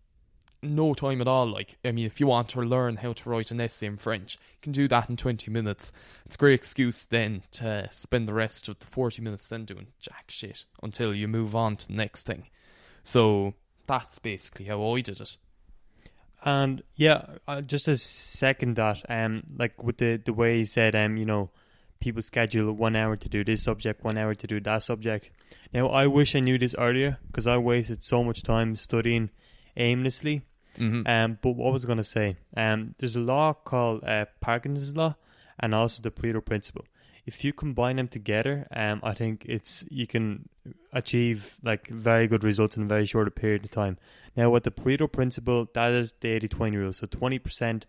no 0.62 0.94
time 0.94 1.20
at 1.20 1.28
all. 1.28 1.46
Like, 1.46 1.76
I 1.84 1.92
mean, 1.92 2.06
if 2.06 2.20
you 2.20 2.26
want 2.26 2.48
to 2.50 2.60
learn 2.60 2.96
how 2.96 3.12
to 3.12 3.28
write 3.28 3.50
an 3.50 3.60
essay 3.60 3.86
in 3.86 3.96
French, 3.96 4.36
you 4.36 4.58
can 4.62 4.72
do 4.72 4.88
that 4.88 5.10
in 5.10 5.16
20 5.16 5.50
minutes. 5.50 5.92
It's 6.24 6.36
a 6.36 6.38
great 6.38 6.54
excuse 6.54 7.04
then 7.04 7.42
to 7.52 7.88
spend 7.90 8.26
the 8.26 8.34
rest 8.34 8.68
of 8.68 8.78
the 8.78 8.86
40 8.86 9.20
minutes 9.20 9.48
then 9.48 9.64
doing 9.64 9.88
jack 10.00 10.24
shit 10.28 10.64
until 10.82 11.14
you 11.14 11.28
move 11.28 11.54
on 11.54 11.76
to 11.76 11.88
the 11.88 11.94
next 11.94 12.26
thing. 12.26 12.46
So 13.02 13.54
that's 13.86 14.18
basically 14.18 14.66
how 14.66 14.82
I 14.94 15.00
did 15.00 15.20
it. 15.20 15.36
And 16.44 16.82
yeah, 16.94 17.24
uh, 17.48 17.60
just 17.62 17.88
a 17.88 17.96
second 17.96 18.76
that, 18.76 19.02
um, 19.08 19.42
like 19.58 19.82
with 19.82 19.96
the 19.96 20.20
the 20.22 20.34
way 20.34 20.58
he 20.58 20.64
said, 20.66 20.94
um, 20.94 21.16
you 21.16 21.24
know, 21.24 21.50
people 22.00 22.22
schedule 22.22 22.72
one 22.72 22.96
hour 22.96 23.16
to 23.16 23.28
do 23.28 23.44
this 23.44 23.62
subject, 23.62 24.04
one 24.04 24.18
hour 24.18 24.34
to 24.34 24.46
do 24.46 24.60
that 24.60 24.82
subject. 24.82 25.30
Now, 25.72 25.88
I 25.88 26.06
wish 26.06 26.34
I 26.34 26.40
knew 26.40 26.58
this 26.58 26.74
earlier 26.78 27.18
because 27.26 27.46
I 27.46 27.56
wasted 27.56 28.02
so 28.02 28.22
much 28.22 28.42
time 28.42 28.76
studying 28.76 29.30
aimlessly. 29.76 30.42
Mm-hmm. 30.76 31.06
Um, 31.06 31.38
but 31.40 31.50
what 31.50 31.72
was 31.72 31.84
I 31.84 31.86
going 31.86 31.98
to 31.98 32.04
say? 32.04 32.36
Um, 32.56 32.94
there's 32.98 33.16
a 33.16 33.20
law 33.20 33.52
called 33.52 34.04
uh, 34.04 34.26
Parkinson's 34.40 34.96
law, 34.96 35.14
and 35.60 35.74
also 35.74 36.02
the 36.02 36.10
Pareto 36.10 36.44
principle 36.44 36.84
if 37.26 37.44
you 37.44 37.52
combine 37.52 37.96
them 37.96 38.08
together, 38.08 38.66
um, 38.74 39.00
I 39.02 39.14
think 39.14 39.44
it's 39.46 39.84
you 39.88 40.06
can 40.06 40.48
achieve 40.92 41.56
like 41.62 41.88
very 41.88 42.26
good 42.26 42.44
results 42.44 42.76
in 42.76 42.82
a 42.82 42.86
very 42.86 43.06
short 43.06 43.34
period 43.34 43.64
of 43.64 43.70
time. 43.70 43.98
Now, 44.36 44.50
with 44.50 44.64
the 44.64 44.70
Pareto 44.70 45.10
principle, 45.10 45.68
that 45.74 45.92
is 45.92 46.12
the 46.20 46.28
80-20 46.40 46.76
rule. 46.76 46.92
So 46.92 47.06
twenty 47.06 47.38
percent 47.38 47.86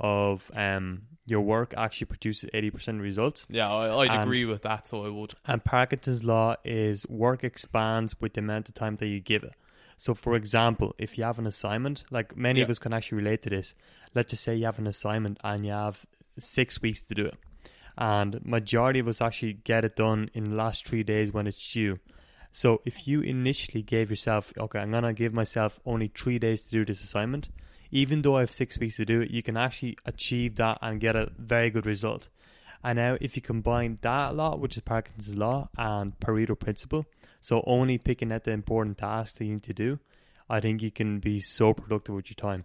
of 0.00 0.50
um 0.54 1.02
your 1.26 1.40
work 1.40 1.72
actually 1.76 2.06
produces 2.06 2.50
eighty 2.52 2.70
percent 2.70 3.00
results. 3.00 3.46
Yeah, 3.48 3.68
I, 3.70 4.00
I'd 4.02 4.12
And- 4.12 4.22
agree 4.22 4.44
with 4.44 4.62
that. 4.62 4.86
So 4.86 5.04
I 5.06 5.08
would. 5.08 5.34
And 5.46 5.62
Parkinson's 5.64 6.24
law 6.24 6.56
is 6.64 7.06
work 7.08 7.44
expands 7.44 8.20
with 8.20 8.34
the 8.34 8.40
amount 8.40 8.68
of 8.68 8.74
time 8.74 8.96
that 8.96 9.06
you 9.06 9.20
give 9.20 9.44
it. 9.44 9.54
So, 9.96 10.14
for 10.14 10.34
example, 10.34 10.94
if 10.98 11.16
you 11.16 11.22
have 11.22 11.38
an 11.38 11.46
assignment, 11.46 12.04
like 12.10 12.36
many 12.36 12.60
of 12.60 12.68
us 12.70 12.80
can 12.80 12.92
actually 12.92 13.18
relate 13.18 13.42
to 13.42 13.50
this. 13.50 13.74
Let's 14.14 14.30
just 14.30 14.42
say 14.42 14.56
you 14.56 14.64
have 14.64 14.80
an 14.80 14.88
assignment 14.88 15.38
and 15.44 15.64
you 15.64 15.70
have 15.70 16.04
six 16.38 16.82
weeks 16.82 17.02
to 17.02 17.14
do 17.14 17.26
it, 17.26 17.34
and 17.96 18.44
majority 18.44 18.98
of 18.98 19.06
us 19.06 19.20
actually 19.20 19.52
get 19.52 19.84
it 19.84 19.94
done 19.94 20.28
in 20.34 20.44
the 20.44 20.56
last 20.56 20.86
three 20.88 21.04
days 21.04 21.30
when 21.32 21.46
it's 21.46 21.72
due. 21.72 21.98
So, 22.50 22.82
if 22.84 23.06
you 23.06 23.20
initially 23.20 23.82
gave 23.82 24.10
yourself, 24.10 24.52
okay, 24.58 24.80
I'm 24.80 24.90
gonna 24.90 25.12
give 25.12 25.32
myself 25.32 25.78
only 25.86 26.08
three 26.08 26.38
days 26.40 26.62
to 26.62 26.70
do 26.70 26.84
this 26.84 27.04
assignment, 27.04 27.48
even 27.92 28.22
though 28.22 28.36
I 28.38 28.40
have 28.40 28.50
six 28.50 28.78
weeks 28.78 28.96
to 28.96 29.04
do 29.04 29.20
it, 29.20 29.30
you 29.30 29.42
can 29.42 29.56
actually 29.56 29.98
achieve 30.06 30.56
that 30.56 30.78
and 30.80 30.98
get 30.98 31.14
a 31.14 31.30
very 31.38 31.70
good 31.70 31.86
result. 31.86 32.30
And 32.82 32.96
now, 32.96 33.16
if 33.20 33.36
you 33.36 33.42
combine 33.42 33.98
that 34.00 34.34
law, 34.34 34.56
which 34.56 34.76
is 34.76 34.82
Parkinson's 34.82 35.36
law, 35.36 35.68
and 35.78 36.18
Pareto 36.18 36.58
principle, 36.58 37.06
so 37.40 37.62
only 37.66 37.98
picking 37.98 38.32
out 38.32 38.44
the 38.44 38.50
important 38.50 38.98
tasks 38.98 39.38
that 39.38 39.44
you 39.44 39.52
need 39.52 39.62
to 39.64 39.74
do, 39.74 39.98
I 40.50 40.58
think 40.60 40.82
you 40.82 40.90
can 40.90 41.20
be 41.20 41.38
so 41.38 41.74
productive 41.74 42.14
with 42.14 42.28
your 42.28 42.34
time. 42.34 42.64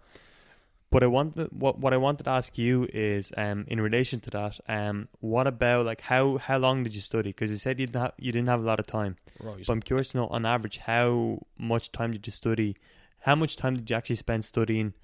But 0.90 1.02
I 1.02 1.06
want 1.06 1.36
what 1.52 1.78
what 1.78 1.92
I 1.92 1.98
wanted 1.98 2.24
to 2.24 2.30
ask 2.30 2.56
you 2.56 2.88
is, 2.92 3.30
um, 3.36 3.66
in 3.68 3.80
relation 3.80 4.20
to 4.20 4.30
that, 4.30 4.58
um, 4.68 5.08
what 5.20 5.46
about 5.46 5.84
like 5.84 6.00
how 6.00 6.38
how 6.38 6.56
long 6.56 6.82
did 6.82 6.94
you 6.94 7.02
study? 7.02 7.28
Because 7.28 7.50
you 7.50 7.58
said 7.58 7.78
you 7.78 7.86
didn't 7.86 8.00
have, 8.00 8.12
you 8.18 8.32
didn't 8.32 8.48
have 8.48 8.60
a 8.60 8.66
lot 8.66 8.80
of 8.80 8.86
time. 8.86 9.16
Right. 9.38 9.62
But 9.66 9.72
I'm 9.72 9.82
curious 9.82 10.08
to 10.08 10.18
know, 10.18 10.28
on 10.28 10.46
average, 10.46 10.78
how 10.78 11.40
much 11.58 11.92
time 11.92 12.12
did 12.12 12.26
you 12.26 12.32
study? 12.32 12.76
How 13.20 13.34
much 13.34 13.56
time 13.56 13.76
did 13.76 13.90
you 13.90 13.96
actually 13.96 14.16
spend 14.16 14.46
studying 14.46 14.94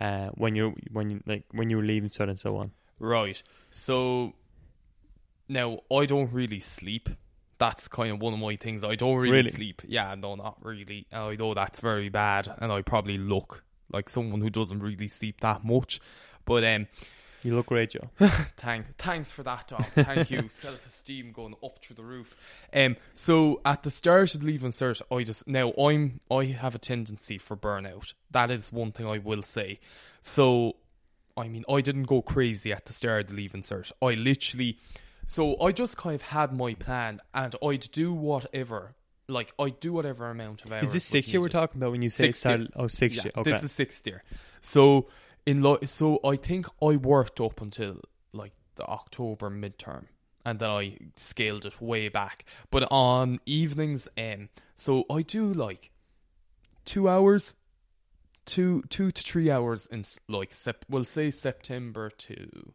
uh, 0.00 0.28
when 0.34 0.54
you 0.56 0.74
when 0.92 1.10
you 1.10 1.20
like 1.26 1.44
when 1.52 1.70
you 1.70 1.76
were 1.78 1.82
leaving 1.84 2.10
cert 2.10 2.28
and 2.28 2.38
so 2.38 2.56
on? 2.56 2.72
Right. 2.98 3.42
So 3.70 4.34
now 5.48 5.80
I 5.92 6.06
don't 6.06 6.32
really 6.32 6.60
sleep. 6.60 7.08
That's 7.58 7.86
kind 7.88 8.10
of 8.10 8.20
one 8.20 8.32
of 8.34 8.40
my 8.40 8.56
things. 8.56 8.82
I 8.84 8.96
don't 8.96 9.16
really, 9.16 9.36
Really? 9.36 9.50
sleep. 9.50 9.82
Yeah, 9.86 10.14
no, 10.16 10.34
not 10.34 10.56
really. 10.62 11.06
I 11.12 11.36
know 11.36 11.54
that's 11.54 11.80
very 11.80 12.08
bad, 12.08 12.48
and 12.58 12.72
I 12.72 12.82
probably 12.82 13.16
look 13.16 13.62
like 13.92 14.08
someone 14.08 14.40
who 14.40 14.50
doesn't 14.50 14.80
really 14.80 15.06
sleep 15.08 15.40
that 15.40 15.64
much. 15.64 16.00
But 16.44 16.64
um, 16.64 16.88
You 17.44 17.54
look 17.54 17.66
great, 17.66 17.90
Joe. 17.90 18.08
thank, 18.56 18.96
thanks 18.96 19.30
for 19.30 19.42
that, 19.42 19.68
Dom. 19.68 19.84
Thank 19.94 20.30
you. 20.30 20.48
Self 20.48 20.84
esteem 20.86 21.30
going 21.30 21.54
up 21.62 21.78
through 21.78 21.96
the 21.96 22.02
roof. 22.04 22.34
Um, 22.72 22.96
so 23.12 23.60
at 23.66 23.82
the 23.82 23.90
start 23.90 24.34
of 24.34 24.42
leaving 24.42 24.70
cert, 24.70 25.02
I 25.14 25.22
just 25.24 25.46
now 25.46 25.72
I'm 25.72 26.20
I 26.30 26.44
have 26.46 26.74
a 26.74 26.78
tendency 26.78 27.36
for 27.36 27.54
burnout. 27.54 28.14
That 28.30 28.50
is 28.50 28.72
one 28.72 28.92
thing 28.92 29.06
I 29.06 29.18
will 29.18 29.42
say. 29.42 29.78
So, 30.22 30.76
I 31.36 31.48
mean, 31.48 31.64
I 31.68 31.82
didn't 31.82 32.04
go 32.04 32.22
crazy 32.22 32.72
at 32.72 32.86
the 32.86 32.94
start 32.94 33.24
of 33.24 33.30
the 33.30 33.36
leaving 33.36 33.60
cert. 33.60 33.92
I 34.00 34.14
literally, 34.14 34.78
so 35.26 35.60
I 35.60 35.70
just 35.70 35.98
kind 35.98 36.14
of 36.14 36.22
had 36.22 36.56
my 36.56 36.72
plan, 36.72 37.20
and 37.34 37.54
I'd 37.62 37.88
do 37.92 38.14
whatever. 38.14 38.94
Like 39.28 39.52
I'd 39.58 39.80
do 39.80 39.92
whatever 39.92 40.30
amount 40.30 40.64
of 40.64 40.72
hours. 40.72 40.84
Is 40.84 40.92
this 40.94 41.04
sixth 41.04 41.30
year 41.30 41.42
we're 41.42 41.48
talking 41.48 41.78
about 41.78 41.92
when 41.92 42.00
you 42.00 42.08
say 42.08 42.32
Sixth 42.32 42.46
year. 42.46 42.68
Oh, 42.74 42.86
sixth 42.86 43.18
Yeah, 43.18 43.24
year. 43.24 43.32
Okay. 43.36 43.52
This 43.52 43.62
is 43.64 43.72
sixth 43.72 44.06
year. 44.06 44.22
So 44.62 45.08
in 45.46 45.62
lo- 45.62 45.78
so 45.84 46.20
I 46.24 46.36
think 46.36 46.66
I 46.82 46.96
worked 46.96 47.40
up 47.40 47.60
until 47.60 48.00
like 48.32 48.52
the 48.76 48.84
October 48.84 49.50
midterm, 49.50 50.06
and 50.44 50.58
then 50.58 50.70
I 50.70 50.96
scaled 51.16 51.66
it 51.66 51.80
way 51.80 52.08
back. 52.08 52.44
But 52.70 52.90
on 52.90 53.40
evenings, 53.46 54.08
um, 54.18 54.48
so 54.74 55.04
I 55.10 55.22
do 55.22 55.52
like 55.52 55.90
two 56.84 57.08
hours, 57.08 57.54
two 58.44 58.82
two 58.88 59.10
to 59.10 59.22
three 59.22 59.50
hours 59.50 59.86
in 59.86 60.04
like 60.28 60.52
sep- 60.52 60.84
we'll 60.88 61.04
say 61.04 61.30
September 61.30 62.10
to 62.10 62.72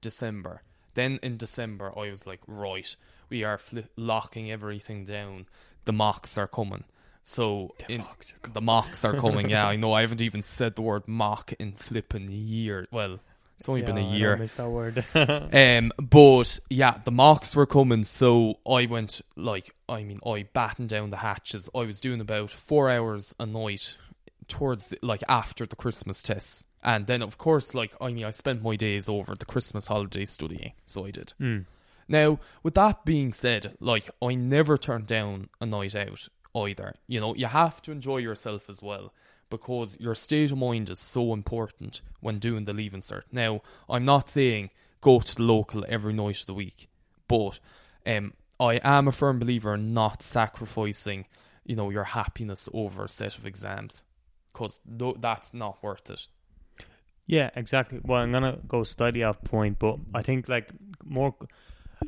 December. 0.00 0.62
Then 0.94 1.20
in 1.22 1.36
December, 1.36 1.92
I 1.96 2.10
was 2.10 2.26
like, 2.26 2.40
right, 2.46 2.96
we 3.28 3.44
are 3.44 3.56
fli 3.58 3.86
locking 3.96 4.50
everything 4.50 5.04
down. 5.04 5.46
The 5.84 5.92
mocks 5.92 6.36
are 6.36 6.48
coming. 6.48 6.84
So 7.24 7.74
in, 7.88 8.00
mocks 8.02 8.32
are 8.32 8.50
the 8.50 8.60
mocks 8.60 9.04
are 9.04 9.16
coming. 9.16 9.50
yeah, 9.50 9.66
I 9.66 9.76
know. 9.82 9.92
I 9.92 10.00
haven't 10.02 10.22
even 10.22 10.42
said 10.42 10.76
the 10.76 10.82
word 10.82 11.06
mock 11.06 11.52
in 11.58 11.72
flipping 11.72 12.30
years. 12.30 12.86
Well, 12.90 13.18
it's 13.58 13.68
only 13.68 13.82
been 13.82 13.98
a 13.98 14.02
a 14.02 14.10
I 14.10 14.14
year. 14.14 14.36
missed 14.36 14.56
that 14.56 14.70
word. 14.70 15.04
Um, 15.14 15.92
but 15.98 16.60
yeah, 16.70 16.98
the 17.04 17.10
mocks 17.10 17.54
were 17.56 17.66
coming, 17.66 18.04
so 18.04 18.60
I 18.68 18.86
went 18.86 19.20
like 19.36 19.74
I 19.88 20.04
mean, 20.04 20.20
I 20.24 20.44
battened 20.52 20.88
down 20.88 21.10
the 21.10 21.16
hatches. 21.18 21.68
I 21.74 21.80
was 21.80 22.00
doing 22.00 22.20
about 22.20 22.50
four 22.50 22.88
hours 22.88 23.34
a 23.40 23.46
night 23.46 23.96
towards 24.46 24.88
the, 24.88 24.98
like 25.02 25.22
after 25.28 25.66
the 25.66 25.76
Christmas 25.76 26.22
tests, 26.22 26.66
and 26.82 27.06
then 27.06 27.20
of 27.20 27.36
course, 27.36 27.74
like 27.74 27.94
I 28.00 28.12
mean, 28.12 28.24
I 28.24 28.30
spent 28.30 28.62
my 28.62 28.76
days 28.76 29.08
over 29.08 29.34
the 29.34 29.44
Christmas 29.44 29.88
holiday 29.88 30.24
studying, 30.24 30.72
so 30.86 31.04
I 31.04 31.10
did. 31.10 31.32
Mm. 31.40 31.66
Now, 32.10 32.38
with 32.62 32.74
that 32.74 33.04
being 33.04 33.32
said, 33.34 33.76
like 33.80 34.08
I 34.22 34.34
never 34.34 34.78
turned 34.78 35.06
down 35.06 35.50
a 35.60 35.66
night 35.66 35.94
out 35.94 36.28
either. 36.66 36.94
You 37.06 37.20
know, 37.20 37.34
you 37.34 37.46
have 37.46 37.80
to 37.82 37.92
enjoy 37.92 38.18
yourself 38.18 38.68
as 38.68 38.82
well 38.82 39.12
because 39.50 39.98
your 40.00 40.14
state 40.14 40.50
of 40.50 40.58
mind 40.58 40.90
is 40.90 40.98
so 40.98 41.32
important 41.32 42.00
when 42.20 42.38
doing 42.38 42.64
the 42.64 42.72
leaving 42.72 43.02
cert. 43.02 43.22
Now, 43.32 43.62
I'm 43.88 44.04
not 44.04 44.28
saying 44.28 44.70
go 45.00 45.20
to 45.20 45.34
the 45.34 45.42
local 45.42 45.84
every 45.88 46.12
night 46.12 46.40
of 46.40 46.46
the 46.46 46.54
week, 46.54 46.88
but 47.28 47.60
um, 48.06 48.34
I 48.60 48.80
am 48.82 49.08
a 49.08 49.12
firm 49.12 49.38
believer 49.38 49.74
in 49.74 49.94
not 49.94 50.22
sacrificing, 50.22 51.26
you 51.64 51.76
know, 51.76 51.90
your 51.90 52.04
happiness 52.04 52.68
over 52.72 53.04
a 53.04 53.08
set 53.08 53.38
of 53.38 53.46
exams 53.46 54.04
because 54.52 54.80
that's 54.84 55.54
not 55.54 55.82
worth 55.82 56.10
it. 56.10 56.26
Yeah, 57.26 57.50
exactly. 57.54 58.00
Well, 58.02 58.22
I'm 58.22 58.32
gonna 58.32 58.58
go 58.66 58.84
study 58.84 59.22
off 59.22 59.42
point, 59.44 59.78
but 59.78 59.98
I 60.14 60.22
think 60.22 60.48
like 60.48 60.70
more. 61.04 61.34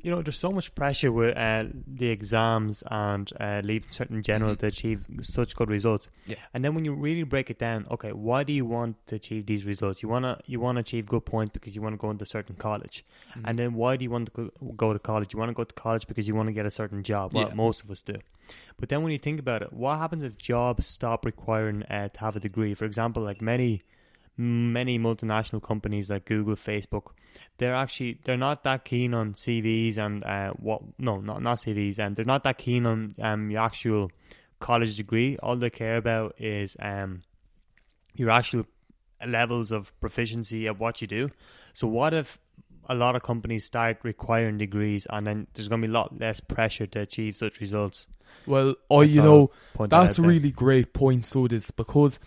You 0.02 0.10
know, 0.10 0.22
there's 0.22 0.38
so 0.38 0.50
much 0.50 0.74
pressure 0.74 1.10
with 1.12 1.36
uh, 1.36 1.64
the 1.86 2.08
exams 2.08 2.82
and 2.90 3.30
uh, 3.40 3.60
leaving 3.64 3.90
certain 3.90 4.22
general 4.22 4.54
Mhm. 4.54 4.58
to 4.58 4.66
achieve 4.66 5.04
such 5.20 5.54
good 5.56 5.68
results. 5.68 6.08
Yeah. 6.26 6.36
And 6.54 6.64
then 6.64 6.74
when 6.74 6.84
you 6.84 6.94
really 6.94 7.22
break 7.24 7.50
it 7.50 7.58
down, 7.58 7.86
okay, 7.90 8.12
why 8.12 8.44
do 8.44 8.52
you 8.52 8.64
want 8.64 8.96
to 9.08 9.16
achieve 9.16 9.46
these 9.46 9.64
results? 9.64 10.02
You 10.02 10.08
wanna 10.08 10.40
you 10.46 10.60
wanna 10.60 10.80
achieve 10.80 11.06
good 11.06 11.24
points 11.26 11.50
because 11.52 11.74
you 11.76 11.82
want 11.82 11.94
to 11.94 11.98
go 11.98 12.10
into 12.10 12.22
a 12.22 12.26
certain 12.26 12.56
college. 12.56 13.04
Mm. 13.36 13.42
And 13.46 13.58
then 13.58 13.74
why 13.74 13.96
do 13.96 14.04
you 14.04 14.10
want 14.10 14.26
to 14.26 14.32
go, 14.32 14.50
go 14.76 14.92
to 14.92 14.98
college? 14.98 15.32
You 15.32 15.38
want 15.38 15.50
to 15.50 15.54
go 15.54 15.64
to 15.64 15.74
college 15.74 16.06
because 16.06 16.26
you 16.28 16.34
want 16.34 16.48
to 16.48 16.52
get 16.52 16.66
a 16.66 16.70
certain 16.70 17.02
job. 17.02 17.32
Well, 17.32 17.48
Yeah. 17.48 17.54
most 17.54 17.84
of 17.84 17.90
us 17.90 18.02
do. 18.02 18.16
But 18.78 18.88
then 18.88 19.02
when 19.02 19.12
you 19.12 19.18
think 19.18 19.38
about 19.38 19.62
it, 19.62 19.72
what 19.72 19.98
happens 19.98 20.22
if 20.22 20.36
jobs 20.38 20.86
stop 20.86 21.24
requiring 21.24 21.82
uh, 21.84 22.08
to 22.08 22.20
have 22.20 22.36
a 22.36 22.40
degree? 22.40 22.74
For 22.74 22.84
example, 22.84 23.22
like 23.22 23.40
many 23.42 23.82
many 24.40 24.98
multinational 24.98 25.62
companies 25.62 26.08
like 26.08 26.24
Google, 26.24 26.56
Facebook, 26.56 27.12
they're 27.58 27.74
actually 27.74 28.18
they're 28.24 28.36
not 28.36 28.64
that 28.64 28.84
keen 28.84 29.12
on 29.12 29.34
CVs 29.34 29.98
and 29.98 30.24
uh, 30.24 30.52
what 30.52 30.82
no 30.98 31.20
not 31.20 31.42
not 31.42 31.58
CVs 31.58 31.98
and 31.98 32.16
they're 32.16 32.24
not 32.24 32.44
that 32.44 32.58
keen 32.58 32.86
on 32.86 33.14
um 33.20 33.50
your 33.50 33.60
actual 33.60 34.10
college 34.58 34.96
degree. 34.96 35.36
All 35.42 35.56
they 35.56 35.70
care 35.70 35.96
about 35.98 36.34
is 36.38 36.76
um 36.80 37.22
your 38.14 38.30
actual 38.30 38.64
levels 39.26 39.72
of 39.72 39.92
proficiency 40.00 40.66
at 40.66 40.78
what 40.78 41.02
you 41.02 41.06
do. 41.06 41.30
So 41.74 41.86
what 41.86 42.14
if 42.14 42.38
a 42.88 42.94
lot 42.94 43.14
of 43.14 43.22
companies 43.22 43.64
start 43.64 43.98
requiring 44.02 44.58
degrees 44.58 45.06
and 45.10 45.26
then 45.26 45.46
there's 45.54 45.68
going 45.68 45.82
to 45.82 45.86
be 45.86 45.92
a 45.92 45.94
lot 45.94 46.18
less 46.18 46.40
pressure 46.40 46.86
to 46.86 47.00
achieve 47.00 47.36
such 47.36 47.60
results? 47.60 48.06
Well, 48.46 48.74
I 48.90 49.02
you 49.02 49.22
know 49.22 49.50
that's 49.78 50.18
a 50.18 50.22
really 50.22 50.50
great 50.50 50.92
point. 50.92 51.26
So 51.26 51.44
it 51.44 51.52
is 51.52 51.70
because, 51.70 52.20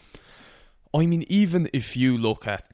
I 0.94 1.06
mean, 1.06 1.26
even 1.28 1.70
if 1.74 1.98
you 1.98 2.18
look 2.18 2.48
at 2.48 2.68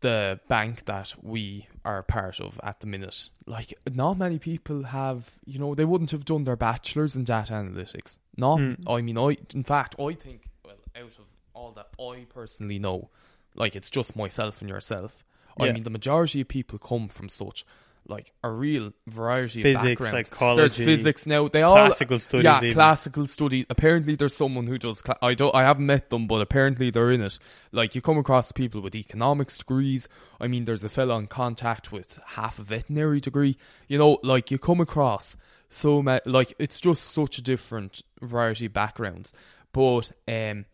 the 0.00 0.38
bank 0.48 0.84
that 0.84 1.14
we 1.22 1.66
are 1.84 2.02
part 2.02 2.40
of 2.40 2.60
at 2.62 2.80
the 2.80 2.86
minute, 2.86 3.30
like 3.46 3.72
not 3.92 4.18
many 4.18 4.38
people 4.38 4.84
have, 4.84 5.30
you 5.46 5.58
know, 5.58 5.74
they 5.74 5.84
wouldn't 5.84 6.10
have 6.10 6.24
done 6.24 6.44
their 6.44 6.56
bachelors 6.56 7.16
in 7.16 7.24
data 7.24 7.54
analytics. 7.54 8.18
Not, 8.36 8.58
Hmm. 8.58 8.74
I 8.86 9.00
mean, 9.00 9.16
I 9.16 9.36
in 9.54 9.64
fact, 9.64 9.96
I 9.98 10.12
think, 10.12 10.48
well, 10.64 10.74
out 10.96 11.18
of 11.18 11.24
all 11.54 11.72
that 11.72 11.88
I 11.98 12.26
personally 12.28 12.78
know, 12.78 13.10
like 13.54 13.74
it's 13.74 13.88
just 13.90 14.14
myself 14.14 14.60
and 14.60 14.68
yourself. 14.68 15.24
I 15.58 15.70
mean, 15.70 15.84
the 15.84 15.90
majority 15.90 16.40
of 16.40 16.48
people 16.48 16.78
come 16.80 17.08
from 17.08 17.28
such 17.28 17.64
like 18.06 18.32
a 18.42 18.50
real 18.50 18.92
variety 19.06 19.62
Physics, 19.62 19.80
of 19.80 19.84
backgrounds. 19.84 20.28
psychology, 20.28 20.60
There's 20.60 20.76
physics 20.76 21.26
now. 21.26 21.48
They 21.48 21.62
all 21.62 21.76
classical 21.76 22.18
studies. 22.18 22.44
yeah, 22.44 22.58
even. 22.58 22.72
classical 22.74 23.26
study. 23.26 23.64
Apparently, 23.70 24.14
there's 24.14 24.34
someone 24.36 24.66
who 24.66 24.76
does. 24.78 25.00
Cla- 25.02 25.18
I 25.22 25.34
don't. 25.34 25.54
I 25.54 25.62
haven't 25.62 25.86
met 25.86 26.10
them, 26.10 26.26
but 26.26 26.40
apparently 26.40 26.90
they're 26.90 27.10
in 27.12 27.22
it. 27.22 27.38
Like 27.72 27.94
you 27.94 28.00
come 28.02 28.18
across 28.18 28.52
people 28.52 28.80
with 28.80 28.94
economics 28.94 29.58
degrees. 29.58 30.08
I 30.40 30.46
mean, 30.48 30.64
there's 30.66 30.84
a 30.84 30.88
fellow 30.88 31.16
in 31.16 31.26
contact 31.28 31.92
with 31.92 32.18
half 32.26 32.58
a 32.58 32.62
veterinary 32.62 33.20
degree. 33.20 33.56
You 33.88 33.98
know, 33.98 34.18
like 34.22 34.50
you 34.50 34.58
come 34.58 34.80
across 34.80 35.36
so 35.68 36.02
many. 36.02 36.20
Like 36.26 36.52
it's 36.58 36.80
just 36.80 37.04
such 37.04 37.38
a 37.38 37.42
different 37.42 38.02
variety 38.20 38.66
of 38.66 38.72
backgrounds. 38.74 39.32
But 39.72 40.12
um, 40.28 40.66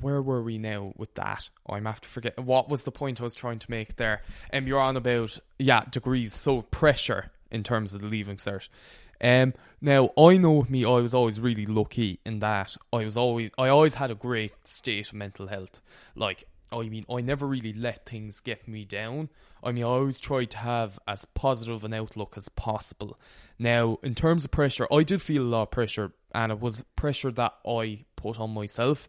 where 0.00 0.20
were 0.20 0.42
we 0.42 0.58
now 0.58 0.92
with 0.96 1.14
that? 1.14 1.50
I'm 1.68 1.86
after 1.86 2.08
forget 2.08 2.38
what 2.38 2.68
was 2.68 2.84
the 2.84 2.90
point 2.90 3.20
I 3.20 3.24
was 3.24 3.34
trying 3.34 3.58
to 3.60 3.70
make 3.70 3.96
there. 3.96 4.22
Um, 4.52 4.66
you're 4.66 4.80
on 4.80 4.96
about 4.96 5.38
yeah 5.58 5.84
degrees, 5.90 6.34
so 6.34 6.62
pressure 6.62 7.30
in 7.50 7.62
terms 7.62 7.94
of 7.94 8.00
the 8.00 8.08
leaving 8.08 8.36
cert. 8.36 8.68
Um, 9.20 9.54
now 9.80 10.10
I 10.18 10.36
know 10.36 10.52
with 10.52 10.70
me, 10.70 10.84
I 10.84 10.98
was 10.98 11.14
always 11.14 11.40
really 11.40 11.66
lucky 11.66 12.20
in 12.26 12.40
that 12.40 12.76
I 12.92 13.04
was 13.04 13.16
always 13.16 13.50
I 13.56 13.68
always 13.68 13.94
had 13.94 14.10
a 14.10 14.16
great 14.16 14.52
state 14.64 15.08
of 15.08 15.14
mental 15.14 15.46
health. 15.46 15.80
Like 16.14 16.44
I 16.72 16.88
mean, 16.88 17.04
I 17.08 17.20
never 17.20 17.46
really 17.46 17.72
let 17.72 18.06
things 18.06 18.40
get 18.40 18.66
me 18.66 18.84
down. 18.84 19.28
I 19.62 19.72
mean, 19.72 19.84
I 19.84 19.88
always 19.88 20.20
tried 20.20 20.50
to 20.50 20.58
have 20.58 20.98
as 21.06 21.24
positive 21.24 21.84
an 21.84 21.94
outlook 21.94 22.34
as 22.36 22.48
possible. 22.50 23.18
Now, 23.58 23.98
in 24.02 24.14
terms 24.14 24.44
of 24.44 24.50
pressure, 24.50 24.86
I 24.92 25.04
did 25.04 25.22
feel 25.22 25.42
a 25.42 25.44
lot 25.44 25.62
of 25.62 25.70
pressure, 25.70 26.12
and 26.34 26.50
it 26.50 26.60
was 26.60 26.84
pressure 26.96 27.30
that 27.32 27.54
I 27.66 28.04
put 28.16 28.40
on 28.40 28.50
myself 28.50 29.08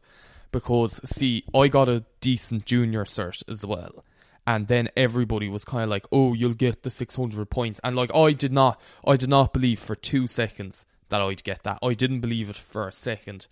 because 0.55 1.01
see, 1.03 1.43
I 1.53 1.67
got 1.67 1.89
a 1.89 2.05
decent 2.21 2.63
junior 2.63 3.03
cert 3.03 3.43
as 3.49 3.65
well. 3.65 4.05
And 4.47 4.69
then 4.69 4.87
everybody 4.95 5.49
was 5.49 5.65
kind 5.65 5.83
of 5.83 5.89
like, 5.89 6.05
"Oh, 6.13 6.33
you'll 6.33 6.53
get 6.53 6.83
the 6.83 6.89
600 6.89 7.49
points." 7.49 7.81
And 7.83 7.93
like 7.93 8.15
I 8.15 8.31
did 8.31 8.53
not 8.53 8.79
I 9.05 9.17
did 9.17 9.29
not 9.29 9.51
believe 9.51 9.79
for 9.79 9.95
2 9.95 10.27
seconds 10.27 10.85
that 11.09 11.19
I'd 11.19 11.43
get 11.43 11.63
that. 11.63 11.79
I 11.83 11.93
didn't 11.93 12.21
believe 12.21 12.49
it 12.49 12.55
for 12.55 12.87
a 12.87 12.93
second. 12.93 13.47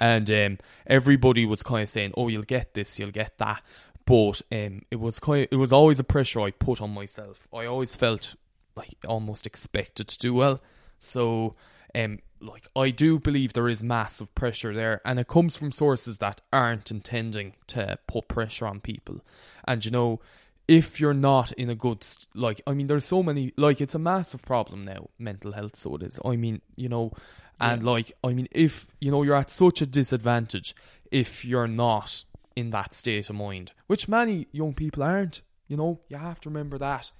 And 0.00 0.30
um, 0.30 0.58
everybody 0.86 1.44
was 1.44 1.62
kind 1.62 1.82
of 1.82 1.90
saying, 1.90 2.14
"Oh, 2.16 2.28
you'll 2.28 2.42
get 2.42 2.72
this, 2.72 2.98
you'll 2.98 3.10
get 3.10 3.36
that." 3.36 3.60
But 4.06 4.40
um, 4.50 4.80
it 4.90 4.98
was 4.98 5.18
kind 5.18 5.42
of, 5.42 5.48
it 5.50 5.56
was 5.56 5.74
always 5.74 6.00
a 6.00 6.04
pressure 6.04 6.40
I 6.40 6.52
put 6.52 6.80
on 6.80 6.94
myself. 6.94 7.46
I 7.52 7.66
always 7.66 7.94
felt 7.94 8.34
like 8.76 8.96
almost 9.06 9.46
expected 9.46 10.08
to 10.08 10.18
do 10.18 10.32
well. 10.32 10.62
So 10.98 11.54
um, 11.94 12.18
like 12.40 12.68
I 12.76 12.90
do 12.90 13.18
believe 13.18 13.52
there 13.52 13.68
is 13.68 13.82
massive 13.82 14.34
pressure 14.34 14.74
there, 14.74 15.00
and 15.04 15.18
it 15.18 15.28
comes 15.28 15.56
from 15.56 15.72
sources 15.72 16.18
that 16.18 16.40
aren't 16.52 16.90
intending 16.90 17.54
to 17.68 17.98
put 18.06 18.28
pressure 18.28 18.66
on 18.66 18.80
people. 18.80 19.20
And 19.66 19.84
you 19.84 19.90
know, 19.90 20.20
if 20.68 21.00
you're 21.00 21.14
not 21.14 21.52
in 21.52 21.70
a 21.70 21.74
good 21.74 22.04
st- 22.04 22.28
like, 22.34 22.60
I 22.66 22.74
mean, 22.74 22.86
there's 22.86 23.04
so 23.04 23.22
many 23.22 23.52
like 23.56 23.80
it's 23.80 23.94
a 23.94 23.98
massive 23.98 24.42
problem 24.42 24.84
now, 24.84 25.08
mental 25.18 25.52
health. 25.52 25.76
So 25.76 25.96
it 25.96 26.02
is. 26.02 26.20
I 26.24 26.36
mean, 26.36 26.60
you 26.76 26.88
know, 26.88 27.12
and 27.58 27.82
like, 27.82 28.12
I 28.22 28.34
mean, 28.34 28.48
if 28.50 28.88
you 29.00 29.10
know 29.10 29.22
you're 29.22 29.36
at 29.36 29.50
such 29.50 29.80
a 29.80 29.86
disadvantage 29.86 30.74
if 31.10 31.44
you're 31.44 31.68
not 31.68 32.24
in 32.54 32.70
that 32.70 32.94
state 32.94 33.28
of 33.28 33.36
mind, 33.36 33.72
which 33.86 34.08
many 34.08 34.46
young 34.52 34.74
people 34.74 35.02
aren't. 35.02 35.42
You 35.68 35.76
know, 35.76 36.00
you 36.08 36.16
have 36.16 36.40
to 36.40 36.48
remember 36.48 36.78
that. 36.78 37.10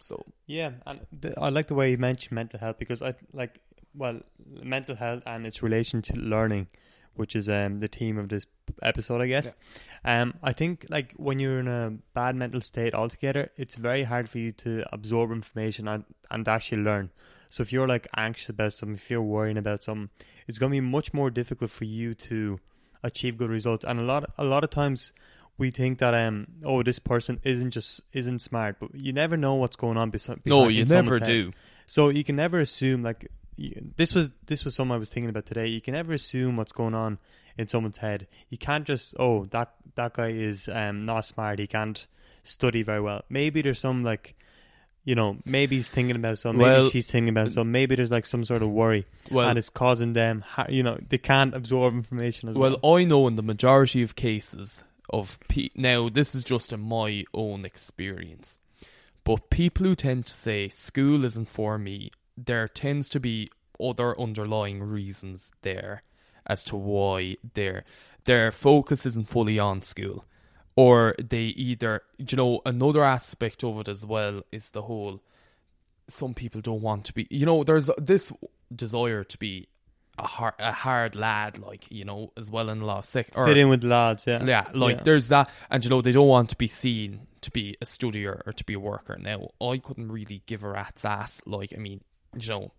So 0.00 0.24
Yeah, 0.46 0.72
and 0.86 1.00
th- 1.20 1.34
I 1.36 1.48
like 1.50 1.66
the 1.68 1.74
way 1.74 1.90
you 1.90 1.98
mentioned 1.98 2.32
mental 2.32 2.58
health 2.58 2.76
because 2.78 3.02
I 3.02 3.14
like 3.32 3.60
well 3.94 4.20
mental 4.62 4.96
health 4.96 5.22
and 5.26 5.46
its 5.46 5.62
relation 5.62 6.02
to 6.02 6.16
learning, 6.16 6.68
which 7.14 7.34
is 7.34 7.48
um 7.48 7.80
the 7.80 7.88
theme 7.88 8.18
of 8.18 8.28
this 8.28 8.46
episode, 8.82 9.20
I 9.20 9.26
guess. 9.26 9.54
Um, 10.04 10.34
I 10.42 10.52
think 10.52 10.86
like 10.88 11.14
when 11.16 11.38
you're 11.38 11.58
in 11.60 11.68
a 11.68 11.92
bad 12.14 12.36
mental 12.36 12.60
state 12.60 12.94
altogether, 12.94 13.50
it's 13.56 13.76
very 13.76 14.04
hard 14.04 14.28
for 14.28 14.38
you 14.38 14.52
to 14.52 14.84
absorb 14.92 15.32
information 15.32 15.88
and 15.88 16.04
and 16.30 16.46
actually 16.48 16.82
learn. 16.82 17.10
So 17.50 17.62
if 17.62 17.72
you're 17.72 17.88
like 17.88 18.06
anxious 18.16 18.48
about 18.50 18.72
something, 18.74 18.96
if 18.96 19.10
you're 19.10 19.22
worrying 19.22 19.56
about 19.56 19.82
something, 19.82 20.10
it's 20.46 20.58
going 20.58 20.70
to 20.70 20.76
be 20.76 20.80
much 20.80 21.12
more 21.14 21.30
difficult 21.30 21.70
for 21.70 21.84
you 21.84 22.14
to 22.14 22.60
achieve 23.02 23.38
good 23.38 23.50
results. 23.50 23.84
And 23.84 23.98
a 23.98 24.02
lot 24.02 24.30
a 24.38 24.44
lot 24.44 24.64
of 24.64 24.70
times 24.70 25.12
we 25.58 25.70
think 25.70 25.98
that 25.98 26.14
um 26.14 26.46
oh 26.64 26.82
this 26.82 26.98
person 26.98 27.40
isn't 27.42 27.72
just 27.72 28.00
isn't 28.12 28.38
smart, 28.38 28.76
but 28.80 28.94
you 28.94 29.12
never 29.12 29.36
know 29.36 29.54
what's 29.54 29.76
going 29.76 29.96
on. 29.96 30.10
Besi- 30.10 30.40
no, 30.44 30.60
behind- 30.66 30.74
you 30.76 30.84
never 30.84 31.14
head. 31.14 31.24
do. 31.24 31.52
So 31.86 32.08
you 32.08 32.24
can 32.24 32.36
never 32.36 32.60
assume 32.60 33.02
like 33.02 33.30
you, 33.56 33.74
this 33.96 34.14
was 34.14 34.30
this 34.46 34.64
was 34.64 34.74
something 34.76 34.94
I 34.94 34.98
was 34.98 35.10
thinking 35.10 35.30
about 35.30 35.46
today. 35.46 35.66
You 35.66 35.80
can 35.80 35.94
never 35.94 36.12
assume 36.12 36.56
what's 36.56 36.72
going 36.72 36.94
on 36.94 37.18
in 37.58 37.66
someone's 37.66 37.96
head. 37.98 38.28
You 38.48 38.58
can't 38.58 38.86
just 38.86 39.14
oh 39.18 39.44
that 39.46 39.74
that 39.96 40.14
guy 40.14 40.28
is 40.30 40.68
um 40.72 41.04
not 41.04 41.24
smart. 41.24 41.58
He 41.58 41.66
can't 41.66 42.06
study 42.44 42.82
very 42.82 43.00
well. 43.00 43.24
Maybe 43.28 43.60
there's 43.62 43.80
some 43.80 44.04
like 44.04 44.36
you 45.04 45.14
know 45.14 45.38
maybe 45.44 45.76
he's 45.76 45.90
thinking 45.90 46.14
about 46.16 46.38
something. 46.38 46.58
Maybe 46.60 46.70
Well- 46.82 46.90
she's 46.90 47.10
thinking 47.10 47.30
about 47.30 47.50
something. 47.52 47.72
Maybe 47.72 47.96
there's 47.96 48.10
like 48.12 48.26
some 48.26 48.44
sort 48.44 48.62
of 48.62 48.68
worry 48.70 49.06
Well, 49.30 49.48
and 49.48 49.58
it's 49.58 49.70
causing 49.70 50.12
them 50.12 50.44
you 50.68 50.84
know 50.84 50.98
they 51.08 51.18
can't 51.18 51.52
absorb 51.54 51.94
information 51.94 52.48
as 52.48 52.56
well. 52.56 52.76
Well, 52.80 52.94
I 52.96 53.04
know 53.04 53.26
in 53.26 53.34
the 53.34 53.42
majority 53.42 54.02
of 54.02 54.14
cases 54.14 54.84
of 55.10 55.38
pe- 55.48 55.70
now 55.74 56.08
this 56.08 56.34
is 56.34 56.44
just 56.44 56.72
in 56.72 56.80
my 56.80 57.24
own 57.34 57.64
experience, 57.64 58.58
but 59.24 59.50
people 59.50 59.86
who 59.86 59.94
tend 59.94 60.26
to 60.26 60.32
say 60.32 60.68
school 60.68 61.24
isn't 61.24 61.48
for 61.48 61.78
me, 61.78 62.10
there 62.36 62.68
tends 62.68 63.08
to 63.10 63.20
be 63.20 63.50
other 63.80 64.18
underlying 64.20 64.82
reasons 64.82 65.52
there 65.62 66.02
as 66.46 66.64
to 66.64 66.76
why 66.76 67.36
their 67.54 67.84
their 68.24 68.50
focus 68.50 69.06
isn't 69.06 69.28
fully 69.28 69.58
on 69.58 69.82
school, 69.82 70.24
or 70.76 71.14
they 71.22 71.44
either 71.44 72.02
you 72.18 72.36
know 72.36 72.60
another 72.66 73.02
aspect 73.02 73.64
of 73.64 73.80
it 73.80 73.88
as 73.88 74.06
well 74.06 74.42
is 74.52 74.70
the 74.70 74.82
whole. 74.82 75.22
Some 76.10 76.32
people 76.32 76.62
don't 76.62 76.80
want 76.80 77.04
to 77.04 77.12
be, 77.12 77.26
you 77.30 77.44
know. 77.44 77.62
There's 77.64 77.90
this 77.98 78.32
desire 78.74 79.24
to 79.24 79.38
be 79.38 79.68
a 80.18 80.26
hard, 80.26 80.54
a 80.58 80.72
hard 80.72 81.14
lad, 81.16 81.58
like 81.58 81.86
you 81.90 82.04
know, 82.04 82.32
as 82.36 82.50
well 82.50 82.68
in 82.70 82.80
a 82.80 82.84
lot 82.84 83.14
of 83.14 83.24
or 83.34 83.46
Fit 83.46 83.56
in 83.56 83.68
with 83.68 83.84
lads, 83.84 84.26
yeah. 84.26 84.44
yeah, 84.44 84.66
like 84.74 84.96
Yeah. 84.98 85.02
there's 85.04 85.28
that, 85.28 85.50
and 85.70 85.84
you 85.84 85.90
know 85.90 86.00
they 86.02 86.12
don't 86.12 86.28
want 86.28 86.50
to 86.50 86.56
be 86.56 86.66
seen 86.66 87.26
to 87.40 87.50
be 87.50 87.76
a 87.80 87.84
studier 87.84 88.42
or 88.46 88.52
to 88.52 88.64
be 88.64 88.74
a 88.74 88.80
worker. 88.80 89.16
Now, 89.16 89.50
I 89.60 89.78
couldn't 89.78 90.08
really 90.08 90.42
give 90.46 90.62
a 90.64 90.68
rat's 90.70 91.04
ass. 91.04 91.40
Like, 91.46 91.72
I 91.72 91.78
mean, 91.78 92.00
you 92.36 92.48
know, 92.48 92.72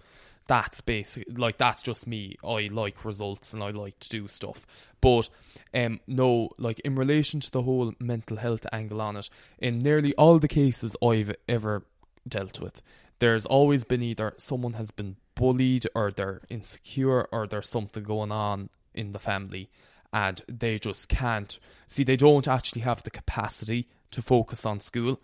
that's 0.48 0.82
basic. 0.82 1.26
Like, 1.38 1.58
that's 1.58 1.82
just 1.82 2.06
me. 2.06 2.36
I 2.44 2.68
like 2.70 3.06
results 3.06 3.54
and 3.54 3.64
I 3.64 3.70
like 3.70 4.00
to 4.00 4.10
do 4.10 4.28
stuff. 4.28 4.68
But, 5.00 5.30
um, 5.74 6.02
no, 6.08 6.50
like 6.58 6.82
in 6.82 6.96
relation 6.96 7.40
to 7.40 7.50
the 7.52 7.62
whole 7.62 7.94
mental 8.00 8.36
health 8.36 8.66
angle 8.74 9.00
on 9.00 9.16
it, 9.16 9.30
in 9.60 9.80
nearly 9.80 10.14
all 10.16 10.40
the 10.40 10.50
cases 10.50 10.94
I've 11.02 11.34
ever 11.48 11.86
dealt 12.28 12.60
with, 12.60 12.82
there's 13.20 13.46
always 13.46 13.86
been 13.86 14.02
either 14.04 14.34
someone 14.38 14.74
has 14.74 14.92
been 14.92 15.16
bullied 15.40 15.88
or 15.96 16.12
they're 16.12 16.42
insecure 16.50 17.24
or 17.32 17.48
there's 17.48 17.70
something 17.70 18.04
going 18.04 18.32
on 18.32 18.70
in 18.94 19.14
the 19.14 19.20
family 19.20 19.70
and 20.12 20.42
they 20.48 20.78
just 20.78 21.08
can't 21.08 21.60
see 21.88 22.04
they 22.04 22.18
don't 22.18 22.48
actually 22.48 22.82
have 22.82 23.04
the 23.04 23.10
capacity 23.10 23.88
to 24.12 24.22
focus 24.22 24.66
on 24.66 24.80
school 24.80 25.20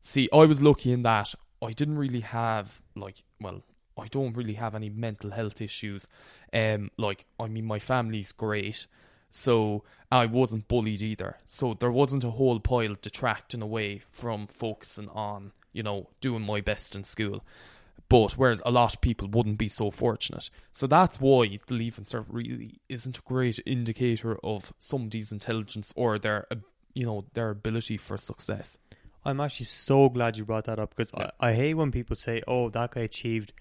see 0.00 0.28
i 0.32 0.44
was 0.44 0.60
lucky 0.60 0.90
in 0.92 1.02
that 1.02 1.34
I 1.62 1.70
didn't 1.70 1.98
really 1.98 2.20
have 2.20 2.82
like 2.96 3.22
well 3.40 3.62
I 3.96 4.06
don't 4.06 4.36
really 4.36 4.54
have 4.54 4.74
any 4.74 4.88
mental 4.90 5.30
health 5.30 5.60
issues. 5.60 6.08
Um, 6.52 6.90
like 6.96 7.26
I 7.38 7.46
mean, 7.46 7.64
my 7.64 7.78
family's 7.78 8.32
great, 8.32 8.86
so 9.30 9.84
I 10.10 10.26
wasn't 10.26 10.68
bullied 10.68 11.02
either. 11.02 11.38
So 11.44 11.74
there 11.74 11.92
wasn't 11.92 12.24
a 12.24 12.30
whole 12.30 12.58
pile 12.58 12.96
detracting 13.00 13.62
away 13.62 14.02
from 14.10 14.46
focusing 14.46 15.08
on 15.10 15.52
you 15.72 15.82
know 15.82 16.08
doing 16.20 16.42
my 16.42 16.60
best 16.60 16.96
in 16.96 17.04
school. 17.04 17.44
But 18.12 18.32
whereas 18.32 18.60
a 18.66 18.70
lot 18.70 18.94
of 18.94 19.00
people 19.00 19.26
wouldn't 19.28 19.56
be 19.56 19.68
so 19.68 19.90
fortunate, 19.90 20.50
so 20.70 20.86
that's 20.86 21.18
why 21.18 21.58
the 21.66 21.74
Leaving 21.74 22.04
Cert 22.04 22.26
really 22.28 22.78
isn't 22.90 23.16
a 23.16 23.22
great 23.22 23.58
indicator 23.64 24.38
of 24.44 24.74
somebody's 24.76 25.32
intelligence 25.32 25.94
or 25.96 26.18
their, 26.18 26.46
you 26.92 27.06
know, 27.06 27.24
their 27.32 27.48
ability 27.48 27.96
for 27.96 28.18
success. 28.18 28.76
I'm 29.24 29.40
actually 29.40 29.66
so 29.66 30.10
glad 30.10 30.36
you 30.36 30.44
brought 30.44 30.66
that 30.66 30.78
up 30.78 30.94
because 30.94 31.10
Yeah. 31.16 31.30
I, 31.40 31.48
I 31.48 31.54
hate 31.54 31.74
when 31.74 31.90
people 31.90 32.14
say, 32.14 32.42
"Oh, 32.46 32.68
that 32.70 32.90
guy 32.90 33.00
achieved." 33.02 33.54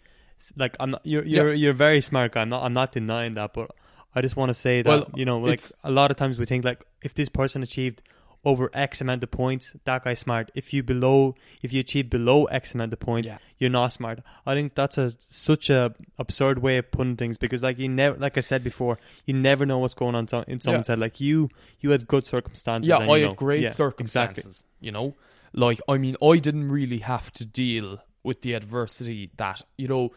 Like 0.57 0.75
I'm 0.81 0.91
not. 0.91 1.01
You're 1.05 1.23
you're 1.23 1.53
you're 1.53 1.71
a 1.71 1.83
very 1.87 2.01
smart 2.01 2.33
guy. 2.33 2.41
I'm 2.41 2.49
not. 2.49 2.63
I'm 2.63 2.73
not 2.73 2.91
denying 2.91 3.33
that, 3.33 3.53
but 3.53 3.71
I 4.13 4.21
just 4.21 4.35
want 4.35 4.49
to 4.49 4.53
say 4.53 4.81
that 4.81 4.89
Well, 4.89 5.09
you 5.15 5.23
know, 5.23 5.39
like 5.39 5.61
a 5.83 5.91
lot 5.91 6.11
of 6.11 6.17
times 6.17 6.37
we 6.37 6.45
think 6.45 6.65
like 6.65 6.83
if 7.01 7.13
this 7.13 7.29
person 7.29 7.63
achieved 7.63 8.01
over 8.43 8.71
X 8.73 9.01
amount 9.01 9.23
of 9.23 9.29
points, 9.29 9.75
that 9.85 10.03
guy's 10.03 10.19
smart. 10.19 10.51
If 10.55 10.73
you 10.73 10.81
below, 10.81 11.35
if 11.61 11.71
you 11.73 11.79
achieve 11.79 12.09
below 12.09 12.45
X 12.45 12.73
amount 12.73 12.91
of 12.91 12.99
points, 12.99 13.29
Yeah. 13.29 13.37
you're 13.59 13.69
not 13.69 13.93
smart. 13.93 14.19
I 14.47 14.55
think 14.55 14.73
that's 14.73 14.97
a 14.97 15.11
such 15.19 15.69
a 15.69 15.93
absurd 16.17 16.59
way 16.59 16.77
of 16.77 16.89
putting 16.89 17.17
things 17.17 17.37
because 17.37 17.61
like 17.61 17.77
you 17.77 17.87
never, 17.87 18.17
like 18.17 18.37
I 18.37 18.41
said 18.41 18.63
before, 18.63 18.97
you 19.25 19.35
never 19.35 19.65
know 19.65 19.77
what's 19.77 19.93
going 19.93 20.15
on 20.15 20.27
so- 20.27 20.43
in 20.47 20.59
someone's 20.59 20.87
head. 20.87 20.97
Like 20.99 21.21
you, 21.21 21.49
you 21.81 21.91
had 21.91 22.07
good 22.07 22.25
circumstances. 22.25 22.89
Yeah, 22.89 23.01
and, 23.01 23.11
I 23.11 23.19
had 23.19 23.29
know, 23.29 23.33
great 23.35 23.61
yeah, 23.61 23.69
circumstances. 23.69 24.45
Exactly. 24.45 24.67
You 24.87 24.91
know, 24.91 25.15
like 25.53 25.79
I 25.87 25.97
mean, 25.97 26.15
I 26.23 26.37
didn't 26.37 26.71
really 26.71 26.99
have 26.99 27.31
to 27.33 27.45
deal 27.45 27.99
with 28.23 28.41
the 28.41 28.53
adversity 28.53 29.29
that 29.37 29.61
you 29.77 29.87
know. 29.87 30.11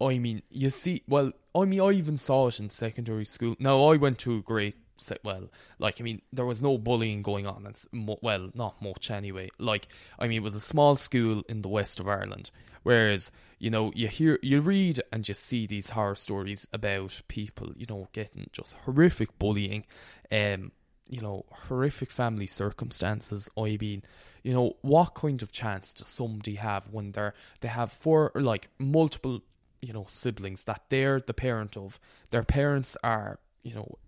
I 0.00 0.18
mean, 0.18 0.42
you 0.48 0.70
see, 0.70 1.02
well, 1.08 1.32
I 1.56 1.64
mean, 1.64 1.80
I 1.80 1.90
even 1.90 2.18
saw 2.18 2.46
it 2.46 2.60
in 2.60 2.70
secondary 2.70 3.24
school. 3.24 3.56
Now, 3.58 3.84
I 3.86 3.96
went 3.96 4.18
to 4.20 4.36
a 4.36 4.40
great, 4.40 4.76
well, 5.24 5.50
like 5.78 6.00
I 6.00 6.04
mean, 6.04 6.22
there 6.32 6.46
was 6.46 6.62
no 6.62 6.78
bullying 6.78 7.22
going 7.22 7.46
on. 7.46 7.66
It's 7.66 7.86
mo- 7.92 8.18
well, 8.22 8.50
not 8.54 8.80
much 8.82 9.10
anyway. 9.10 9.50
Like 9.58 9.88
I 10.18 10.28
mean, 10.28 10.38
it 10.38 10.44
was 10.44 10.54
a 10.54 10.60
small 10.60 10.96
school 10.96 11.42
in 11.48 11.62
the 11.62 11.68
west 11.68 12.00
of 12.00 12.08
Ireland. 12.08 12.50
Whereas, 12.82 13.30
you 13.58 13.70
know, 13.70 13.92
you 13.94 14.08
hear, 14.08 14.38
you 14.42 14.60
read, 14.60 15.02
and 15.12 15.28
you 15.28 15.34
see 15.34 15.66
these 15.66 15.90
horror 15.90 16.14
stories 16.14 16.66
about 16.72 17.20
people, 17.28 17.72
you 17.76 17.86
know, 17.88 18.08
getting 18.12 18.48
just 18.52 18.74
horrific 18.84 19.38
bullying, 19.38 19.84
um, 20.30 20.72
you 21.08 21.20
know, 21.20 21.44
horrific 21.50 22.10
family 22.10 22.46
circumstances. 22.46 23.48
I 23.58 23.76
mean, 23.80 24.02
you 24.42 24.52
know, 24.52 24.76
what 24.82 25.14
kind 25.14 25.42
of 25.42 25.52
chance 25.52 25.92
does 25.92 26.06
somebody 26.06 26.54
have 26.54 26.88
when 26.90 27.12
they're 27.12 27.34
they 27.60 27.68
have 27.68 27.92
four 27.92 28.30
or 28.34 28.40
like 28.40 28.68
multiple, 28.78 29.42
you 29.82 29.92
know, 29.92 30.06
siblings 30.08 30.64
that 30.64 30.84
they're 30.88 31.20
the 31.20 31.34
parent 31.34 31.76
of? 31.76 31.98
Their 32.30 32.44
parents 32.44 32.96
are, 33.02 33.38
you 33.62 33.74
know, 33.74 33.98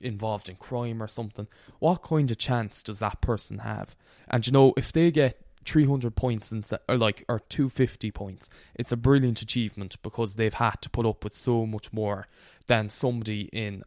involved 0.00 0.48
in 0.48 0.56
crime 0.56 1.02
or 1.02 1.08
something. 1.08 1.46
What 1.78 2.02
kind 2.02 2.30
of 2.30 2.38
chance 2.38 2.82
does 2.82 2.98
that 2.98 3.20
person 3.20 3.58
have? 3.58 3.96
And 4.28 4.46
you 4.46 4.52
know, 4.52 4.74
if 4.76 4.92
they 4.92 5.10
get 5.10 5.40
300 5.64 6.14
points 6.14 6.52
and 6.52 6.68
or 6.88 6.96
like 6.96 7.24
or 7.28 7.40
250 7.40 8.10
points 8.10 8.50
it's 8.74 8.92
a 8.92 8.96
brilliant 8.96 9.40
achievement 9.40 9.96
because 10.02 10.34
they've 10.34 10.54
had 10.54 10.80
to 10.82 10.90
put 10.90 11.06
up 11.06 11.24
with 11.24 11.34
so 11.34 11.64
much 11.64 11.92
more 11.92 12.28
than 12.66 12.88
somebody 12.88 13.48
in 13.52 13.82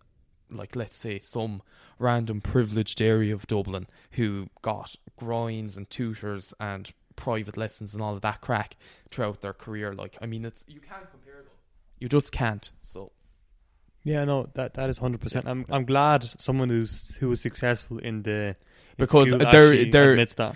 like 0.50 0.76
let's 0.76 0.96
say 0.96 1.20
some 1.20 1.62
random 2.00 2.42
privileged 2.42 3.02
area 3.02 3.34
of 3.34 3.48
Dublin 3.48 3.88
who 4.12 4.50
got 4.62 4.96
grinds 5.18 5.78
and 5.78 5.90
tutors 5.90 6.54
and 6.60 6.92
private 7.16 7.58
lessons 7.58 7.94
and 7.94 8.02
all 8.02 8.16
of 8.16 8.22
that 8.22 8.42
craic 8.42 8.76
throughout 9.10 9.42
their 9.42 9.54
career 9.54 9.94
like 9.94 10.18
I 10.22 10.26
mean 10.26 10.46
it's 10.46 10.64
you 10.68 10.80
can't 10.80 11.10
compare 11.10 11.38
them 11.38 11.52
you 12.00 12.08
just 12.08 12.32
can't 12.32 12.70
so 12.82 13.12
Yeah, 14.04 14.24
no, 14.26 14.50
that 14.54 14.74
that 14.76 14.90
is 14.90 14.98
hundred 15.00 15.22
percent. 15.22 15.48
I'm 15.48 15.66
I'm 15.70 15.86
glad 15.86 16.24
someone 16.40 16.70
who's 16.70 17.16
who 17.16 17.30
was 17.30 17.42
successful 17.42 17.98
in 18.00 18.24
the 18.24 18.32
in 18.50 18.56
Because 18.98 19.32
there- 19.52 19.92
there- 19.92 20.12
admits 20.14 20.36
that. 20.36 20.56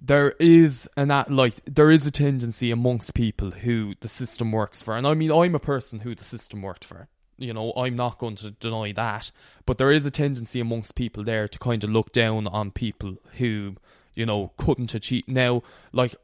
there 0.00 0.30
is 0.38 0.88
an 0.96 1.08
like 1.28 1.54
there 1.64 1.90
is 1.90 2.06
a 2.06 2.10
tendency 2.10 2.70
amongst 2.70 3.14
people 3.14 3.50
who 3.50 3.94
the 4.00 4.08
system 4.08 4.52
works 4.52 4.82
for. 4.82 4.96
And 4.96 5.06
i 5.06 5.14
mean 5.14 5.30
i'm 5.32 5.54
a 5.54 5.58
person 5.60 6.00
who 6.00 6.14
the 6.14 6.24
system 6.24 6.62
worked 6.62 6.84
for. 6.84 7.08
You 7.38 7.52
know 7.54 7.72
i'm 7.76 7.96
not 7.96 8.18
going 8.18 8.36
to 8.36 8.50
deny 8.52 8.92
that. 8.92 9.32
But 9.66 9.78
there 9.78 9.90
is 9.90 10.06
a 10.06 10.10
tendency 10.10 10.60
amongst 10.60 10.94
people 10.94 11.24
there 11.24 11.48
to 11.48 11.58
kind 11.58 11.82
of 11.84 11.90
look 11.90 12.12
down 12.12 12.46
on 12.46 12.70
people 12.70 13.16
who 13.38 13.76
you 14.14 14.26
know 14.26 14.52
couldn't 14.56 14.94
achieve. 14.94 15.24
Now 15.26 15.62
like 15.92 16.14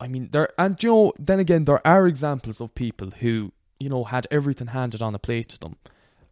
i 0.00 0.06
mean 0.08 0.28
there 0.30 0.48
and 0.58 0.82
you 0.82 0.90
know 0.90 1.12
then 1.18 1.40
again 1.40 1.64
there 1.66 1.86
are 1.86 2.06
examples 2.06 2.60
of 2.60 2.74
people 2.74 3.10
who 3.20 3.52
you 3.80 3.88
know 3.88 4.04
had 4.04 4.26
everything 4.30 4.68
handed 4.68 5.00
on 5.02 5.14
a 5.14 5.18
plate 5.18 5.48
to 5.50 5.58
them 5.58 5.76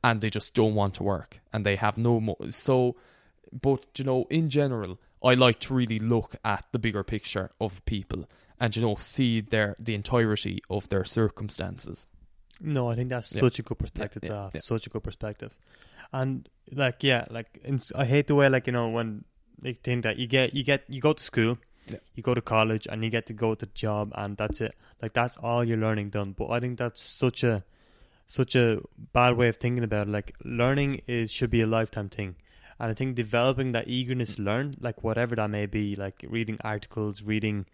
and 0.04 0.20
they 0.20 0.30
just 0.30 0.54
don't 0.54 0.74
want 0.80 0.92
to 0.94 1.02
work 1.02 1.30
and 1.52 1.64
they 1.66 1.76
have 1.76 1.96
no 1.98 2.14
more 2.20 2.36
so 2.50 2.94
but 3.66 3.80
you 3.98 4.04
know 4.04 4.20
in 4.30 4.48
general 4.60 4.92
i 5.30 5.32
like 5.46 5.58
to 5.66 5.74
really 5.80 5.98
look 5.98 6.30
at 6.44 6.64
the 6.72 6.78
bigger 6.78 7.02
picture 7.14 7.48
of 7.60 7.84
people 7.86 8.20
and 8.60 8.76
you 8.76 8.82
know 8.82 8.94
see 8.96 9.40
their 9.40 9.74
the 9.86 9.94
entirety 9.94 10.56
of 10.68 10.88
their 10.92 11.04
circumstances 11.04 12.06
No, 12.60 12.82
I 12.92 12.94
think 12.96 13.08
that's 13.10 13.30
Yeah. 13.34 13.40
such 13.46 13.58
a 13.58 13.62
good 13.68 13.78
perspective 13.84 14.22
yeah, 14.22 14.30
to 14.30 14.36
have. 14.42 14.52
yeah. 14.54 14.60
Such 14.74 14.86
a 14.86 14.90
good 14.90 15.02
perspective, 15.02 15.52
and 16.12 16.48
like 16.82 17.02
yeah, 17.10 17.24
like 17.36 17.48
I 18.02 18.04
hate 18.12 18.26
the 18.30 18.36
way 18.38 18.48
like 18.48 18.66
you 18.68 18.72
know 18.78 18.88
when 18.96 19.24
they 19.64 19.72
think 19.86 20.04
that 20.04 20.16
you 20.20 20.26
get 20.36 20.54
you 20.54 20.62
get 20.62 20.80
you 20.88 21.00
go 21.00 21.12
to 21.14 21.22
school, 21.30 21.58
you 22.14 22.22
go 22.22 22.32
to 22.34 22.40
college, 22.56 22.86
and 22.90 23.02
you 23.04 23.10
get 23.10 23.26
to 23.26 23.32
go 23.44 23.54
to 23.54 23.66
the 23.66 23.72
job, 23.74 24.12
and 24.14 24.36
that's 24.36 24.60
it. 24.60 24.72
Like 25.02 25.12
that's 25.18 25.36
all 25.42 25.64
your 25.70 25.78
learning 25.78 26.10
done. 26.10 26.30
But 26.38 26.46
I 26.56 26.60
think 26.60 26.78
that's 26.78 27.02
such 27.02 27.42
a 27.44 27.54
such 28.26 28.54
a 28.56 28.80
bad 29.12 29.36
way 29.36 29.48
of 29.48 29.56
thinking 29.56 29.84
about 29.84 30.08
it. 30.08 30.10
Like 30.10 30.34
learning 30.44 31.02
is 31.06 31.30
should 31.30 31.50
be 31.50 31.60
a 31.60 31.66
lifetime 31.66 32.08
thing. 32.08 32.36
And 32.78 32.90
I 32.90 32.94
think 32.94 33.14
developing 33.14 33.72
that 33.72 33.88
eagerness 33.88 34.36
to 34.36 34.42
learn, 34.42 34.76
like 34.80 35.04
whatever 35.04 35.36
that 35.36 35.48
may 35.48 35.66
be, 35.66 35.94
like 35.94 36.24
reading 36.28 36.58
articles, 36.62 37.22
reading 37.22 37.66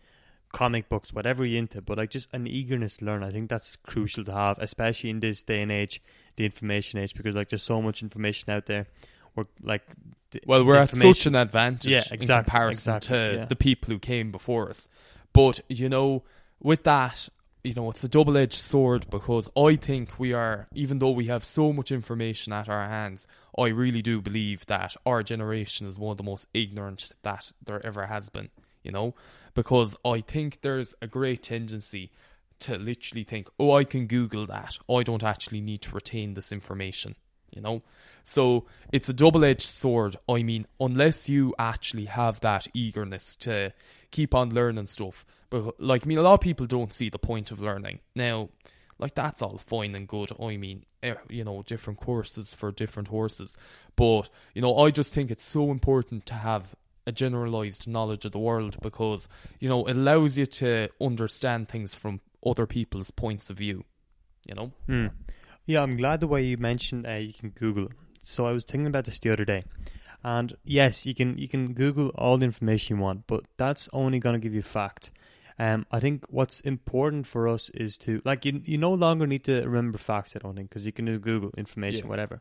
comic 0.52 0.88
books, 0.88 1.12
whatever 1.12 1.44
you're 1.46 1.58
into, 1.58 1.80
but 1.80 1.96
like 1.96 2.10
just 2.10 2.28
an 2.32 2.46
eagerness 2.46 2.98
to 2.98 3.04
learn. 3.06 3.22
I 3.22 3.30
think 3.30 3.48
that's 3.48 3.76
crucial 3.76 4.24
to 4.24 4.32
have, 4.32 4.58
especially 4.58 5.10
in 5.10 5.20
this 5.20 5.42
day 5.42 5.62
and 5.62 5.72
age, 5.72 6.02
the 6.36 6.44
information 6.44 7.00
age, 7.00 7.14
because 7.14 7.34
like 7.34 7.48
there's 7.48 7.62
so 7.62 7.80
much 7.80 8.02
information 8.02 8.50
out 8.50 8.66
there. 8.66 8.86
We're 9.34 9.46
like, 9.62 9.82
the- 10.32 10.42
well 10.46 10.64
we're 10.64 10.76
at 10.76 10.94
such 10.94 11.26
an 11.26 11.34
advantage 11.34 11.90
Yeah, 11.90 12.02
in 12.08 12.14
exactly, 12.14 12.50
comparison 12.50 12.96
exactly, 12.96 13.16
to 13.18 13.34
yeah. 13.38 13.44
the 13.46 13.56
people 13.56 13.92
who 13.94 13.98
came 13.98 14.30
before 14.30 14.68
us 14.68 14.88
but 15.32 15.60
you 15.68 15.88
know 15.88 16.22
with 16.60 16.84
that 16.84 17.28
you 17.62 17.74
know 17.74 17.90
it's 17.90 18.04
a 18.04 18.08
double-edged 18.08 18.58
sword 18.58 19.06
because 19.10 19.50
i 19.56 19.74
think 19.76 20.18
we 20.18 20.32
are 20.32 20.66
even 20.74 20.98
though 20.98 21.10
we 21.10 21.26
have 21.26 21.44
so 21.44 21.72
much 21.72 21.92
information 21.92 22.52
at 22.52 22.68
our 22.68 22.88
hands 22.88 23.26
i 23.58 23.66
really 23.66 24.02
do 24.02 24.20
believe 24.20 24.64
that 24.66 24.96
our 25.04 25.22
generation 25.22 25.86
is 25.86 25.98
one 25.98 26.12
of 26.12 26.16
the 26.16 26.22
most 26.22 26.46
ignorant 26.54 27.12
that 27.22 27.52
there 27.64 27.84
ever 27.84 28.06
has 28.06 28.30
been 28.30 28.48
you 28.82 28.90
know? 28.90 29.14
Because 29.54 29.96
i 30.04 30.20
think 30.20 30.62
there's 30.62 30.94
a 31.02 31.06
great 31.06 31.42
tendency 31.42 32.10
to 32.60 32.76
literally 32.76 33.24
think 33.24 33.48
oh 33.58 33.72
i 33.72 33.84
can 33.84 34.06
google 34.06 34.46
that. 34.46 34.78
I 34.88 35.02
don't 35.02 35.24
actually 35.24 35.60
need 35.60 35.82
to 35.82 35.94
retain 35.94 36.34
this 36.34 36.52
information 36.52 37.14
you 37.50 37.60
know? 37.60 37.82
So 38.22 38.66
it's 38.92 39.08
a 39.08 39.12
double-edged 39.12 39.62
sword. 39.62 40.16
I 40.28 40.42
mean 40.44 40.66
unless 40.78 41.28
you 41.28 41.54
actually 41.58 42.04
have 42.06 42.40
that 42.40 42.68
eagerness 42.74 43.34
to 43.36 43.72
keep 44.10 44.34
on 44.34 44.54
learning 44.54 44.86
stuff. 44.86 45.24
But 45.50 45.80
like 45.80 46.04
i 46.04 46.06
mean 46.06 46.18
a 46.18 46.22
lot 46.22 46.34
of 46.34 46.40
people 46.40 46.66
don't 46.66 46.92
see 46.92 47.08
the 47.08 47.18
point 47.18 47.50
of 47.50 47.60
learning. 47.60 48.00
Now 48.14 48.50
like 48.98 49.14
that's 49.14 49.42
all 49.42 49.58
fine 49.58 49.94
and 49.94 50.06
good. 50.06 50.30
I 50.40 50.56
mean 50.56 50.84
eh, 51.02 51.14
you 51.28 51.44
know 51.44 51.62
different 51.62 52.00
courses 52.00 52.54
for 52.54 52.70
different 52.72 53.08
horses. 53.08 53.56
But 53.96 54.30
you 54.54 54.62
know 54.62 54.76
i 54.78 54.90
just 54.90 55.12
think 55.12 55.30
it's 55.30 55.44
so 55.44 55.70
important 55.70 56.26
to 56.26 56.34
have 56.34 56.74
a 57.06 57.12
generalized 57.12 57.88
knowledge 57.88 58.24
of 58.24 58.32
the 58.32 58.38
world 58.38 58.76
because 58.82 59.28
you 59.58 59.68
know 59.68 59.86
it 59.86 59.96
allows 59.96 60.36
you 60.36 60.46
to 60.46 60.88
understand 61.00 61.68
things 61.68 61.94
from 61.94 62.20
other 62.46 62.66
people's 62.66 63.10
points 63.10 63.50
of 63.50 63.56
view 63.56 63.84
you 64.46 64.54
know? 64.54 64.72
Hmm. 64.86 65.06
Yeah, 65.66 65.82
I'm 65.82 65.96
glad 65.96 66.20
the 66.20 66.26
way 66.26 66.42
you 66.42 66.56
mentioned 66.56 67.06
uh, 67.06 67.14
you 67.14 67.32
can 67.32 67.50
Google. 67.50 67.88
So 68.22 68.46
I 68.46 68.52
was 68.52 68.64
thinking 68.64 68.86
about 68.86 69.04
this 69.04 69.18
the 69.18 69.32
other 69.32 69.44
day, 69.44 69.64
and 70.24 70.56
yes, 70.64 71.06
you 71.06 71.14
can 71.14 71.38
you 71.38 71.48
can 71.48 71.72
Google 71.72 72.08
all 72.10 72.38
the 72.38 72.44
information 72.44 72.96
you 72.96 73.02
want, 73.02 73.26
but 73.26 73.44
that's 73.56 73.88
only 73.92 74.18
going 74.18 74.34
to 74.34 74.38
give 74.40 74.54
you 74.54 74.62
fact. 74.62 75.10
Um, 75.58 75.84
I 75.92 76.00
think 76.00 76.24
what's 76.28 76.60
important 76.60 77.26
for 77.26 77.46
us 77.46 77.68
is 77.70 77.98
to 77.98 78.22
like 78.24 78.44
you. 78.44 78.60
You 78.64 78.78
no 78.78 78.92
longer 78.92 79.26
need 79.26 79.44
to 79.44 79.62
remember 79.62 79.98
facts. 79.98 80.34
I 80.34 80.38
don't 80.38 80.56
think 80.56 80.70
because 80.70 80.86
you 80.86 80.92
can 80.92 81.06
just 81.06 81.20
Google 81.20 81.50
information, 81.56 82.04
Yeah. 82.04 82.08
whatever. 82.10 82.40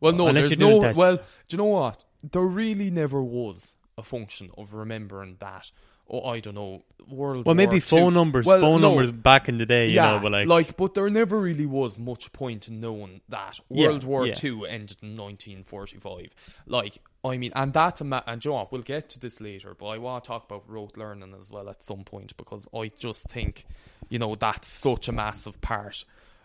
Well, 0.00 0.12
no, 0.12 0.28
Unless 0.28 0.48
there's 0.48 0.58
no. 0.60 0.92
Well, 0.94 1.16
do 1.16 1.22
you 1.50 1.58
know 1.58 1.64
what? 1.64 2.04
There 2.22 2.42
really 2.42 2.90
never 2.90 3.22
was 3.22 3.74
a 3.98 4.02
function 4.02 4.50
of 4.56 4.74
remembering 4.74 5.36
that. 5.40 5.70
Oh, 6.08 6.22
I 6.28 6.40
don't 6.40 6.54
know, 6.54 6.82
World 7.08 7.46
Well, 7.46 7.54
maybe 7.54 7.72
War 7.76 7.80
phone 7.80 8.12
II. 8.12 8.14
numbers, 8.14 8.44
Well, 8.46 8.60
phone 8.60 8.82
no. 8.82 8.88
numbers 8.88 9.10
back 9.10 9.48
in 9.48 9.56
the 9.56 9.64
day, 9.64 9.88
you 9.88 9.94
yeah, 9.94 10.12
know, 10.12 10.20
but 10.20 10.46
like, 10.46 10.76
but 10.76 10.92
there 10.94 11.08
never 11.08 11.40
really 11.40 11.64
was 11.64 11.98
much 11.98 12.30
point 12.32 12.68
in 12.68 12.78
knowing 12.80 13.22
that 13.30 13.58
Yeah, 13.70 13.88
World 13.88 14.04
War 14.04 14.26
yeah. 14.26 14.34
Two 14.34 14.66
ended 14.66 14.98
in 15.02 15.14
1945. 15.16 16.34
Like, 16.66 17.00
I 17.24 17.38
mean, 17.38 17.52
and 17.54 17.72
that's 17.72 18.02
a 18.02 18.04
ma- 18.04 18.22
and 18.26 18.40
Joe, 18.42 18.52
what, 18.54 18.70
we'll 18.72 18.82
get 18.82 19.08
to 19.10 19.20
this 19.20 19.40
later, 19.40 19.74
but 19.74 19.86
I 19.86 19.98
want 19.98 20.24
to 20.24 20.28
talk 20.28 20.44
about 20.44 20.68
rote 20.68 20.96
learning 20.98 21.34
as 21.38 21.50
well 21.50 21.68
at 21.70 21.82
some 21.82 22.04
point 22.04 22.36
because 22.36 22.68
I 22.74 22.90
just 22.98 23.28
think, 23.28 23.64
you 24.10 24.18
know, 24.18 24.34
that's 24.34 24.68
such 24.68 25.08
a 25.08 25.12
massive 25.12 25.60
part 25.62 26.04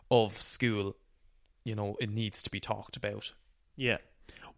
of 0.10 0.38
school. 0.38 0.96
You 1.66 1.76
know, 1.76 1.98
it 2.00 2.10
needs 2.10 2.42
to 2.44 2.50
be 2.50 2.62
talked 2.62 2.96
about. 2.96 3.34
Yeah. 3.76 3.98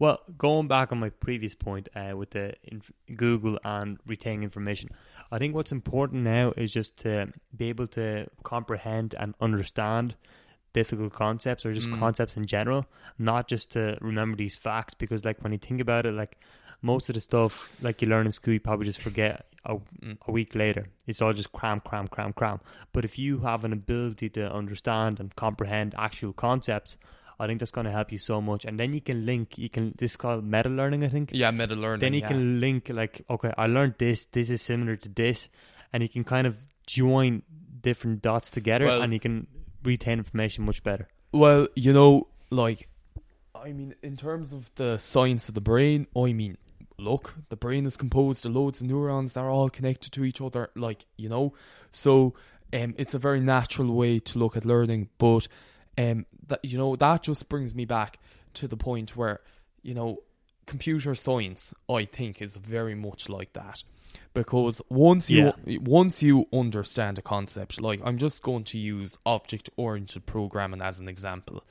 Well, 0.01 0.19
going 0.35 0.67
back 0.67 0.91
on 0.91 0.99
my 0.99 1.09
previous 1.09 1.53
point 1.53 1.87
uh, 1.95 2.17
with 2.17 2.31
the 2.31 2.55
inf- 2.63 2.91
Google 3.15 3.59
and 3.63 3.99
retaining 4.07 4.41
information, 4.41 4.89
I 5.31 5.37
think 5.37 5.53
what's 5.53 5.71
important 5.71 6.23
now 6.23 6.53
is 6.57 6.73
just 6.73 6.97
to 7.01 7.31
be 7.55 7.69
able 7.69 7.85
to 7.89 8.25
comprehend 8.41 9.13
and 9.19 9.35
understand 9.39 10.15
difficult 10.73 11.13
concepts 11.13 11.67
or 11.67 11.73
just 11.75 11.87
Mm. 11.87 11.99
concepts 11.99 12.35
in 12.35 12.47
general, 12.47 12.87
not 13.19 13.47
just 13.47 13.73
to 13.73 13.95
remember 14.01 14.35
these 14.37 14.57
facts. 14.57 14.95
Because, 14.95 15.23
like, 15.23 15.43
when 15.43 15.51
you 15.51 15.59
think 15.59 15.79
about 15.79 16.07
it, 16.07 16.13
like 16.13 16.39
most 16.81 17.07
of 17.09 17.13
the 17.13 17.21
stuff 17.21 17.53
like 17.83 18.01
you 18.01 18.07
learn 18.07 18.25
in 18.25 18.31
school, 18.31 18.55
you 18.55 18.59
probably 18.59 18.87
just 18.87 19.03
forget 19.03 19.45
a, 19.65 19.75
Mm. 19.75 20.17
a 20.27 20.31
week 20.31 20.55
later. 20.55 20.87
It's 21.05 21.21
all 21.21 21.33
just 21.33 21.51
cram, 21.51 21.79
cram, 21.79 22.07
cram, 22.07 22.33
cram. 22.33 22.59
But 22.91 23.05
if 23.05 23.19
you 23.19 23.41
have 23.41 23.63
an 23.63 23.71
ability 23.71 24.29
to 24.31 24.51
understand 24.51 25.19
and 25.19 25.35
comprehend 25.35 25.93
actual 25.95 26.33
concepts, 26.33 26.97
I 27.41 27.47
think 27.47 27.59
that's 27.59 27.71
going 27.71 27.85
to 27.85 27.91
help 27.91 28.11
you 28.11 28.19
so 28.19 28.39
much. 28.39 28.65
And 28.65 28.79
then 28.79 28.93
you 28.93 29.01
can 29.01 29.25
link. 29.25 29.57
You 29.57 29.67
can. 29.67 29.95
This 29.97 30.11
is 30.11 30.17
called 30.17 30.45
meta 30.45 30.69
learning, 30.69 31.03
I 31.03 31.09
think. 31.09 31.31
Yeah, 31.33 31.49
meta 31.49 31.73
learning. 31.75 31.99
then 31.99 32.13
you 32.13 32.19
yeah. 32.21 32.27
can 32.27 32.59
link 32.59 32.89
like, 32.89 33.25
okay, 33.29 33.51
I 33.57 33.65
learned 33.65 33.95
this. 33.97 34.25
This 34.25 34.51
is 34.51 34.61
similar 34.61 34.95
to 34.97 35.09
this, 35.09 35.49
and 35.91 36.03
you 36.03 36.09
can 36.09 36.23
kind 36.23 36.45
of 36.45 36.55
join 36.85 37.41
different 37.81 38.21
dots 38.21 38.51
together, 38.51 38.85
Well- 38.85 39.01
and 39.01 39.11
you 39.11 39.19
can 39.19 39.47
retain 39.83 40.19
information 40.19 40.65
much 40.65 40.83
better. 40.83 41.07
Well, 41.31 41.67
you 41.75 41.93
know, 41.93 42.27
like, 42.51 42.89
I 43.55 43.71
mean, 43.71 43.95
in 44.03 44.17
terms 44.17 44.53
of 44.53 44.69
the 44.75 44.97
science 44.99 45.49
of 45.49 45.55
the 45.55 45.61
brain, 45.61 46.05
I 46.15 46.33
mean, 46.33 46.57
look, 46.99 47.35
the 47.49 47.55
brain 47.55 47.85
is 47.85 47.97
composed 47.97 48.45
of 48.45 48.53
loads 48.53 48.81
of 48.81 48.87
neurons 48.87 49.33
that 49.33 49.39
are 49.39 49.49
all 49.49 49.69
connected 49.69 50.11
to 50.11 50.23
each 50.23 50.41
other, 50.41 50.69
like, 50.75 51.05
you 51.17 51.29
know, 51.29 51.53
so 51.89 52.35
um, 52.73 52.93
it's 52.97 53.13
a 53.13 53.19
very 53.19 53.39
natural 53.39 53.91
way 53.93 54.19
to 54.19 54.37
look 54.37 54.55
at 54.57 54.65
learning, 54.65 55.09
but, 55.17 55.47
um, 55.97 56.25
that 56.47 56.63
you 56.63 56.77
know, 56.77 56.95
that 56.95 57.23
just 57.23 57.49
brings 57.49 57.73
me 57.75 57.85
back 57.85 58.19
to 58.55 58.67
the 58.67 58.77
point 58.77 59.15
where, 59.15 59.39
you 59.81 59.93
know, 59.93 60.17
computer 60.65 61.15
science, 61.15 61.73
I 61.89 62.05
think, 62.05 62.41
is 62.41 62.57
very 62.57 62.95
much 62.95 63.29
like 63.29 63.53
that. 63.53 63.83
Because 64.33 64.81
once 64.89 65.29
you 65.29 65.53
once 65.81 66.21
you 66.21 66.47
understand 66.51 67.17
a 67.17 67.21
concept, 67.21 67.79
like 67.81 68.01
I'm 68.03 68.17
just 68.17 68.41
going 68.43 68.63
to 68.65 68.77
use 68.77 69.17
object 69.25 69.69
oriented 69.77 70.25
programming 70.25 70.81
as 70.81 70.99
an 70.99 71.07
example. 71.07 71.63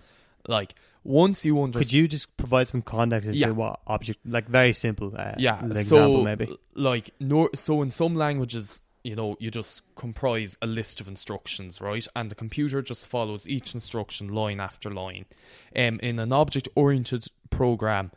Like 0.49 0.75
once 1.05 1.45
you 1.45 1.59
understand, 1.63 1.85
Could 1.87 1.93
you 1.93 2.09
just 2.09 2.35
provide 2.39 2.69
some 2.69 2.81
context 2.83 3.29
as 3.29 3.37
Yeah. 3.37 3.49
to 3.49 3.55
what 3.55 3.81
object, 3.87 4.21
like 4.27 4.49
very 4.49 4.73
simple, 4.73 5.13
uh, 5.17 5.35
yeah, 5.39 5.63
an 5.63 5.71
so 5.75 5.79
example 5.81 6.25
maybe? 6.25 6.59
like 6.75 7.11
no, 7.21 7.51
so 7.55 7.83
in 7.83 7.91
some 7.91 8.15
languages, 8.15 8.83
you 9.03 9.17
know, 9.17 9.37
you 9.41 9.51
just 9.51 9.83
comprise 9.95 10.59
a 10.61 10.67
list 10.67 11.01
of 11.01 11.09
instructions, 11.09 11.81
right? 11.81 12.07
And 12.15 12.31
the 12.31 12.35
computer 12.35 12.83
just 12.83 13.07
follows 13.07 13.49
each 13.49 13.75
instruction 13.75 14.29
line 14.29 14.61
after 14.61 14.91
line. 14.91 15.25
Um, 15.75 15.99
in 16.03 16.19
an 16.19 16.33
object 16.33 16.69
oriented 16.75 17.27
program, 17.49 18.11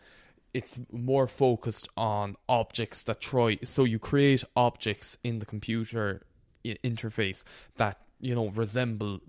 it's 0.53 0.77
more 0.91 1.27
focused 1.27 1.87
on 1.97 2.35
objects 2.47 3.03
that 3.03 3.21
try. 3.21 3.57
So 3.63 3.85
you 3.85 3.97
create 3.97 4.43
objects 4.55 5.17
in 5.23 5.39
the 5.39 5.45
computer 5.45 6.21
interface 6.65 7.43
that 7.77 7.97
you 8.19 8.35
know 8.35 8.49
resemble 8.49 9.19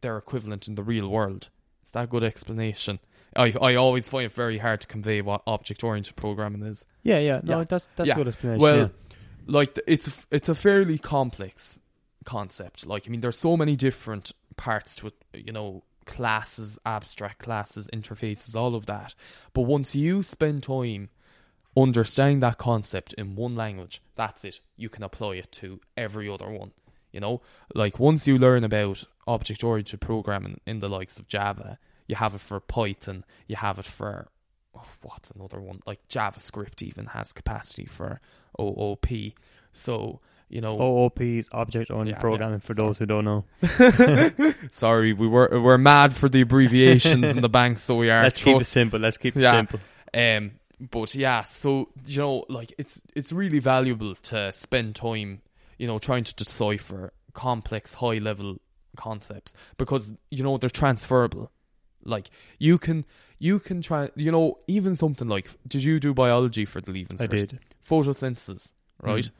their 0.00 0.16
equivalent 0.18 0.68
in 0.68 0.74
the 0.74 0.82
real 0.82 1.08
world. 1.08 1.48
Is 1.82 1.90
that 1.92 2.04
a 2.04 2.06
good 2.06 2.24
explanation? 2.24 2.98
I 3.36 3.52
I 3.60 3.74
always 3.74 4.08
find 4.08 4.26
it 4.26 4.32
very 4.32 4.58
hard 4.58 4.80
to 4.82 4.86
convey 4.86 5.20
what 5.20 5.42
object 5.46 5.82
oriented 5.84 6.16
programming 6.16 6.62
is. 6.62 6.84
Yeah, 7.02 7.18
yeah, 7.18 7.40
no, 7.42 7.58
yeah. 7.58 7.64
that's 7.68 7.88
that's 7.96 8.08
Yeah. 8.08 8.14
a 8.14 8.16
good 8.16 8.28
explanation. 8.28 8.62
Well, 8.62 8.76
yeah. 8.78 8.88
Like 9.46 9.78
it's 9.86 10.10
it's 10.30 10.48
a 10.48 10.54
fairly 10.54 10.98
complex 10.98 11.80
concept. 12.24 12.86
Like 12.86 13.04
I 13.06 13.10
mean, 13.10 13.20
there's 13.20 13.38
so 13.38 13.56
many 13.56 13.76
different 13.76 14.32
parts 14.56 14.96
to 14.96 15.08
it. 15.08 15.14
You 15.34 15.52
know, 15.52 15.82
classes, 16.06 16.78
abstract 16.84 17.40
classes, 17.40 17.88
interfaces, 17.92 18.56
all 18.56 18.74
of 18.74 18.86
that. 18.86 19.14
But 19.52 19.62
once 19.62 19.94
you 19.94 20.22
spend 20.22 20.62
time 20.62 21.10
understanding 21.76 22.40
that 22.40 22.58
concept 22.58 23.12
in 23.14 23.36
one 23.36 23.56
language, 23.56 24.00
that's 24.14 24.44
it. 24.44 24.60
You 24.76 24.88
can 24.88 25.02
apply 25.02 25.36
it 25.36 25.52
to 25.52 25.80
every 25.96 26.28
other 26.28 26.50
one. 26.50 26.72
You 27.12 27.20
know, 27.20 27.42
like 27.74 28.00
once 28.00 28.26
you 28.26 28.38
learn 28.38 28.64
about 28.64 29.04
object 29.26 29.62
oriented 29.62 30.00
programming 30.00 30.60
in 30.66 30.80
the 30.80 30.88
likes 30.88 31.18
of 31.18 31.28
Java, 31.28 31.78
you 32.06 32.16
have 32.16 32.34
it 32.34 32.40
for 32.40 32.60
Python, 32.60 33.24
you 33.46 33.56
have 33.56 33.78
it 33.78 33.86
for 33.86 34.28
oh, 34.76 34.82
what's 35.02 35.30
another 35.30 35.60
one 35.60 35.80
like 35.86 36.06
JavaScript 36.08 36.82
even 36.82 37.06
has 37.06 37.32
capacity 37.32 37.84
for 37.86 38.20
OOP. 38.60 39.06
So 39.72 40.20
you 40.50 40.60
know, 40.60 40.78
OOP 40.80 41.20
is 41.20 41.48
object 41.52 41.90
oriented 41.90 42.16
Yeah, 42.16 42.20
programming 42.20 42.60
yeah, 42.60 42.66
for 42.66 42.74
sorry. 42.74 42.88
those 42.88 42.98
who 42.98 43.06
don't 43.06 43.24
know. 43.24 43.44
sorry, 44.70 45.12
we 45.12 45.26
were 45.26 45.48
we're 45.60 45.78
mad 45.78 46.14
for 46.14 46.28
the 46.28 46.42
abbreviations 46.42 47.30
in 47.30 47.40
the 47.40 47.48
bank, 47.60 47.78
so 47.78 47.96
we 47.96 48.10
are. 48.10 48.22
Let's 48.22 48.42
keep 48.42 48.60
it 48.60 48.64
simple. 48.64 49.00
Let's 49.00 49.16
keep 49.16 49.36
it 49.36 49.40
Yeah. 49.40 49.52
simple. 49.52 49.80
Um, 50.12 50.52
but 50.80 51.14
yeah, 51.14 51.42
so 51.44 51.88
you 52.06 52.18
know, 52.18 52.44
like 52.48 52.72
it's 52.78 53.00
it's 53.14 53.32
really 53.32 53.58
valuable 53.58 54.14
to 54.14 54.52
spend 54.52 54.94
time, 54.96 55.40
you 55.78 55.86
know, 55.86 55.98
trying 55.98 56.24
to 56.24 56.34
decipher 56.34 57.12
complex, 57.32 57.94
high 57.94 58.18
level 58.18 58.60
concepts 58.96 59.54
because 59.76 60.12
you 60.30 60.44
know 60.44 60.56
they're 60.58 60.70
transferable. 60.70 61.50
Like 62.04 62.30
you 62.58 62.78
can 62.78 63.04
you 63.38 63.58
can 63.58 63.82
try, 63.82 64.10
you 64.16 64.30
know, 64.30 64.58
even 64.66 64.94
something 64.96 65.28
like 65.28 65.50
did 65.66 65.82
you 65.84 65.98
do 66.00 66.14
biology 66.14 66.64
for 66.64 66.80
the 66.80 66.90
leaving 66.92 67.20
I 67.20 67.26
did. 67.26 67.58
photosynthesis, 67.88 68.72
right? 69.02 69.24
Mm. 69.24 69.30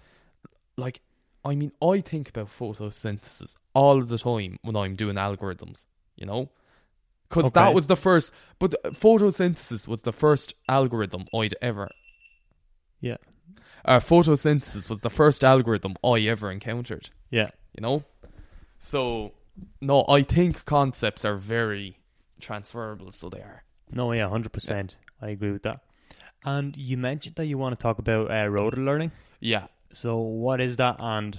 Like, 0.76 1.00
I 1.44 1.54
mean, 1.54 1.72
I 1.82 2.00
think 2.00 2.28
about 2.30 2.48
photosynthesis 2.48 3.56
all 3.74 4.02
the 4.02 4.18
time 4.18 4.58
when 4.62 4.76
I'm 4.76 4.96
doing 4.96 5.16
algorithms, 5.16 5.86
you 6.16 6.26
know? 6.26 6.50
Because 7.28 7.46
Okay. 7.46 7.60
that 7.60 7.74
was 7.74 7.86
the 7.86 7.96
first, 7.96 8.32
but 8.58 8.72
the- 8.72 8.90
photosynthesis 8.90 9.86
was 9.88 10.02
the 10.02 10.12
first 10.12 10.54
algorithm 10.68 11.26
I'd 11.34 11.54
ever. 11.62 11.88
Yeah. 13.00 13.16
Uh, 13.84 14.00
photosynthesis 14.00 14.88
was 14.88 15.00
the 15.02 15.10
first 15.10 15.44
algorithm 15.44 15.94
I 16.02 16.20
ever 16.22 16.50
encountered, 16.50 17.10
Yeah. 17.30 17.50
you 17.76 17.82
know? 17.82 18.04
So, 18.78 19.32
no, 19.80 20.04
I 20.08 20.22
think 20.22 20.64
concepts 20.64 21.24
are 21.24 21.36
very 21.36 21.98
transferable, 22.44 23.10
so 23.10 23.28
they 23.28 23.40
are. 23.40 23.64
No, 23.90 24.12
yeah, 24.12 24.28
hundred 24.28 24.52
percent. 24.52 24.96
I 25.20 25.28
agree 25.30 25.52
with 25.52 25.62
that. 25.62 25.80
And 26.44 26.76
you 26.76 26.96
mentioned 26.96 27.36
that 27.36 27.46
you 27.46 27.56
want 27.58 27.74
to 27.74 27.82
talk 27.82 27.98
about 27.98 28.30
uh, 28.30 28.46
rote 28.48 28.74
learning. 28.76 29.12
Yeah. 29.40 29.66
So 29.92 30.18
what 30.18 30.60
is 30.60 30.76
that? 30.76 30.96
And 30.98 31.38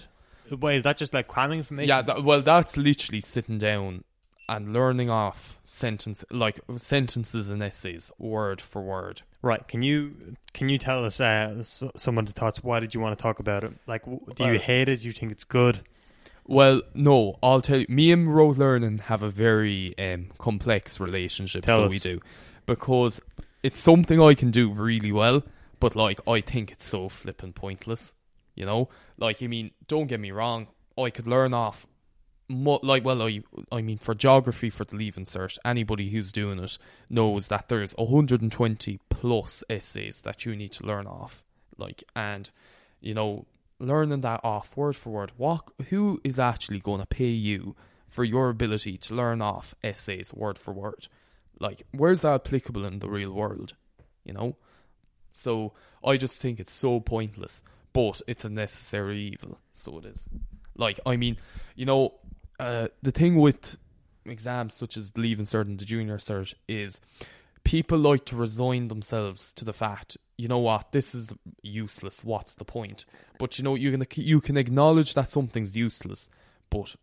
wait, 0.49 0.77
is 0.77 0.83
that 0.83 0.97
just 0.97 1.13
like 1.13 1.27
cramming 1.27 1.59
information? 1.59 1.89
Yeah, 1.89 2.01
that, 2.01 2.23
well, 2.23 2.41
that's 2.41 2.75
literally 2.77 3.21
sitting 3.21 3.57
down 3.57 4.03
and 4.47 4.73
learning 4.73 5.09
off 5.09 5.57
sentence 5.65 6.23
like 6.29 6.59
sentences 6.77 7.49
and 7.49 7.61
essays, 7.63 8.11
word 8.19 8.61
for 8.61 8.81
word. 8.81 9.21
Right. 9.41 9.67
Can 9.67 9.81
you 9.81 10.35
can 10.53 10.69
you 10.69 10.77
tell 10.77 11.03
us 11.05 11.19
uh, 11.19 11.55
s- 11.59 11.83
some 11.95 12.17
of 12.17 12.25
the 12.25 12.31
thoughts? 12.31 12.63
Why 12.63 12.79
did 12.79 12.93
you 12.95 12.99
want 13.01 13.17
to 13.17 13.21
talk 13.21 13.39
about 13.39 13.63
it? 13.63 13.73
Like, 13.87 14.03
do 14.35 14.45
you 14.45 14.59
hate 14.59 14.87
it? 14.89 15.01
Do 15.01 15.07
you 15.07 15.13
think 15.13 15.31
it's 15.31 15.43
good? 15.43 15.81
Well, 16.47 16.81
no, 16.93 17.39
I'll 17.41 17.61
tell 17.61 17.79
you. 17.79 17.85
Me 17.89 18.11
and 18.11 18.33
rote 18.35 18.57
learning 18.57 18.99
have 18.99 19.23
a 19.23 19.29
very 19.29 19.97
um, 19.97 20.27
complex 20.37 20.99
relationship, 20.99 21.63
Tell 21.65 21.77
so 21.77 21.83
us. 21.85 21.89
we 21.91 21.99
do, 21.99 22.21
because 22.65 23.19
it's 23.63 23.79
something 23.79 24.21
I 24.21 24.35
can 24.35 24.51
do 24.51 24.71
really 24.71 25.11
well, 25.11 25.43
but 25.79 25.95
like 25.95 26.19
I 26.27 26.41
think 26.41 26.71
it's 26.71 26.87
so 26.87 27.09
flippin' 27.09 27.53
pointless. 27.53 28.13
You 28.53 28.65
know, 28.65 28.89
like 29.17 29.41
I 29.41 29.47
mean, 29.47 29.71
don't 29.87 30.07
get 30.07 30.19
me 30.19 30.31
wrong, 30.31 30.67
I 30.97 31.09
could 31.09 31.27
learn 31.27 31.53
off. 31.53 31.87
Mo- 32.47 32.79
like 32.83 33.03
well, 33.03 33.23
I 33.23 33.41
I 33.71 33.81
mean, 33.81 33.97
for 33.97 34.13
geography 34.13 34.69
for 34.69 34.83
the 34.85 34.95
leaving 34.95 35.25
cert, 35.25 35.57
anybody 35.65 36.09
who's 36.11 36.31
doing 36.31 36.59
it 36.59 36.77
knows 37.09 37.47
that 37.47 37.69
there's 37.69 37.93
120 37.93 38.99
plus 39.09 39.63
essays 39.67 40.21
that 40.21 40.45
you 40.45 40.55
need 40.55 40.71
to 40.73 40.85
learn 40.85 41.07
off. 41.07 41.43
Like, 41.77 42.03
and 42.15 42.51
you 43.01 43.15
know, 43.15 43.45
learning 43.80 44.21
that 44.21 44.41
off 44.43 44.76
word 44.76 44.95
for 44.95 45.09
word. 45.09 45.32
What 45.38 45.69
who 45.89 46.21
is 46.23 46.39
actually 46.39 46.80
going 46.80 46.99
to 47.01 47.05
pay 47.05 47.30
you 47.30 47.76
for 48.09 48.23
your 48.23 48.49
ability 48.49 48.97
to 48.97 49.13
learn 49.13 49.41
off 49.41 49.76
essays 49.84 50.34
word 50.34 50.57
for 50.57 50.73
word? 50.73 51.07
Like, 51.59 51.84
where's 51.91 52.21
that 52.21 52.36
applicable 52.36 52.86
in 52.86 52.99
the 52.99 53.09
real 53.09 53.32
world? 53.32 53.76
You 54.23 54.34
know. 54.34 54.55
So 55.34 55.73
I 56.03 56.15
just 56.17 56.41
think 56.41 56.59
it's 56.59 56.71
so 56.71 56.99
pointless, 56.99 57.61
but 57.91 58.21
it's 58.28 58.45
a 58.45 58.49
necessary 58.49 59.19
evil. 59.19 59.59
So 59.73 59.99
it 59.99 60.05
is. 60.05 60.30
Like, 60.78 60.99
I 61.05 61.17
mean, 61.17 61.38
you 61.76 61.86
know, 61.86 62.15
uh, 62.59 62.88
the 63.01 63.11
thing 63.11 63.36
with 63.36 63.78
exams 64.26 64.73
such 64.73 64.97
as 64.97 65.11
leaving 65.15 65.45
cert 65.45 65.65
and 65.65 65.80
the 65.80 65.86
junior 65.86 66.17
cert 66.17 66.53
is 66.67 66.99
people 67.63 67.97
like 67.97 68.26
to 68.26 68.36
resign 68.36 68.88
themselves 68.88 69.53
to 69.53 69.65
the 69.65 69.73
fact 69.73 70.17
you 70.38 70.47
know 70.47 70.59
what, 70.59 70.91
this 70.91 71.15
is 71.15 71.33
useless. 71.61 72.23
What's 72.23 72.55
the 72.55 72.65
point? 72.65 73.05
But 73.39 73.57
you 73.57 73.63
know, 73.63 73.75
you 73.75 73.91
can 73.91 74.05
you 74.23 74.41
can 74.41 74.57
acknowledge 74.57 75.13
that 75.13 75.31
something's 75.31 75.75
useless, 75.77 76.29
but 76.69 76.95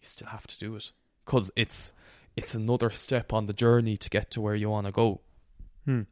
you 0.00 0.08
still 0.08 0.28
have 0.28 0.46
to 0.48 0.58
do 0.58 0.74
it 0.76 0.92
because 1.24 1.50
it's 1.56 1.92
it's 2.36 2.54
another 2.54 2.90
step 2.90 3.32
on 3.32 3.46
the 3.46 3.52
journey 3.52 3.96
to 3.96 4.10
get 4.10 4.30
to 4.32 4.40
where 4.40 4.54
you 4.54 4.70
want 4.70 4.86
to 4.86 4.92
go. 4.92 5.20
Hmm. 5.84 6.02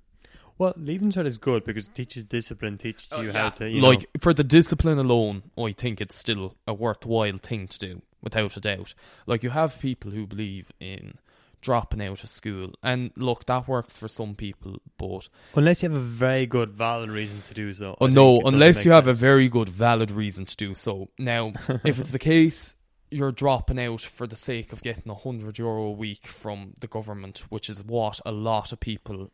Well, 0.58 0.74
leaving 0.76 1.12
cert 1.12 1.26
is 1.26 1.38
good 1.38 1.64
because 1.64 1.86
it 1.86 1.94
teaches 1.94 2.24
discipline, 2.24 2.78
teaches 2.78 3.12
Oh, 3.12 3.20
you 3.20 3.28
yeah. 3.28 3.42
how 3.44 3.50
to, 3.50 3.70
you 3.70 3.80
like 3.80 4.00
know, 4.00 4.06
for 4.20 4.34
the 4.34 4.42
discipline 4.42 4.98
alone, 4.98 5.44
I 5.56 5.70
think 5.70 6.00
it's 6.00 6.16
still 6.16 6.56
a 6.66 6.74
worthwhile 6.74 7.38
thing 7.38 7.68
to 7.68 7.78
do, 7.78 8.02
without 8.20 8.56
a 8.56 8.60
doubt. 8.60 8.92
Like 9.24 9.44
you 9.44 9.50
have 9.50 9.78
people 9.78 10.10
who 10.10 10.26
believe 10.26 10.72
in 10.80 11.18
dropping 11.60 12.02
out 12.02 12.22
of 12.22 12.30
school, 12.30 12.72
and 12.82 13.10
look, 13.16 13.46
that 13.46 13.68
works 13.68 13.96
for 13.96 14.08
some 14.08 14.34
people, 14.34 14.76
but 14.96 15.28
unless 15.54 15.82
you 15.82 15.90
have 15.90 15.98
a 15.98 16.02
very 16.02 16.46
good, 16.46 16.70
valid 16.70 17.10
reason 17.10 17.42
to 17.48 17.54
do 17.54 17.72
so. 17.72 17.96
Oh 18.00 18.06
no, 18.06 18.40
unless 18.40 18.84
you 18.84 18.92
have 18.92 19.08
a 19.08 19.14
very 19.14 19.48
good, 19.48 19.68
valid 19.68 20.10
reason 20.10 20.44
to 20.44 20.56
do 20.56 20.74
so. 20.74 21.08
Now, 21.18 21.52
if 21.84 21.98
it's 21.98 22.10
the 22.10 22.18
case. 22.18 22.74
You're 23.10 23.32
dropping 23.32 23.80
out 23.80 24.02
for 24.02 24.26
the 24.26 24.36
sake 24.36 24.70
of 24.70 24.82
getting 24.82 25.10
a 25.10 25.14
hundred 25.14 25.56
euro 25.56 25.84
a 25.84 25.92
week 25.92 26.26
from 26.26 26.74
the 26.80 26.86
government, 26.86 27.38
which 27.48 27.70
is 27.70 27.82
what 27.82 28.20
a 28.26 28.32
lot 28.32 28.70
of 28.70 28.80
people 28.80 29.30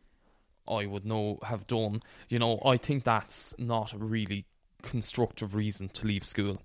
I 0.65 0.85
would 0.85 1.05
know 1.05 1.39
have 1.43 1.67
done. 1.67 2.01
You 2.29 2.39
know, 2.39 2.61
I 2.63 2.77
think 2.77 3.03
that's 3.03 3.53
not 3.57 3.91
a 3.91 3.97
really 3.97 4.45
constructive 4.81 5.55
reason 5.55 5.89
to 5.89 6.07
leave 6.07 6.25
school. 6.25 6.61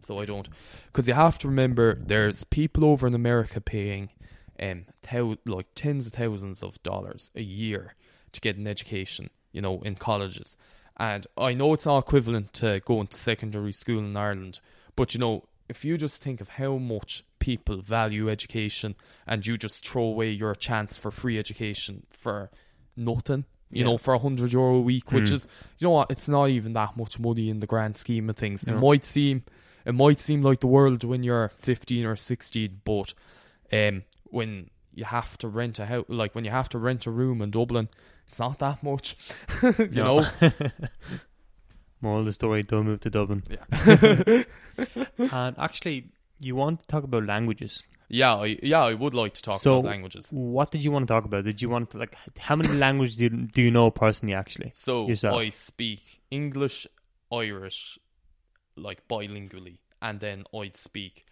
So 0.00 0.20
I 0.20 0.24
don't, 0.24 0.48
because 0.86 1.08
you 1.08 1.14
have 1.14 1.38
to 1.38 1.48
remember 1.48 1.96
there's 1.96 2.44
people 2.44 2.84
over 2.84 3.06
in 3.06 3.14
America 3.14 3.60
paying 3.60 4.10
um 4.60 4.86
thou- 5.10 5.36
like 5.46 5.66
tens 5.74 6.06
of 6.06 6.12
thousands 6.14 6.62
of 6.62 6.82
dollars 6.82 7.30
a 7.34 7.42
year 7.42 7.94
to 8.32 8.40
get 8.40 8.56
an 8.56 8.66
education. 8.66 9.30
You 9.52 9.62
know, 9.62 9.80
in 9.82 9.94
colleges, 9.94 10.56
and 10.98 11.26
I 11.38 11.54
know 11.54 11.72
it's 11.72 11.86
not 11.86 11.98
equivalent 11.98 12.52
to 12.54 12.80
going 12.84 13.06
to 13.06 13.16
secondary 13.16 13.72
school 13.72 14.00
in 14.00 14.14
Ireland, 14.14 14.60
but 14.96 15.14
you 15.14 15.20
know, 15.20 15.44
if 15.66 15.82
you 15.82 15.96
just 15.96 16.20
think 16.22 16.42
of 16.42 16.50
how 16.50 16.76
much 16.76 17.24
people 17.38 17.80
value 17.80 18.28
education 18.28 18.96
and 19.26 19.46
you 19.46 19.56
just 19.56 19.86
throw 19.88 20.02
away 20.02 20.30
your 20.30 20.54
chance 20.54 20.98
for 20.98 21.10
free 21.10 21.38
education 21.38 22.04
for 22.10 22.50
nothing, 22.96 23.46
you 23.70 23.78
Yeah. 23.80 23.84
know, 23.92 23.96
for 23.98 24.12
a 24.12 24.18
hundred 24.18 24.52
euro 24.52 24.74
a 24.76 24.80
week, 24.82 25.10
which 25.10 25.30
Mm. 25.30 25.32
is, 25.32 25.48
you 25.78 25.86
know 25.86 25.92
what, 25.92 26.10
it's 26.10 26.28
not 26.28 26.50
even 26.50 26.74
that 26.74 26.96
much 26.98 27.18
money 27.18 27.48
in 27.48 27.60
the 27.60 27.66
grand 27.66 27.96
scheme 27.96 28.28
of 28.28 28.36
things. 28.36 28.62
It 28.64 28.74
might 28.74 29.04
seem, 29.06 29.44
it 29.86 29.94
might 29.94 30.18
seem 30.20 30.42
like 30.42 30.60
the 30.60 30.66
world 30.66 31.02
when 31.02 31.22
you're 31.22 31.48
fifteen 31.48 32.04
or 32.04 32.16
sixteen, 32.16 32.82
but 32.84 33.14
um, 33.72 34.04
when 34.30 34.70
you 34.94 35.04
have 35.04 35.36
to 35.38 35.48
rent 35.48 35.78
a 35.78 35.86
house, 35.86 36.04
like 36.08 36.34
when 36.34 36.44
you 36.44 36.50
have 36.50 36.68
to 36.70 36.78
rent 36.78 37.06
a 37.06 37.10
room 37.10 37.42
in 37.42 37.50
Dublin, 37.50 37.88
it's 38.26 38.38
not 38.38 38.58
that 38.60 38.82
much, 38.82 39.16
you 39.62 39.88
No. 39.92 40.20
know. 40.20 40.28
Moral 42.00 42.20
of 42.20 42.26
the 42.26 42.32
story: 42.32 42.62
Don't 42.62 42.84
move 42.86 43.00
to 43.00 43.10
Dublin. 43.10 43.42
Yeah. 43.48 44.42
and 45.32 45.58
actually, 45.58 46.10
you 46.38 46.54
want 46.54 46.80
to 46.80 46.86
talk 46.86 47.04
about 47.04 47.24
languages. 47.24 47.82
Yeah, 48.08 48.36
I, 48.36 48.58
yeah, 48.62 48.82
I 48.84 48.94
would 48.94 49.14
like 49.14 49.34
to 49.34 49.42
talk 49.42 49.60
So- 49.60 49.78
about 49.80 49.88
languages. 49.90 50.28
What 50.30 50.70
did 50.70 50.84
you 50.84 50.90
want 50.92 51.08
to 51.08 51.12
talk 51.12 51.24
about? 51.24 51.44
Did 51.44 51.60
you 51.60 51.68
want 51.68 51.90
to 51.90 51.98
like 51.98 52.14
how 52.38 52.54
many 52.56 52.72
languages 52.74 53.16
do 53.16 53.24
you, 53.24 53.30
do 53.30 53.62
you 53.62 53.70
know 53.70 53.90
personally? 53.90 54.34
Actually, 54.34 54.72
So 54.74 55.08
yourself. 55.08 55.36
I 55.36 55.48
speak 55.48 56.20
English, 56.30 56.86
Irish, 57.32 57.98
like 58.76 59.06
bilingually, 59.08 59.78
and 60.00 60.20
then 60.20 60.44
I'd 60.54 60.76
speak 60.76 61.25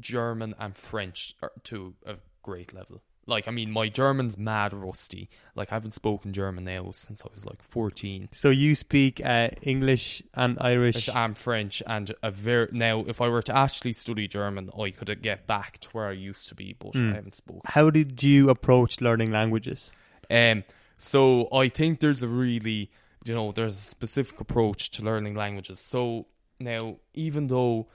German 0.00 0.54
and 0.58 0.76
French 0.76 1.34
to 1.64 1.94
a 2.06 2.16
great 2.42 2.72
level. 2.74 3.02
Like, 3.26 3.46
I 3.46 3.50
mean, 3.50 3.70
my 3.70 3.90
German's 3.90 4.38
mad 4.38 4.72
rusty. 4.72 5.28
Like, 5.54 5.70
I 5.70 5.74
haven't 5.74 5.92
spoken 5.92 6.32
German 6.32 6.64
now 6.64 6.92
since 6.92 7.22
I 7.22 7.28
was 7.30 7.44
like 7.44 7.62
fourteen. 7.62 8.30
so 8.32 8.48
you 8.48 8.74
speak 8.74 9.20
uh, 9.22 9.50
English 9.60 10.22
and 10.32 10.56
Irish. 10.62 11.10
I'm 11.14 11.34
French, 11.34 11.82
and 11.86 12.10
a 12.22 12.30
very 12.30 12.68
now. 12.72 13.04
If 13.06 13.20
I 13.20 13.28
were 13.28 13.42
to 13.42 13.54
actually 13.54 13.92
study 13.92 14.28
German, 14.28 14.70
I 14.78 14.90
could 14.92 15.20
get 15.20 15.46
back 15.46 15.76
to 15.80 15.88
where 15.90 16.06
I 16.08 16.12
used 16.12 16.48
to 16.48 16.54
be, 16.54 16.74
but 16.78 16.92
Mm. 16.94 17.12
I 17.12 17.14
haven't 17.16 17.36
spoken. 17.36 17.60
How 17.66 17.90
did 17.90 18.22
you 18.22 18.48
approach 18.48 19.02
learning 19.02 19.30
languages? 19.30 19.92
Um, 20.30 20.64
so 20.96 21.48
I 21.52 21.68
think 21.68 22.00
there's 22.00 22.22
a 22.22 22.28
really, 22.28 22.90
you 23.26 23.34
know, 23.34 23.52
there's 23.52 23.74
a 23.76 23.88
specific 23.96 24.40
approach 24.40 24.90
to 24.92 25.02
learning 25.02 25.34
languages. 25.34 25.78
So 25.80 26.26
now, 26.60 26.96
even 27.12 27.48
though 27.48 27.88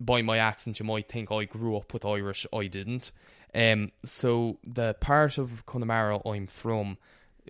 by 0.00 0.22
my 0.22 0.38
accent 0.38 0.80
you 0.80 0.86
might 0.86 1.08
think 1.08 1.30
I 1.30 1.44
grew 1.44 1.76
up 1.76 1.92
with 1.92 2.04
Irish, 2.04 2.46
I 2.52 2.66
didn't. 2.66 3.12
Um, 3.54 3.90
so 4.04 4.58
the 4.64 4.94
part 5.00 5.38
of 5.38 5.66
Connemara 5.66 6.20
I'm 6.26 6.46
from, 6.46 6.98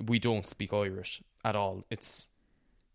we 0.04 0.18
don't 0.18 0.46
speak 0.46 0.72
Irish 0.72 1.22
at 1.44 1.56
all. 1.56 1.84
It's 1.90 2.26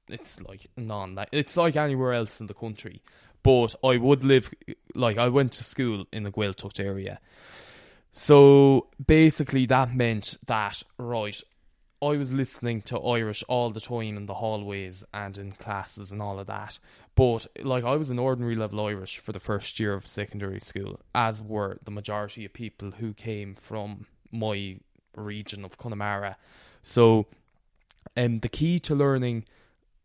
it's 0.07 0.39
like 0.41 0.67
non 0.77 1.17
it's 1.31 1.57
like 1.57 1.75
anywhere 1.75 2.13
else 2.13 2.39
in 2.39 2.47
the 2.47 2.53
country. 2.53 3.01
But 3.43 3.75
I 3.83 3.97
would 3.97 4.23
live 4.23 4.51
like 4.95 5.17
I 5.17 5.29
went 5.29 5.51
to 5.53 5.63
school 5.63 6.05
in 6.11 6.23
the 6.23 6.31
Gaeltacht 6.31 6.79
area. 6.79 7.19
So 8.11 8.87
basically 9.05 9.65
that 9.67 9.93
meant 9.93 10.37
that 10.47 10.83
right 10.97 11.41
I 12.01 12.17
was 12.17 12.33
listening 12.33 12.81
to 12.83 12.99
Irish 12.99 13.43
all 13.47 13.69
the 13.69 13.79
time 13.79 14.17
in 14.17 14.25
the 14.25 14.35
hallways 14.35 15.03
and 15.13 15.37
in 15.37 15.53
classes 15.53 16.11
and 16.11 16.21
all 16.21 16.39
of 16.39 16.47
that. 16.47 16.79
But 17.15 17.47
like 17.61 17.83
I 17.83 17.95
was 17.95 18.09
an 18.09 18.19
ordinary 18.19 18.55
level 18.55 18.85
Irish 18.85 19.19
for 19.19 19.31
the 19.31 19.39
first 19.39 19.79
year 19.79 19.93
of 19.93 20.07
secondary 20.07 20.59
school, 20.59 20.99
as 21.13 21.41
were 21.41 21.79
the 21.83 21.91
majority 21.91 22.45
of 22.45 22.53
people 22.53 22.91
who 22.91 23.13
came 23.13 23.55
from 23.55 24.07
my 24.31 24.77
region 25.15 25.63
of 25.63 25.77
Connemara. 25.77 26.37
So 26.83 27.27
um 28.17 28.39
the 28.39 28.49
key 28.49 28.79
to 28.79 28.95
learning 28.95 29.45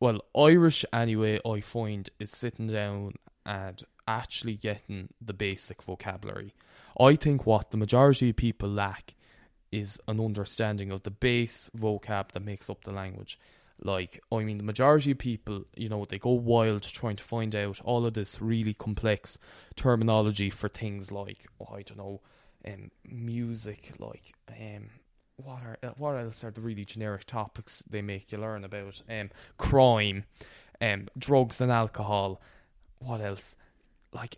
well, 0.01 0.25
Irish 0.35 0.87
anyway, 0.95 1.41
I 1.45 1.61
find 1.61 2.09
is 2.19 2.31
sitting 2.31 2.69
down 2.69 3.17
and 3.45 3.83
actually 4.09 4.57
getting 4.57 5.11
the 5.21 5.35
basic 5.35 5.83
vocabulary. 5.83 6.55
I 6.99 7.17
think 7.17 7.45
what 7.45 7.71
the 7.71 7.77
majority 7.77 8.31
of 8.31 8.37
people 8.37 8.71
lack 8.71 9.15
is 9.73 9.99
an 10.09 10.21
understanding 10.21 10.91
of 10.91 11.03
the 11.03 11.11
base 11.11 11.71
vocab 11.77 12.33
that 12.33 12.45
makes 12.45 12.69
up 12.69 12.85
the 12.85 12.93
language. 12.93 13.39
Like, 13.83 14.21
I 14.31 14.41
mean, 14.41 14.59
the 14.59 14.65
majority 14.65 15.13
of 15.13 15.19
people, 15.19 15.65
you 15.75 15.89
know, 15.89 16.05
they 16.05 16.19
go 16.19 16.33
wild 16.33 16.83
trying 16.83 17.17
to 17.17 17.25
find 17.25 17.55
out 17.55 17.81
all 17.83 18.05
of 18.05 18.15
this 18.15 18.41
really 18.41 18.75
complex 18.75 19.39
terminology 19.75 20.51
for 20.51 20.69
things 20.69 21.11
like, 21.11 21.47
oh, 21.61 21.75
I 21.75 21.83
don't 21.83 21.97
know, 21.97 22.21
um, 22.67 22.91
music, 23.05 23.93
like, 23.99 24.35
um, 24.51 24.91
what 25.37 25.63
are 25.63 25.79
uh, 25.83 25.93
what 25.97 26.17
else 26.17 26.45
are 26.45 26.51
the 26.51 26.61
really 26.61 26.85
generic 26.85 27.25
topics 27.25 27.83
they 27.89 28.03
make 28.03 28.33
you 28.33 28.39
learn 28.39 28.65
about? 28.65 29.03
Um, 29.09 29.31
crime, 29.57 30.25
um, 30.81 31.09
drugs 31.17 31.61
and 31.61 31.73
alcohol. 31.73 32.41
What 32.99 33.21
else? 33.21 33.57
Like 34.13 34.37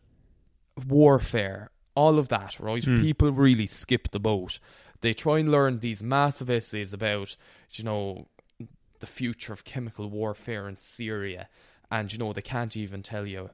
warfare, 0.86 1.70
all 1.94 2.18
of 2.18 2.28
that, 2.28 2.58
right? 2.60 2.84
Hmm. 2.84 3.00
People 3.00 3.32
really 3.32 3.66
skip 3.66 4.10
the 4.12 4.20
boat. 4.20 4.58
They 5.02 5.12
try 5.12 5.40
and 5.40 5.50
learn 5.50 5.80
these 5.80 6.02
massive 6.02 6.48
essays 6.48 6.92
about, 6.94 7.36
you 7.72 7.84
know, 7.84 8.28
the 9.00 9.06
future 9.06 9.52
of 9.52 9.64
chemical 9.64 10.08
warfare 10.08 10.68
in 10.68 10.76
Syria, 10.76 11.48
and 11.90 12.12
you 12.12 12.18
know 12.18 12.32
they 12.32 12.40
can't 12.42 12.76
even 12.76 13.02
tell 13.02 13.26
you 13.26 13.50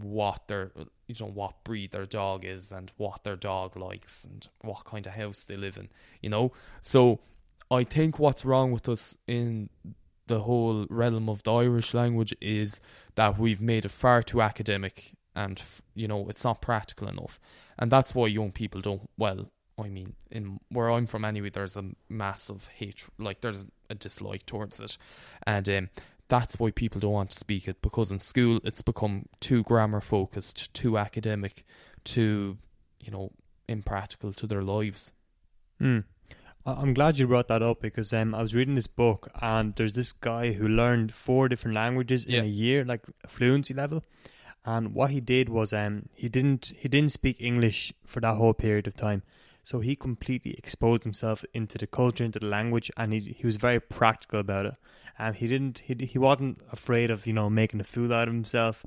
what 0.00 0.48
their, 0.48 0.70
you 1.06 1.14
know, 1.18 1.26
what 1.26 1.64
breed 1.64 1.92
their 1.92 2.06
dog 2.06 2.44
is 2.44 2.70
and 2.72 2.92
what 2.96 3.24
their 3.24 3.36
dog 3.36 3.76
likes 3.76 4.24
and 4.24 4.48
what 4.60 4.84
kind 4.84 5.06
of 5.06 5.14
house 5.14 5.44
they 5.44 5.56
live 5.56 5.76
in. 5.76 5.88
You 6.20 6.30
know, 6.30 6.52
so 6.80 7.20
I 7.70 7.84
think 7.84 8.18
what's 8.18 8.44
wrong 8.44 8.70
with 8.70 8.88
us 8.88 9.16
in 9.26 9.70
the 10.26 10.40
whole 10.40 10.86
realm 10.88 11.28
of 11.28 11.42
the 11.42 11.52
Irish 11.52 11.94
language 11.94 12.34
is 12.40 12.80
that 13.16 13.38
we've 13.38 13.60
made 13.60 13.84
it 13.84 13.90
far 13.90 14.22
too 14.22 14.40
academic 14.40 15.12
and 15.34 15.62
you 15.94 16.06
know 16.06 16.26
it's 16.28 16.44
not 16.44 16.60
practical 16.60 17.08
enough 17.08 17.40
and 17.78 17.90
that's 17.90 18.14
why 18.14 18.26
young 18.26 18.52
people 18.52 18.80
don't 18.80 19.08
well 19.16 19.50
i 19.78 19.88
mean 19.88 20.14
in 20.30 20.58
where 20.70 20.90
i'm 20.90 21.06
from 21.06 21.24
anyway 21.24 21.50
there's 21.50 21.76
a 21.76 21.84
massive 22.08 22.68
hate, 22.76 23.04
like 23.18 23.40
there's 23.40 23.64
a 23.90 23.94
dislike 23.94 24.44
towards 24.46 24.80
it 24.80 24.96
and 25.46 25.68
um, 25.68 25.88
that's 26.28 26.58
why 26.58 26.70
people 26.70 27.00
don't 27.00 27.12
want 27.12 27.30
to 27.30 27.38
speak 27.38 27.68
it 27.68 27.80
because 27.82 28.10
in 28.10 28.20
school 28.20 28.60
it's 28.64 28.82
become 28.82 29.26
too 29.40 29.62
grammar 29.64 30.00
focused 30.00 30.72
too 30.74 30.96
academic 30.98 31.64
too 32.04 32.56
you 33.00 33.10
know 33.10 33.30
impractical 33.68 34.32
to 34.32 34.46
their 34.46 34.62
lives 34.62 35.12
Hmm. 35.78 36.00
I'm 36.64 36.94
glad 36.94 37.18
you 37.18 37.26
brought 37.26 37.48
that 37.48 37.60
up 37.60 37.80
because 37.80 38.12
um, 38.12 38.36
I 38.36 38.40
was 38.42 38.54
reading 38.54 38.76
this 38.76 38.86
book 38.86 39.28
and 39.40 39.74
there's 39.74 39.94
this 39.94 40.12
guy 40.12 40.52
who 40.52 40.68
learned 40.68 41.12
four 41.12 41.48
different 41.48 41.74
languages 41.74 42.24
Yeah. 42.24 42.38
in 42.38 42.44
a 42.44 42.48
year, 42.48 42.84
like 42.84 43.00
fluency 43.26 43.74
level. 43.74 44.04
And 44.64 44.94
what 44.94 45.10
he 45.10 45.20
did 45.20 45.48
was 45.48 45.72
um, 45.72 46.08
he 46.14 46.28
didn't 46.28 46.72
he 46.78 46.86
didn't 46.88 47.10
speak 47.10 47.40
English 47.40 47.92
for 48.06 48.20
that 48.20 48.36
whole 48.36 48.54
period 48.54 48.86
of 48.86 48.94
time, 48.94 49.24
so 49.62 49.80
he 49.80 49.94
completely 49.96 50.54
exposed 50.58 51.02
himself 51.04 51.44
into 51.54 51.78
the 51.78 51.86
culture, 51.86 52.24
into 52.24 52.38
the 52.38 52.46
language, 52.46 52.90
and 52.96 53.12
he 53.12 53.20
he 53.38 53.46
was 53.46 53.56
very 53.56 53.80
practical 53.80 54.40
about 54.40 54.66
it. 54.66 54.74
And 55.18 55.36
he 55.36 55.46
didn't 55.46 55.82
he 55.86 55.94
he 56.06 56.18
wasn't 56.18 56.58
afraid 56.72 57.10
of 57.10 57.26
you 57.26 57.32
know 57.32 57.48
making 57.50 57.80
a 57.80 57.84
fool 57.84 58.12
out 58.12 58.28
of 58.28 58.34
himself. 58.34 58.84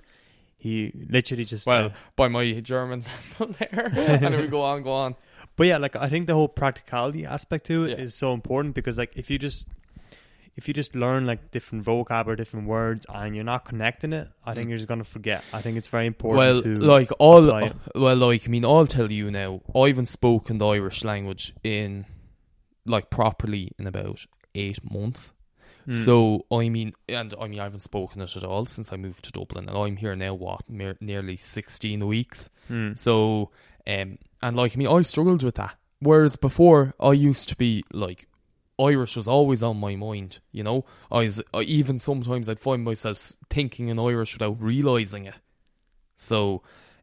He 0.57 0.91
literally 1.09 1.45
just 1.45 1.67
well 1.67 1.85
uh, 1.87 1.89
by 2.15 2.27
my 2.27 2.59
german 2.61 3.03
level 3.39 3.55
there 3.59 3.91
and 3.95 4.35
we 4.35 4.47
go 4.47 4.61
on 4.61 4.83
go 4.83 4.91
on 4.91 5.15
But 5.57 5.67
yeah, 5.67 5.77
like 5.77 5.95
I 5.95 6.09
think 6.09 6.27
the 6.27 6.33
whole 6.33 6.47
practicality 6.49 7.25
aspect 7.25 7.65
to 7.67 7.85
it 7.85 7.99
is 7.99 8.13
Yeah. 8.15 8.19
so 8.27 8.33
important 8.33 8.73
because 8.75 8.97
like 8.97 9.11
if 9.15 9.29
you 9.29 9.37
just 9.39 9.67
if 10.57 10.67
you 10.67 10.73
just 10.73 10.95
learn 10.95 11.25
like 11.25 11.51
different 11.51 11.83
vocab 11.85 12.27
or 12.27 12.35
different 12.35 12.67
words 12.67 13.05
and 13.13 13.35
you're 13.35 13.43
not 13.43 13.65
connecting 13.65 14.13
it, 14.13 14.29
I 14.45 14.53
think 14.53 14.67
Mm. 14.67 14.69
you're 14.69 14.77
just 14.77 14.87
gonna 14.87 15.03
forget. 15.03 15.43
I 15.53 15.61
think 15.61 15.77
it's 15.77 15.87
very 15.89 16.07
important. 16.07 16.37
well, 16.37 16.61
to, 16.61 16.75
like 16.79 17.09
all, 17.19 17.49
it. 17.63 17.73
well, 17.95 18.15
like 18.15 18.47
I 18.47 18.49
mean, 18.49 18.63
I'll 18.65 18.87
tell 18.87 19.11
you 19.11 19.29
now. 19.31 19.61
I 19.75 19.87
haven't 19.87 20.05
spoken 20.07 20.57
the 20.57 20.67
Irish 20.67 21.03
language 21.03 21.53
in 21.63 22.05
like 22.85 23.09
properly 23.09 23.71
in 23.79 23.87
about 23.87 24.25
eight 24.53 24.79
months. 24.89 25.33
Mm. 25.87 26.05
So 26.05 26.45
I 26.51 26.69
mean, 26.69 26.93
and 27.09 27.33
I 27.39 27.47
mean, 27.47 27.59
I 27.59 27.63
haven't 27.63 27.81
spoken 27.81 28.21
it 28.21 28.35
at 28.35 28.43
all 28.43 28.65
since 28.65 28.91
I 28.93 28.95
moved 28.97 29.25
to 29.25 29.31
Dublin, 29.31 29.67
and 29.69 29.77
I'm 29.77 29.97
here 29.97 30.15
now. 30.15 30.33
What, 30.33 30.67
mere, 30.69 30.95
nearly 31.01 31.37
sixteen 31.37 32.07
weeks. 32.07 32.49
Mm. 32.71 32.97
So, 32.97 33.51
um, 33.85 34.17
and 34.41 34.55
like 34.55 34.73
I 34.73 34.77
mean, 34.77 34.87
I 34.87 35.01
struggled 35.03 35.43
with 35.43 35.55
that. 35.55 35.75
Whereas 35.99 36.35
before, 36.37 36.93
I 36.99 37.13
used 37.13 37.49
to 37.49 37.55
be 37.55 37.83
like, 37.93 38.27
Irish 38.79 39.15
was 39.15 39.27
always 39.27 39.63
on 39.63 39.77
my 39.77 39.95
mind. 39.95 40.39
You 40.51 40.63
know, 40.63 40.85
I 41.11 41.19
was 41.19 41.41
I, 41.53 41.61
even 41.61 41.99
sometimes 41.99 42.49
I'd 42.49 42.59
find 42.59 42.83
myself 42.83 43.33
thinking 43.49 43.87
in 43.89 43.99
Irish 43.99 44.33
without 44.33 44.61
realizing 44.61 45.25
it. 45.25 45.35
So, 46.15 46.61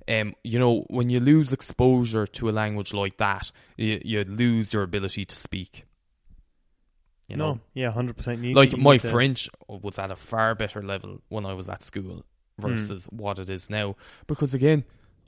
um, 0.08 0.34
you 0.44 0.58
know, 0.58 0.84
when 0.88 1.10
you 1.10 1.20
lose 1.20 1.52
exposure 1.52 2.26
to 2.26 2.48
a 2.48 2.52
language 2.52 2.92
like 2.92 3.16
that, 3.18 3.52
you, 3.76 4.00
you 4.04 4.24
lose 4.24 4.72
your 4.72 4.82
ability 4.82 5.24
to 5.24 5.34
speak. 5.34 5.84
You 7.28 7.36
know, 7.36 7.54
no, 7.54 7.60
yeah, 7.72 7.90
hundred 7.90 8.16
percent. 8.16 8.44
like 8.54 8.76
my 8.76 8.98
French 8.98 9.48
was 9.66 9.98
at 9.98 10.10
a 10.10 10.16
far 10.16 10.54
better 10.54 10.82
level 10.82 11.22
when 11.28 11.46
I 11.46 11.54
was 11.54 11.70
at 11.70 11.82
school 11.82 12.24
Hmm. 12.60 12.68
versus 12.68 13.06
what 13.10 13.38
it 13.38 13.48
is 13.48 13.70
now. 13.70 13.96
Because 14.26 14.52
again, 14.52 14.84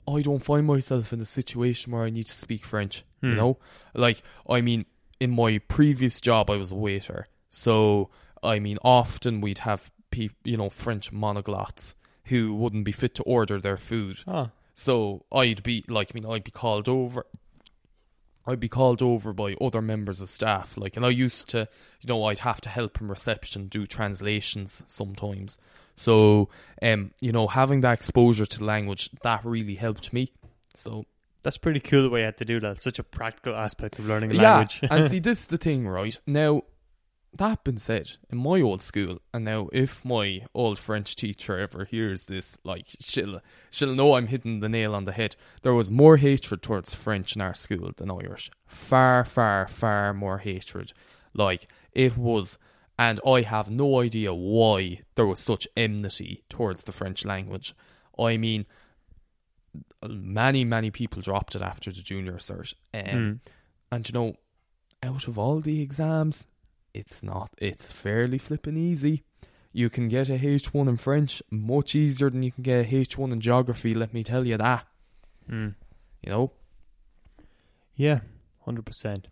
I 0.07 0.21
don't 0.21 0.43
find 0.43 0.67
myself 0.67 1.11
in 1.11 1.19
a 1.19 1.25
situation 1.25 1.91
where 1.93 2.03
I 2.03 2.11
need 2.11 2.27
to 2.27 2.31
speak 2.33 2.63
French. 2.65 3.03
You 3.21 3.31
Hmm. 3.31 3.35
know, 3.37 3.57
like 3.95 4.21
I 4.47 4.61
mean, 4.61 4.85
in 5.19 5.31
my 5.31 5.59
previous 5.59 6.19
job, 6.21 6.49
I 6.49 6.57
was 6.57 6.71
a 6.71 6.75
waiter, 6.75 7.27
so 7.49 8.09
I 8.43 8.59
mean, 8.59 8.77
often 8.83 9.41
we'd 9.41 9.59
have 9.59 9.91
people, 10.11 10.37
you 10.43 10.57
know, 10.57 10.69
French 10.69 11.11
monoglots 11.11 11.95
who 12.25 12.53
wouldn't 12.55 12.85
be 12.85 12.91
fit 12.91 13.15
to 13.15 13.23
order 13.23 13.59
their 13.59 13.77
food. 13.77 14.19
Oh, 14.27 14.49
So 14.73 15.25
I'd 15.31 15.63
be 15.63 15.83
like, 15.87 16.11
I 16.11 16.13
mean, 16.15 16.25
I'd 16.25 16.43
be 16.43 16.51
called 16.51 16.87
over. 16.89 17.25
I'd 18.47 18.59
be 18.59 18.69
called 18.69 19.01
over 19.01 19.33
by 19.33 19.55
other 19.59 19.81
members 19.81 20.21
of 20.21 20.29
staff, 20.29 20.77
like, 20.77 20.95
and 20.95 21.05
I 21.05 21.09
used 21.09 21.49
to, 21.49 21.67
you 22.01 22.07
know, 22.07 22.25
I'd 22.25 22.39
have 22.39 22.61
to 22.61 22.69
help 22.69 23.01
in 23.01 23.07
reception 23.07 23.67
do 23.67 23.87
translations 23.87 24.83
sometimes. 24.85 25.57
So, 25.95 26.49
um, 26.81 27.11
you 27.19 27.31
know, 27.31 27.47
having 27.47 27.81
that 27.81 27.93
exposure 27.93 28.45
to 28.45 28.63
language 28.63 29.09
that 29.23 29.43
really 29.43 29.75
helped 29.75 30.13
me. 30.13 30.31
So 30.75 31.05
that's 31.45 31.59
pretty 31.59 31.79
cool 31.79 32.01
the 32.01 32.09
way 32.09 32.21
you 32.21 32.25
had 32.25 32.37
to 32.37 32.45
do 32.45 32.59
that. 32.59 32.81
Such 32.81 32.97
a 32.97 33.03
practical 33.03 33.55
aspect 33.55 33.99
of 33.99 34.07
learning 34.07 34.31
a 34.31 34.33
yeah, 34.33 34.57
language. 34.57 34.79
and 34.89 35.09
see, 35.11 35.19
this 35.21 35.41
is 35.41 35.47
the 35.47 35.59
thing, 35.59 35.87
right? 35.87 36.19
Now, 36.25 36.63
that 37.35 37.63
being 37.63 37.77
said, 37.77 38.13
in 38.31 38.39
my 38.39 38.59
old 38.61 38.81
school, 38.81 39.19
and 39.31 39.45
now 39.45 39.69
if 39.71 40.03
my 40.03 40.41
old 40.55 40.79
French 40.79 41.15
teacher 41.15 41.59
ever 41.59 41.85
hears 41.85 42.25
this, 42.25 42.57
like 42.63 42.87
she'll 42.99 43.41
she'll 43.69 43.93
know 43.93 44.15
I'm 44.15 44.25
hitting 44.25 44.59
the 44.59 44.69
nail 44.69 44.95
on 44.95 45.05
the 45.05 45.11
head. 45.11 45.35
There 45.61 45.75
was 45.75 45.91
more 45.91 46.17
hatred 46.17 46.63
towards 46.63 46.95
French 46.95 47.35
in 47.35 47.43
our 47.43 47.53
school 47.53 47.91
than 47.95 48.09
Irish. 48.09 48.49
Far, 48.65 49.23
far, 49.23 49.67
far 49.67 50.15
more 50.15 50.39
hatred. 50.39 50.93
Like 51.35 51.67
it 51.91 52.17
was, 52.17 52.57
and 52.97 53.19
I 53.23 53.41
have 53.41 53.69
no 53.69 54.01
idea 54.01 54.33
why 54.33 55.01
there 55.13 55.27
was 55.27 55.39
such 55.39 55.67
enmity 55.77 56.43
towards 56.49 56.85
the 56.85 56.91
French 56.91 57.23
language. 57.23 57.75
I 58.17 58.37
mean, 58.37 58.65
many, 60.07 60.63
many 60.63 60.91
people 60.91 61.21
dropped 61.21 61.55
it 61.55 61.61
after 61.61 61.91
the 61.91 62.01
junior 62.01 62.33
cert. 62.35 62.73
Um, 62.93 63.01
Mm. 63.03 63.39
and 63.91 64.07
you 64.09 64.13
know, 64.13 64.35
out 65.03 65.27
of 65.27 65.37
all 65.37 65.59
the 65.59 65.81
exams, 65.81 66.47
it's 66.93 67.21
not. 67.23 67.49
It's 67.57 67.91
fairly 67.91 68.37
flippin' 68.37 68.77
easy. 68.77 69.23
You 69.73 69.89
can 69.89 70.07
get 70.07 70.29
a 70.29 70.37
H1 70.37 70.87
in 70.87 70.95
French 70.97 71.41
much 71.51 71.95
easier 71.95 72.29
than 72.29 72.43
you 72.43 72.51
can 72.51 72.63
get 72.63 72.85
a 72.85 72.89
H1 72.89 73.31
in 73.33 73.41
geography. 73.41 73.93
Let 73.93 74.13
me 74.13 74.23
tell 74.23 74.45
you 74.47 74.57
that. 74.57 74.87
Mm. 75.49 75.75
You 76.23 76.29
know. 76.31 76.51
Yeah, 77.95 78.21
hundred 78.65 78.85
percent. 78.85 79.27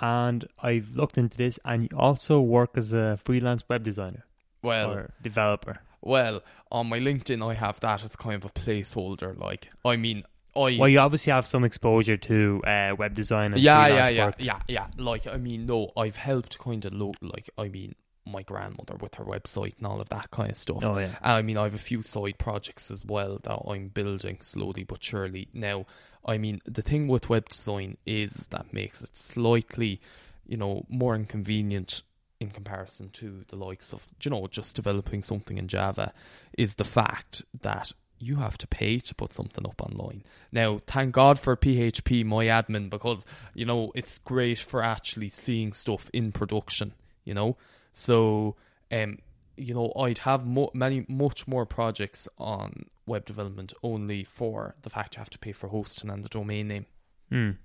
And 0.00 0.48
I've 0.62 0.90
looked 0.94 1.18
into 1.18 1.36
this, 1.36 1.58
and 1.64 1.82
you 1.90 1.96
also 1.96 2.40
work 2.40 2.70
as 2.76 2.92
a 2.92 3.18
freelance 3.18 3.62
web 3.68 3.84
designer 3.84 4.24
Well, 4.62 4.90
or 4.92 5.10
developer. 5.22 5.80
Well, 6.02 6.42
on 6.70 6.88
my 6.88 6.98
LinkedIn, 6.98 7.48
I 7.48 7.54
have 7.54 7.80
that 7.80 8.04
as 8.04 8.16
kind 8.16 8.34
of 8.34 8.44
a 8.44 8.50
placeholder. 8.50 9.38
Like, 9.38 9.70
I 9.84 9.96
mean, 9.96 10.24
I 10.54 10.76
Well, 10.78 10.88
you 10.88 10.98
obviously 10.98 11.32
have 11.32 11.46
some 11.46 11.64
exposure 11.64 12.16
to 12.16 12.62
uh, 12.66 12.94
web 12.98 13.14
design. 13.14 13.52
And 13.54 13.62
yeah, 13.62 13.86
yeah, 13.86 14.08
yeah, 14.08 14.26
work. 14.26 14.34
yeah, 14.38 14.60
yeah. 14.68 14.86
Like, 14.98 15.26
I 15.26 15.36
mean, 15.36 15.66
no, 15.66 15.90
I've 15.96 16.16
helped 16.16 16.58
kind 16.58 16.84
of 16.84 16.92
lo- 16.92 17.14
like, 17.22 17.48
I 17.56 17.68
mean, 17.68 17.94
my 18.26 18.42
grandmother 18.42 18.96
with 19.00 19.14
her 19.16 19.24
website 19.24 19.76
and 19.78 19.86
all 19.86 20.00
of 20.00 20.08
that 20.10 20.30
kind 20.30 20.50
of 20.50 20.56
stuff. 20.56 20.82
Oh 20.82 20.98
yeah. 20.98 21.06
And 21.22 21.32
I 21.32 21.42
mean, 21.42 21.56
I 21.56 21.64
have 21.64 21.74
a 21.74 21.78
few 21.78 22.02
side 22.02 22.38
projects 22.38 22.90
as 22.90 23.04
well 23.04 23.40
that 23.42 23.58
I'm 23.68 23.88
building 23.88 24.38
slowly 24.42 24.84
but 24.84 25.02
surely. 25.02 25.48
Now, 25.52 25.86
I 26.24 26.38
mean, 26.38 26.60
the 26.64 26.82
thing 26.82 27.08
with 27.08 27.28
web 27.28 27.48
design 27.48 27.96
is 28.06 28.46
that 28.50 28.72
makes 28.72 29.02
it 29.02 29.16
slightly, 29.16 30.00
you 30.46 30.56
know, 30.56 30.86
more 30.88 31.16
inconvenient 31.16 32.02
in 32.42 32.50
comparison 32.50 33.08
to 33.10 33.44
the 33.48 33.56
likes 33.56 33.92
of, 33.92 34.06
you 34.22 34.30
know, 34.30 34.46
just 34.46 34.76
developing 34.76 35.22
something 35.22 35.56
in 35.58 35.68
Java, 35.68 36.12
is 36.58 36.74
the 36.74 36.84
fact 36.84 37.42
that 37.62 37.92
you 38.18 38.36
have 38.36 38.56
to 38.58 38.66
pay 38.66 38.98
to 39.00 39.14
put 39.14 39.32
something 39.32 39.66
up 39.66 39.80
online. 39.82 40.22
Now, 40.52 40.78
thank 40.86 41.12
God 41.12 41.38
for 41.38 41.56
phpMyAdmin, 41.56 42.90
because, 42.90 43.24
you 43.54 43.66
know, 43.66 43.90
it's 43.94 44.18
great 44.18 44.58
for 44.58 44.82
actually 44.82 45.28
seeing 45.28 45.72
stuff 45.72 46.10
in 46.12 46.30
production, 46.30 46.94
you 47.24 47.34
know? 47.34 47.56
So, 47.92 48.56
um, 48.90 49.18
you 49.56 49.74
know, 49.74 49.92
I'd 49.96 50.18
have 50.18 50.46
mo- 50.46 50.70
many, 50.72 51.04
much 51.08 51.48
more 51.48 51.66
projects 51.66 52.28
on 52.38 52.86
web 53.06 53.24
development 53.24 53.72
only 53.82 54.24
for 54.24 54.76
the 54.82 54.90
fact 54.90 55.16
you 55.16 55.20
have 55.20 55.30
to 55.30 55.38
pay 55.38 55.52
for 55.52 55.68
hosting 55.68 56.10
and 56.10 56.24
the 56.24 56.28
domain 56.28 56.68
name. 56.68 56.86
Mm. 57.30 57.56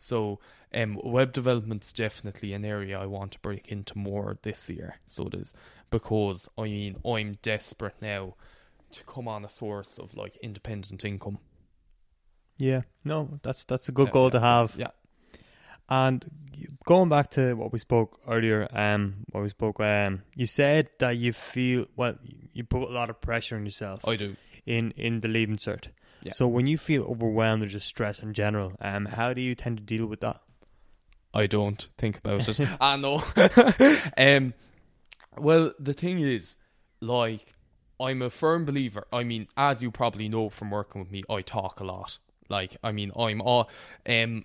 So, 0.00 0.40
um, 0.74 0.98
web 1.04 1.32
development's 1.32 1.92
definitely 1.92 2.52
an 2.54 2.64
area 2.64 2.98
I 2.98 3.06
want 3.06 3.32
to 3.32 3.38
break 3.40 3.68
into 3.68 3.98
more 3.98 4.38
this 4.42 4.70
year. 4.70 4.96
So 5.06 5.26
it 5.26 5.34
is 5.34 5.52
because 5.90 6.48
I 6.56 6.62
mean 6.64 6.96
I'm 7.04 7.36
desperate 7.42 7.96
now 8.00 8.34
to 8.92 9.04
come 9.04 9.28
on 9.28 9.44
a 9.44 9.48
source 9.48 9.98
of 9.98 10.14
like 10.16 10.36
independent 10.38 11.04
income. 11.04 11.38
Yeah. 12.58 12.82
No, 13.04 13.38
that's 13.42 13.64
that's 13.64 13.88
a 13.88 13.92
good 13.92 14.06
Yeah, 14.06 14.12
goal 14.12 14.24
yeah, 14.26 14.30
to 14.30 14.40
have. 14.40 14.74
Yeah, 14.76 14.90
And 15.88 16.24
going 16.86 17.08
back 17.08 17.30
to 17.32 17.54
what 17.54 17.72
we 17.72 17.78
spoke 17.78 18.20
earlier, 18.28 18.68
um, 18.72 19.24
what 19.32 19.42
we 19.42 19.48
spoke, 19.48 19.80
um, 19.80 20.22
you 20.34 20.46
said 20.46 20.88
that 20.98 21.16
you 21.16 21.32
feel 21.32 21.86
well, 21.96 22.16
you 22.52 22.64
put 22.64 22.82
a 22.88 22.92
lot 22.92 23.10
of 23.10 23.20
pressure 23.20 23.56
on 23.56 23.64
yourself 23.64 24.06
I 24.06 24.16
do. 24.16 24.36
in 24.66 24.92
in 24.92 25.20
the 25.20 25.28
leaving 25.28 25.56
cert. 25.56 25.88
Yeah. 26.22 26.32
So 26.32 26.46
when 26.46 26.66
you 26.66 26.78
feel 26.78 27.04
overwhelmed 27.04 27.62
or 27.62 27.66
just 27.66 27.86
stress 27.86 28.20
in 28.20 28.34
general, 28.34 28.72
um, 28.80 29.06
how 29.06 29.32
do 29.32 29.40
you 29.40 29.54
tend 29.54 29.78
to 29.78 29.82
deal 29.82 30.06
with 30.06 30.20
that? 30.20 30.40
I 31.32 31.46
don't 31.46 31.88
think 31.96 32.18
about 32.18 32.48
it. 32.48 32.60
I 32.80 32.96
know. 32.96 33.22
um, 34.18 34.54
well, 35.38 35.72
the 35.78 35.92
thing 35.92 36.20
is, 36.20 36.56
like, 37.00 37.52
I'm 38.00 38.22
a 38.22 38.30
firm 38.30 38.64
believer. 38.64 39.04
I 39.12 39.24
mean, 39.24 39.46
as 39.56 39.82
you 39.82 39.90
probably 39.90 40.28
know 40.28 40.48
from 40.48 40.70
working 40.70 41.02
with 41.02 41.10
me, 41.10 41.22
I 41.30 41.42
talk 41.42 41.80
a 41.80 41.84
lot. 41.84 42.18
Like, 42.48 42.76
I 42.82 42.92
mean, 42.92 43.12
I'm 43.16 43.40
all, 43.40 43.70
um, 44.08 44.44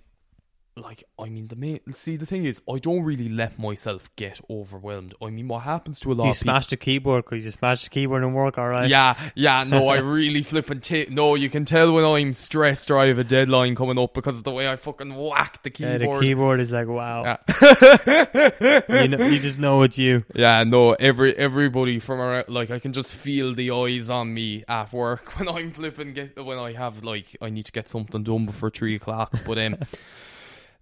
like, 0.78 1.06
I 1.18 1.30
mean, 1.30 1.48
the 1.48 1.56
main. 1.56 1.80
See, 1.94 2.18
the 2.18 2.26
thing 2.26 2.44
is, 2.44 2.62
I 2.70 2.80
don't 2.80 3.04
really 3.04 3.30
let 3.30 3.58
myself 3.58 4.14
get 4.18 4.42
overwhelmed. 4.50 5.16
I 5.22 5.30
mean, 5.30 5.48
what 5.48 5.60
happens 5.64 6.02
to 6.02 6.12
a 6.12 6.14
lot 6.14 6.26
you 6.26 6.32
of 6.32 6.36
people. 6.36 6.52
smash 6.52 6.68
the 6.68 6.76
keyboard 6.76 7.24
because 7.24 7.46
you 7.46 7.52
smash 7.52 7.86
the 7.86 7.90
keyboard 7.90 8.24
and 8.24 8.36
work 8.36 8.58
all 8.58 8.68
right? 8.68 8.90
Yeah, 8.90 9.16
yeah, 9.36 9.64
no, 9.64 9.88
I 9.88 10.00
really 10.00 10.44
flip 10.44 10.70
and 10.70 10.86
No, 11.12 11.36
you 11.36 11.50
can 11.50 11.64
tell 11.64 11.94
when 11.94 12.04
I'm 12.04 12.34
stressed 12.34 12.92
or 12.92 12.98
I 12.98 13.06
have 13.08 13.20
a 13.20 13.24
deadline 13.24 13.76
coming 13.76 13.98
up 13.98 14.14
because 14.14 14.38
of 14.38 14.44
the 14.44 14.52
way 14.52 14.68
I 14.68 14.76
fucking 14.76 15.16
whack 15.16 15.64
the 15.64 15.72
Yeah, 15.78 15.98
keyboard. 15.98 16.22
the 16.22 16.26
keyboard 16.26 16.60
is 16.60 16.72
like 16.72 16.88
wow. 16.88 17.24
Yeah. 17.24 18.82
you 19.02 19.08
know, 19.08 19.26
you 19.26 19.40
just 19.40 19.60
know 19.60 19.82
it's 19.84 19.98
you. 19.98 20.26
Yeah, 20.36 20.64
no, 20.66 20.92
every 20.94 21.36
everybody 21.38 22.00
from 22.00 22.20
around, 22.20 22.50
like 22.50 22.70
I 22.72 22.80
can 22.80 22.92
just 22.92 23.14
feel 23.16 23.56
the 23.56 23.72
eyes 23.72 24.10
on 24.10 24.34
me 24.34 24.64
at 24.68 24.92
work 24.92 25.40
when 25.40 25.48
I'm 25.48 25.72
flipping 25.72 26.14
get 26.14 26.44
when 26.44 26.58
I 26.58 26.74
have 26.74 27.04
like 27.04 27.38
I 27.42 27.50
need 27.50 27.64
to 27.66 27.72
get 27.72 27.88
something 27.88 28.24
done 28.24 28.46
before 28.46 28.70
three 28.70 28.96
o'clock. 28.96 29.34
But 29.46 29.58
um, 29.60 29.78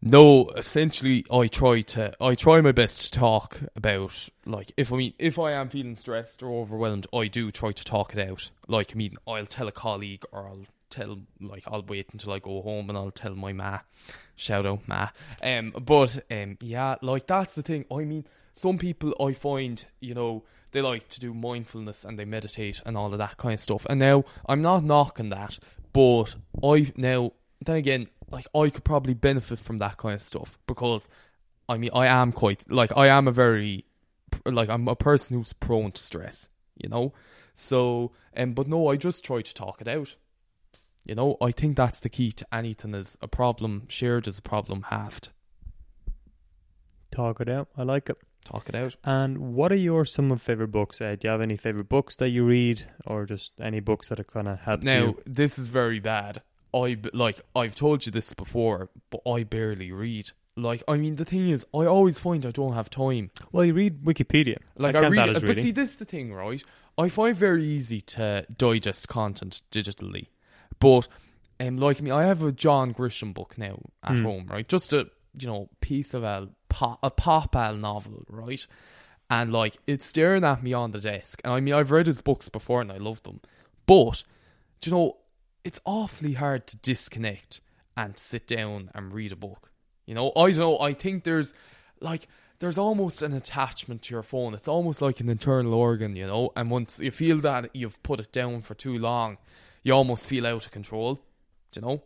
no, 0.05 0.49
essentially 0.49 1.25
I 1.31 1.47
try 1.47 1.79
to 1.79 2.13
I 2.21 2.35
try 2.35 2.59
my 2.59 2.73
best 2.73 3.03
to 3.03 3.19
talk 3.19 3.61
about 3.73 4.27
like 4.45 4.73
if 4.75 4.91
I 4.91 4.97
mean 4.97 5.13
if 5.17 5.39
I 5.39 5.53
am 5.53 5.69
feeling 5.69 5.95
stressed 5.95 6.43
or 6.43 6.61
overwhelmed, 6.61 7.07
I 7.13 7.27
do 7.27 7.51
try 7.51 7.71
to 7.71 7.83
talk 7.85 8.13
it 8.13 8.29
out. 8.29 8.51
Like 8.67 8.91
I 8.91 8.95
mean, 8.95 9.15
I'll 9.25 9.45
tell 9.45 9.69
a 9.69 9.71
colleague 9.71 10.25
or 10.33 10.45
I'll 10.45 10.65
tell 10.89 11.21
like 11.39 11.63
I'll 11.67 11.83
wait 11.83 12.09
until 12.11 12.33
I 12.33 12.39
go 12.39 12.61
home 12.61 12.89
and 12.89 12.97
I'll 12.97 13.11
tell 13.11 13.33
my 13.33 13.53
ma. 13.53 13.79
Shout 14.35 14.65
out 14.65 14.85
ma. 14.89 15.07
Um, 15.41 15.71
but 15.71 16.19
um, 16.29 16.57
yeah, 16.59 16.95
like 17.01 17.25
that's 17.25 17.55
the 17.55 17.63
thing. 17.63 17.85
I 17.89 18.03
mean, 18.03 18.25
some 18.53 18.77
people 18.77 19.15
I 19.25 19.31
find 19.31 19.85
you 20.01 20.15
know 20.15 20.43
they 20.71 20.81
like 20.81 21.07
to 21.09 21.21
do 21.21 21.33
mindfulness 21.33 22.03
and 22.03 22.19
they 22.19 22.25
meditate 22.25 22.81
and 22.85 22.97
all 22.97 23.13
of 23.13 23.19
that 23.19 23.37
kind 23.37 23.53
of 23.53 23.61
stuff. 23.61 23.85
And 23.89 24.01
now 24.01 24.25
I'm 24.49 24.61
not 24.61 24.83
knocking 24.83 25.29
that, 25.29 25.59
but 25.93 26.35
I've 26.61 26.97
now 26.97 27.31
then 27.63 27.77
again 27.77 28.07
like 28.33 28.47
I 28.55 28.69
could 28.69 28.83
probably 28.83 29.13
benefit 29.13 29.59
from 29.59 29.77
that 29.77 29.95
kind 29.97 30.15
of 30.15 30.21
stuff 30.21 30.57
because 30.67 31.07
I 31.69 31.77
mean 31.77 31.91
I 31.93 32.07
am 32.07 32.31
quite 32.31 32.69
like 32.69 32.91
I 32.97 33.07
am 33.07 33.27
a 33.27 33.31
very 33.31 33.85
like 34.45 34.69
I'm 34.69 34.87
a 34.87 34.95
person 34.95 35.37
who's 35.37 35.53
prone 35.53 35.91
to 35.93 36.01
stress, 36.01 36.49
you 36.75 36.89
know. 36.89 37.13
So, 37.53 38.11
um, 38.35 38.53
but 38.53 38.67
no, 38.67 38.87
I 38.89 38.95
just 38.97 39.23
try 39.23 39.41
to 39.41 39.53
talk 39.53 39.79
it 39.79 39.87
out. 39.87 40.15
You 41.05 41.13
know, 41.15 41.37
I 41.39 41.51
think 41.51 41.77
that's 41.77 41.99
the 41.99 42.09
key 42.09 42.31
to 42.31 42.45
anything: 42.51 42.95
is 42.95 43.15
a 43.21 43.27
problem 43.27 43.83
shared 43.89 44.27
is 44.27 44.39
a 44.39 44.41
problem 44.41 44.85
halved. 44.89 45.29
Talk 47.11 47.41
it 47.41 47.49
out. 47.49 47.67
I 47.77 47.83
like 47.83 48.09
it. 48.09 48.17
Talk 48.43 48.67
it 48.69 48.75
out. 48.75 48.95
And 49.03 49.37
what 49.53 49.71
are 49.71 49.75
your 49.77 50.03
some 50.05 50.31
of 50.31 50.41
favorite 50.41 50.71
books? 50.71 50.99
Uh, 50.99 51.15
do 51.19 51.27
you 51.27 51.31
have 51.31 51.41
any 51.41 51.55
favorite 51.57 51.87
books 51.89 52.15
that 52.17 52.29
you 52.29 52.43
read, 52.43 52.85
or 53.05 53.25
just 53.25 53.53
any 53.61 53.79
books 53.79 54.09
that 54.09 54.17
have 54.17 54.27
kind 54.27 54.47
of 54.47 54.59
helped 54.59 54.83
Now, 54.83 55.05
you? 55.05 55.21
this 55.25 55.59
is 55.59 55.67
very 55.67 55.99
bad. 55.99 56.41
I 56.73 56.97
like 57.13 57.41
I've 57.55 57.75
told 57.75 58.05
you 58.05 58.11
this 58.11 58.33
before, 58.33 58.89
but 59.09 59.21
I 59.29 59.43
barely 59.43 59.91
read. 59.91 60.31
Like, 60.55 60.83
I 60.87 60.97
mean, 60.97 61.15
the 61.15 61.25
thing 61.25 61.49
is, 61.49 61.65
I 61.73 61.85
always 61.85 62.19
find 62.19 62.45
I 62.45 62.51
don't 62.51 62.73
have 62.73 62.89
time. 62.89 63.31
Well, 63.51 63.65
you 63.65 63.73
read 63.73 64.03
Wikipedia. 64.03 64.57
Like 64.77 64.95
I 64.95 64.99
I, 65.05 65.07
read, 65.09 65.33
but 65.33 65.41
reading. 65.43 65.63
see, 65.63 65.71
this 65.71 65.89
is 65.91 65.95
the 65.97 66.05
thing, 66.05 66.31
right? 66.33 66.63
I 66.97 67.09
find 67.09 67.35
very 67.35 67.63
easy 67.63 68.01
to 68.01 68.45
digest 68.55 69.07
content 69.09 69.61
digitally, 69.71 70.27
but 70.79 71.07
um, 71.59 71.77
like 71.77 72.01
me, 72.03 72.11
I 72.11 72.25
have 72.25 72.43
a 72.43 72.51
John 72.51 72.93
Grisham 72.93 73.33
book 73.33 73.57
now 73.57 73.79
at 74.03 74.19
Hmm. 74.19 74.23
home, 74.25 74.45
right? 74.47 74.67
Just 74.67 74.93
a 74.93 75.09
you 75.37 75.47
know 75.47 75.69
piece 75.81 76.13
of 76.13 76.23
a 76.23 76.49
pop, 76.69 76.99
a 77.01 77.09
pop 77.09 77.55
al 77.55 77.75
novel, 77.75 78.23
right? 78.29 78.65
And 79.29 79.51
like 79.51 79.77
it's 79.87 80.05
staring 80.05 80.43
at 80.43 80.61
me 80.61 80.73
on 80.73 80.91
the 80.91 80.99
desk, 80.99 81.41
and 81.43 81.51
I 81.53 81.59
mean 81.61 81.73
I've 81.73 81.89
read 81.89 82.05
his 82.05 82.21
books 82.21 82.47
before 82.49 82.81
and 82.81 82.91
I 82.91 82.97
love 82.97 83.23
them, 83.23 83.39
but 83.87 84.23
do 84.81 84.89
you 84.91 84.95
know 84.95 85.17
it's 85.63 85.79
awfully 85.85 86.33
hard 86.33 86.67
to 86.67 86.77
disconnect 86.77 87.61
and 87.95 88.17
sit 88.17 88.47
down 88.47 88.89
and 88.93 89.13
read 89.13 89.31
a 89.31 89.35
book. 89.35 89.71
You 90.05 90.15
know, 90.15 90.31
I 90.35 90.51
don't 90.51 90.59
know. 90.59 90.79
I 90.79 90.93
think 90.93 91.23
there's 91.23 91.53
like 92.01 92.27
there's 92.59 92.77
almost 92.77 93.21
an 93.21 93.33
attachment 93.33 94.03
to 94.03 94.13
your 94.13 94.23
phone. 94.23 94.53
It's 94.53 94.67
almost 94.67 95.01
like 95.01 95.19
an 95.19 95.29
internal 95.29 95.73
organ, 95.73 96.15
you 96.15 96.27
know. 96.27 96.51
And 96.55 96.69
once 96.69 96.99
you 96.99 97.11
feel 97.11 97.39
that 97.41 97.75
you've 97.75 98.01
put 98.03 98.19
it 98.19 98.31
down 98.31 98.61
for 98.61 98.73
too 98.73 98.97
long, 98.97 99.37
you 99.83 99.93
almost 99.93 100.27
feel 100.27 100.45
out 100.45 100.65
of 100.65 100.71
control. 100.71 101.19
You 101.75 101.81
know? 101.81 102.03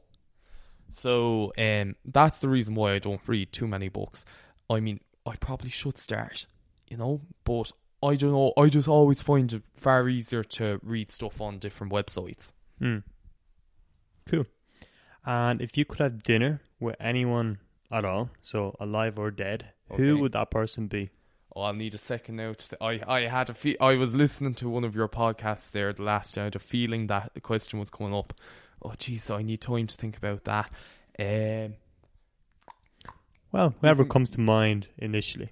So 0.90 1.52
um, 1.58 1.96
that's 2.06 2.40
the 2.40 2.50
reason 2.50 2.76
why 2.76 2.94
I 2.94 3.00
don't 3.00 3.22
read 3.28 3.52
too 3.52 3.68
many 3.68 3.90
books. 3.90 4.26
I 4.70 4.80
mean, 4.80 5.02
I 5.26 5.36
probably 5.36 5.70
should 5.70 5.98
start, 5.98 6.48
you 6.90 6.98
know, 6.98 7.22
but 7.44 7.72
I 8.02 8.16
don't 8.16 8.32
know. 8.32 8.54
I 8.58 8.70
just 8.70 8.88
always 8.88 9.22
find 9.22 9.52
it 9.52 9.64
far 9.74 10.08
easier 10.08 10.44
to 10.44 10.80
read 10.84 11.12
stuff 11.12 11.42
on 11.42 11.60
different 11.60 11.92
websites. 11.92 12.54
Hmm. 12.80 13.00
Cool. 14.28 14.46
And 15.26 15.62
if 15.62 15.78
you 15.78 15.86
could 15.86 16.00
have 16.00 16.24
dinner 16.24 16.62
with 16.80 16.96
anyone 17.00 17.60
at 17.92 18.06
all, 18.06 18.30
so 18.42 18.76
alive 18.80 19.18
or 19.20 19.32
dead, 19.32 19.72
who 19.96 20.18
would 20.20 20.32
that 20.34 20.52
person 20.52 20.88
be? 20.88 21.10
Oh, 21.56 21.62
I'll 21.64 21.74
need 21.74 21.94
a 21.96 21.98
second 21.98 22.36
now. 22.36 22.54
To, 22.54 22.78
I 22.84 23.02
I 23.08 23.22
had 23.22 23.50
a 23.50 23.54
fe- 23.54 23.78
I 23.80 23.96
was 23.96 24.16
listening 24.16 24.54
to 24.56 24.70
one 24.70 24.84
of 24.84 24.96
your 24.96 25.08
podcasts 25.10 25.72
there 25.72 25.92
the 25.94 26.04
last 26.04 26.36
time. 26.36 26.44
I 26.44 26.46
had 26.46 26.56
a 26.56 26.60
feeling 26.60 27.08
that 27.08 27.32
the 27.34 27.42
question 27.42 27.80
was 27.80 27.90
coming 27.90 28.14
up. 28.14 28.34
Oh, 28.82 28.90
jeez, 28.90 29.32
I 29.34 29.42
need 29.42 29.62
time 29.62 29.88
to 29.88 29.96
think 29.96 30.18
about 30.18 30.44
that. 30.44 30.70
Um, 31.20 31.76
Well, 33.52 33.74
whoever 33.82 34.04
Mhm. 34.06 34.10
comes 34.10 34.30
to 34.32 34.40
mind 34.42 34.90
initially. 34.98 35.50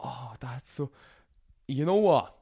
oh, 0.00 0.34
that's 0.40 0.70
so. 0.70 0.90
You 1.68 1.84
know 1.84 1.96
what? 1.96 2.34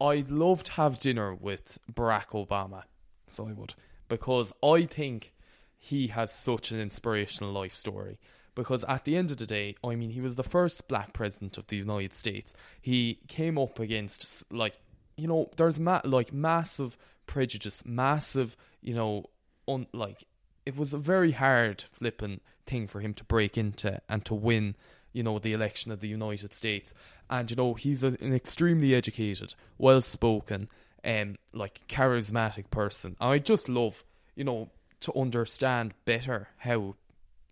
I'd 0.00 0.30
love 0.30 0.62
to 0.64 0.72
have 0.72 1.00
dinner 1.00 1.34
with 1.34 1.78
Barack 1.92 2.28
Obama. 2.28 2.84
So 3.28 3.48
I 3.48 3.52
would 3.52 3.74
because 4.08 4.52
I 4.62 4.84
think 4.84 5.32
he 5.78 6.08
has 6.08 6.32
such 6.32 6.70
an 6.70 6.80
inspirational 6.80 7.52
life 7.52 7.74
story. 7.74 8.18
Because 8.54 8.84
at 8.84 9.04
the 9.04 9.16
end 9.16 9.30
of 9.30 9.36
the 9.36 9.46
day, 9.46 9.76
I 9.84 9.96
mean, 9.96 10.10
he 10.10 10.22
was 10.22 10.36
the 10.36 10.42
first 10.42 10.88
black 10.88 11.12
president 11.12 11.58
of 11.58 11.66
the 11.66 11.76
United 11.76 12.14
States. 12.14 12.54
He 12.80 13.20
came 13.28 13.58
up 13.58 13.78
against 13.78 14.50
like, 14.50 14.80
you 15.16 15.28
know, 15.28 15.50
there's 15.56 15.78
ma- 15.78 16.00
like 16.04 16.32
massive 16.32 16.96
prejudice, 17.26 17.84
massive, 17.84 18.56
you 18.80 18.94
know, 18.94 19.26
un- 19.68 19.88
like 19.92 20.24
it 20.64 20.76
was 20.76 20.94
a 20.94 20.98
very 20.98 21.32
hard 21.32 21.84
flipping 21.92 22.40
thing 22.66 22.86
for 22.86 23.00
him 23.00 23.12
to 23.14 23.24
break 23.24 23.58
into 23.58 24.00
and 24.08 24.24
to 24.24 24.34
win, 24.34 24.74
you 25.16 25.22
know, 25.22 25.38
the 25.38 25.54
election 25.54 25.90
of 25.90 26.00
the 26.00 26.08
United 26.08 26.52
States. 26.52 26.92
And 27.30 27.50
you 27.50 27.56
know, 27.56 27.72
he's 27.72 28.04
a, 28.04 28.08
an 28.20 28.34
extremely 28.34 28.94
educated, 28.94 29.54
well 29.78 30.02
spoken, 30.02 30.68
um, 31.02 31.36
like 31.54 31.80
charismatic 31.88 32.70
person. 32.70 33.16
I 33.18 33.38
just 33.38 33.66
love, 33.66 34.04
you 34.34 34.44
know, 34.44 34.68
to 35.00 35.18
understand 35.18 35.94
better 36.04 36.48
how, 36.58 36.96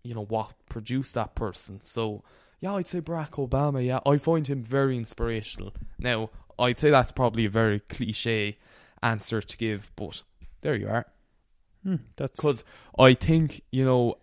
you 0.03 0.13
know, 0.13 0.25
what 0.25 0.53
produced 0.69 1.15
that 1.15 1.33
person. 1.33 1.81
So 1.81 2.23
yeah, 2.61 2.75
I'd 2.75 2.87
say 2.87 3.01
Barack 3.01 3.31
Obama. 3.31 3.83
Yeah, 3.83 3.99
I 4.05 4.19
find 4.19 4.45
him 4.45 4.61
very 4.61 4.95
inspirational. 4.95 5.73
Now, 5.97 6.29
I'd 6.59 6.77
say 6.77 6.91
that's 6.91 7.11
probably 7.11 7.45
a 7.45 7.49
very 7.49 7.79
cliche 7.79 8.59
answer 9.01 9.41
to 9.41 9.57
give, 9.57 9.89
but 9.95 10.21
there 10.61 10.75
you 10.75 10.87
are. 10.87 11.07
Hmm, 11.83 11.95
that's 12.15 12.39
Because 12.39 12.63
I 12.97 13.15
think, 13.15 13.61
you 13.71 13.85
know, 13.85 14.17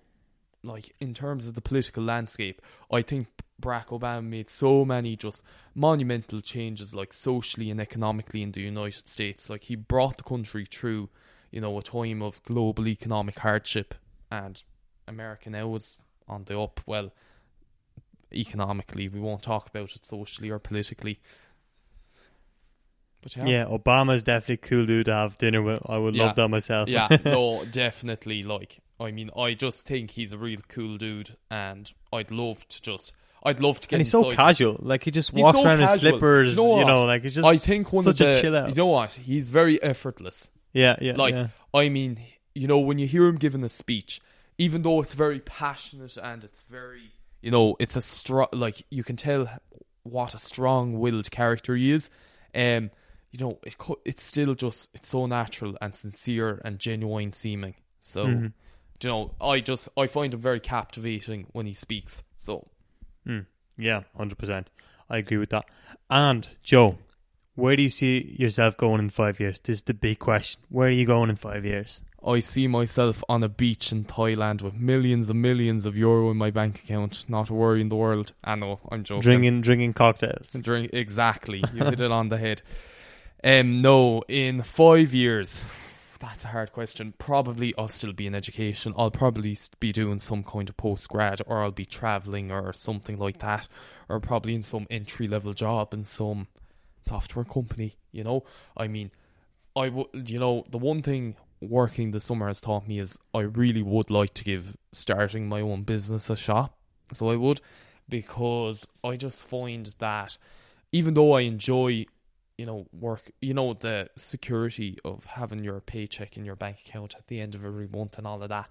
like 0.63 0.95
in 1.01 1.15
terms 1.15 1.47
of 1.47 1.55
the 1.55 1.61
political 1.61 2.03
landscape, 2.03 2.63
I 2.91 3.03
think 3.03 3.29
Barack 3.61 3.87
Obama 3.87 4.25
made 4.25 4.51
so 4.51 4.85
many 4.85 5.17
just 5.17 5.43
monumental 5.75 6.41
changes, 6.41 6.95
like 6.95 7.13
socially 7.13 7.71
and 7.71 7.81
economically 7.81 8.43
in 8.43 8.53
the 8.53 8.61
United 8.61 9.09
States. 9.09 9.49
Like 9.49 9.65
he 9.65 9.77
brought 9.77 10.17
the 10.17 10.23
country 10.23 10.65
through, 10.65 11.09
you 11.51 11.61
know, 11.61 11.79
a 11.79 11.83
time 11.83 12.23
of 12.23 12.43
global 12.45 12.89
economic 12.89 13.39
hardship, 13.39 13.95
and 14.31 14.63
America 15.07 15.51
now 15.51 15.75
is 15.75 15.99
on 16.29 16.45
the 16.45 16.59
up. 16.59 16.81
Well, 16.87 17.13
economically, 18.33 19.09
we 19.09 19.21
won't 19.21 19.43
talk 19.43 19.69
about 19.69 19.95
it 19.95 20.07
socially 20.07 20.51
or 20.51 20.59
politically. 20.59 21.21
But 23.23 23.37
yeah, 23.37 23.47
yeah. 23.47 23.65
Obama's 23.67 24.23
definitely 24.23 24.55
a 24.55 24.69
cool 24.69 24.85
dude 24.87 25.07
to 25.07 25.13
have 25.15 25.39
dinner 25.39 25.63
with. 25.63 25.81
I 25.87 25.97
would 25.99 26.15
Yeah. 26.15 26.25
love 26.27 26.37
that 26.37 26.49
myself. 26.49 26.89
yeah, 26.89 27.09
no, 27.25 27.65
definitely. 27.71 28.43
Like, 28.43 28.81
I 28.99 29.11
mean, 29.13 29.31
I 29.37 29.55
just 29.55 29.87
think 29.87 30.11
he's 30.13 30.33
a 30.33 30.39
real 30.39 30.61
cool 30.69 30.97
dude, 30.99 31.37
and 31.51 31.91
I'd 32.13 32.31
love 32.31 32.67
to 32.69 32.83
just, 32.83 33.13
I'd 33.45 33.61
love 33.61 33.79
to 33.81 33.89
get. 33.89 33.97
and 33.97 34.01
he's 34.03 34.11
so 34.11 34.31
casual. 34.33 34.77
Like 34.81 35.05
he 35.05 35.11
just 35.11 35.33
walks 35.33 35.59
so 35.59 35.65
around 35.65 35.81
in 35.81 35.87
casual. 35.87 36.11
slippers. 36.13 36.53
You 36.53 36.57
know 36.63 36.79
You 36.81 36.85
know, 36.85 37.05
like 37.05 37.23
he's 37.23 37.35
just 37.37 37.47
I 37.47 37.57
think 37.57 37.93
one 37.93 38.05
such 38.05 38.21
of 38.21 38.27
the, 38.27 38.39
a 38.39 38.41
chill 38.41 38.57
out. 38.57 38.69
you 38.69 38.75
know 38.75 38.87
what? 38.87 39.13
He's 39.13 39.51
very 39.51 39.81
effortless. 39.83 40.51
yeah, 40.73 40.97
yeah, 41.01 41.13
like, 41.17 41.35
yeah. 41.35 41.49
I 41.75 41.89
mean, 41.89 42.19
you 42.55 42.67
know, 42.67 42.79
when 42.79 42.99
you 42.99 43.07
hear 43.07 43.25
him 43.27 43.37
giving 43.37 43.63
a 43.65 43.69
speech, 43.69 44.21
even 44.59 44.83
though 44.83 45.01
it's 45.01 45.15
very 45.15 45.41
passionate 45.41 46.17
and 46.17 46.45
it's 46.45 46.63
very, 46.69 47.13
you 47.41 47.51
know, 47.51 47.77
it's 47.79 47.97
a 47.97 48.01
strong, 48.01 48.49
like 48.53 48.85
you 48.91 49.03
can 49.05 49.17
tell 49.17 49.49
what 50.05 50.35
a 50.35 50.39
strong-willed 50.39 51.31
character 51.31 51.77
he 51.77 51.93
is. 51.93 52.11
Um, 52.55 52.91
you 53.33 53.39
know, 53.41 53.59
it 53.65 53.79
co- 53.79 54.01
it's 54.05 54.23
still 54.23 54.55
just 54.55 54.91
it's 54.95 55.09
so 55.09 55.27
natural 55.27 55.77
and 55.81 55.95
sincere 55.95 56.61
and 56.65 56.79
genuine 56.79 57.33
seeming. 57.33 57.75
So, 58.01 58.27
Mhm. 58.27 58.53
you 59.03 59.09
know, 59.11 59.35
I 59.41 59.61
just 59.61 59.89
I 59.97 60.07
find 60.07 60.33
him 60.35 60.41
very 60.41 60.61
captivating 60.61 61.47
when 61.53 61.67
he 61.67 61.75
speaks. 61.75 62.23
So, 62.37 62.69
Mm, 63.27 63.47
yeah, 63.79 64.03
hundred 64.17 64.39
percent. 64.39 64.69
I 65.09 65.19
agree 65.19 65.39
with 65.39 65.51
that. 65.51 65.65
And 66.11 66.47
Joe, 66.63 66.99
where 67.55 67.77
do 67.77 67.83
you 67.83 67.89
see 67.91 68.35
yourself 68.39 68.77
going 68.77 68.99
in 69.01 69.09
five 69.11 69.39
years? 69.41 69.61
This 69.61 69.79
is 69.79 69.83
the 69.83 69.95
big 69.95 70.19
question. 70.19 70.61
Where 70.69 70.89
are 70.89 70.91
you 70.91 71.07
going 71.07 71.31
in 71.31 71.37
five 71.37 71.65
years? 71.65 72.03
I 72.25 72.41
see 72.41 72.69
myself 72.69 73.23
on 73.29 73.43
a 73.43 73.49
beach 73.49 73.93
in 73.93 74.05
Thailand 74.05 74.63
with 74.63 74.75
millions 74.75 75.29
and 75.31 75.41
millions 75.43 75.87
of 75.87 75.97
euro 75.97 76.31
in 76.31 76.37
my 76.37 76.51
bank 76.51 76.79
account, 76.85 77.25
not 77.29 77.51
a 77.51 77.55
worry 77.55 77.81
in 77.81 77.89
the 77.89 77.97
world. 77.97 78.33
I 78.45 78.55
know, 78.57 78.79
I'm 78.91 79.03
joking. 79.05 79.23
Drinking, 79.23 79.61
drinking 79.63 79.93
cocktails. 79.95 80.53
Drink 80.53 80.91
exactly. 80.93 81.63
You 81.75 81.85
hit 81.85 82.01
it 82.01 82.11
on 82.13 82.29
the 82.29 82.39
head. 82.39 82.63
Um, 83.45 83.83
no, 83.83 84.23
in 84.29 84.63
five 84.63 85.13
years, 85.13 85.65
that's 86.21 86.45
a 86.45 86.49
hard 86.49 86.73
question. 86.73 87.13
Probably 87.19 87.75
I'll 87.77 87.89
still 87.89 88.13
be 88.13 88.29
in 88.29 88.35
education. 88.37 88.95
I'll 88.97 89.11
probably 89.11 89.57
be 89.81 89.93
doing 89.93 90.21
some 90.21 90.45
kind 90.45 90.69
of 90.69 90.77
post 90.77 91.09
grad, 91.09 91.41
or 91.47 91.63
I'll 91.63 91.73
be 91.73 91.85
traveling, 91.85 92.53
or 92.53 92.73
something 92.73 93.19
like 93.19 93.41
that, 93.41 93.67
or 94.09 94.21
probably 94.21 94.55
in 94.55 94.63
some 94.63 94.87
entry 94.91 95.27
level 95.27 95.53
job 95.55 95.93
in 95.93 96.05
some 96.05 96.47
software 97.03 97.45
company. 97.45 97.97
You 98.13 98.23
know, 98.23 98.45
I 98.77 98.87
mean, 98.87 99.11
I 99.75 99.89
would. 99.89 100.31
You 100.31 100.39
know, 100.39 100.65
the 100.71 100.79
one 100.79 101.03
thing 101.03 101.35
working 101.61 102.13
the 102.13 102.21
summer 102.21 102.47
has 102.47 102.61
taught 102.61 102.87
me 102.87 103.01
is 103.01 103.19
I 103.35 103.41
really 103.41 103.83
would 103.83 104.11
like 104.11 104.35
to 104.35 104.45
give 104.45 104.77
starting 104.93 105.49
my 105.49 105.61
own 105.61 105.83
business 105.83 106.31
a 106.31 106.37
shot. 106.37 106.75
So 107.13 107.31
I 107.31 107.37
would, 107.37 107.61
because 108.09 108.87
I 109.03 109.17
just 109.17 109.45
find 109.45 109.87
that 109.99 110.39
even 110.93 111.15
though 111.15 111.33
I 111.33 111.41
enjoy, 111.41 112.07
you 112.63 112.67
know, 112.67 112.87
work, 112.93 113.33
you 113.41 113.53
know, 113.53 113.75
the 113.75 114.09
security 114.15 114.97
of 115.05 115.25
having 115.25 115.65
your 115.65 115.81
paycheck 115.81 116.37
in 116.37 116.45
your 116.45 116.55
bank 116.55 116.77
account 116.87 117.17
at 117.19 117.27
the 117.27 117.41
end 117.41 117.57
of 117.57 117.65
every 117.65 117.89
month 117.89 118.19
and 118.19 118.25
all 118.25 118.41
of 118.41 118.51
that, 118.51 118.69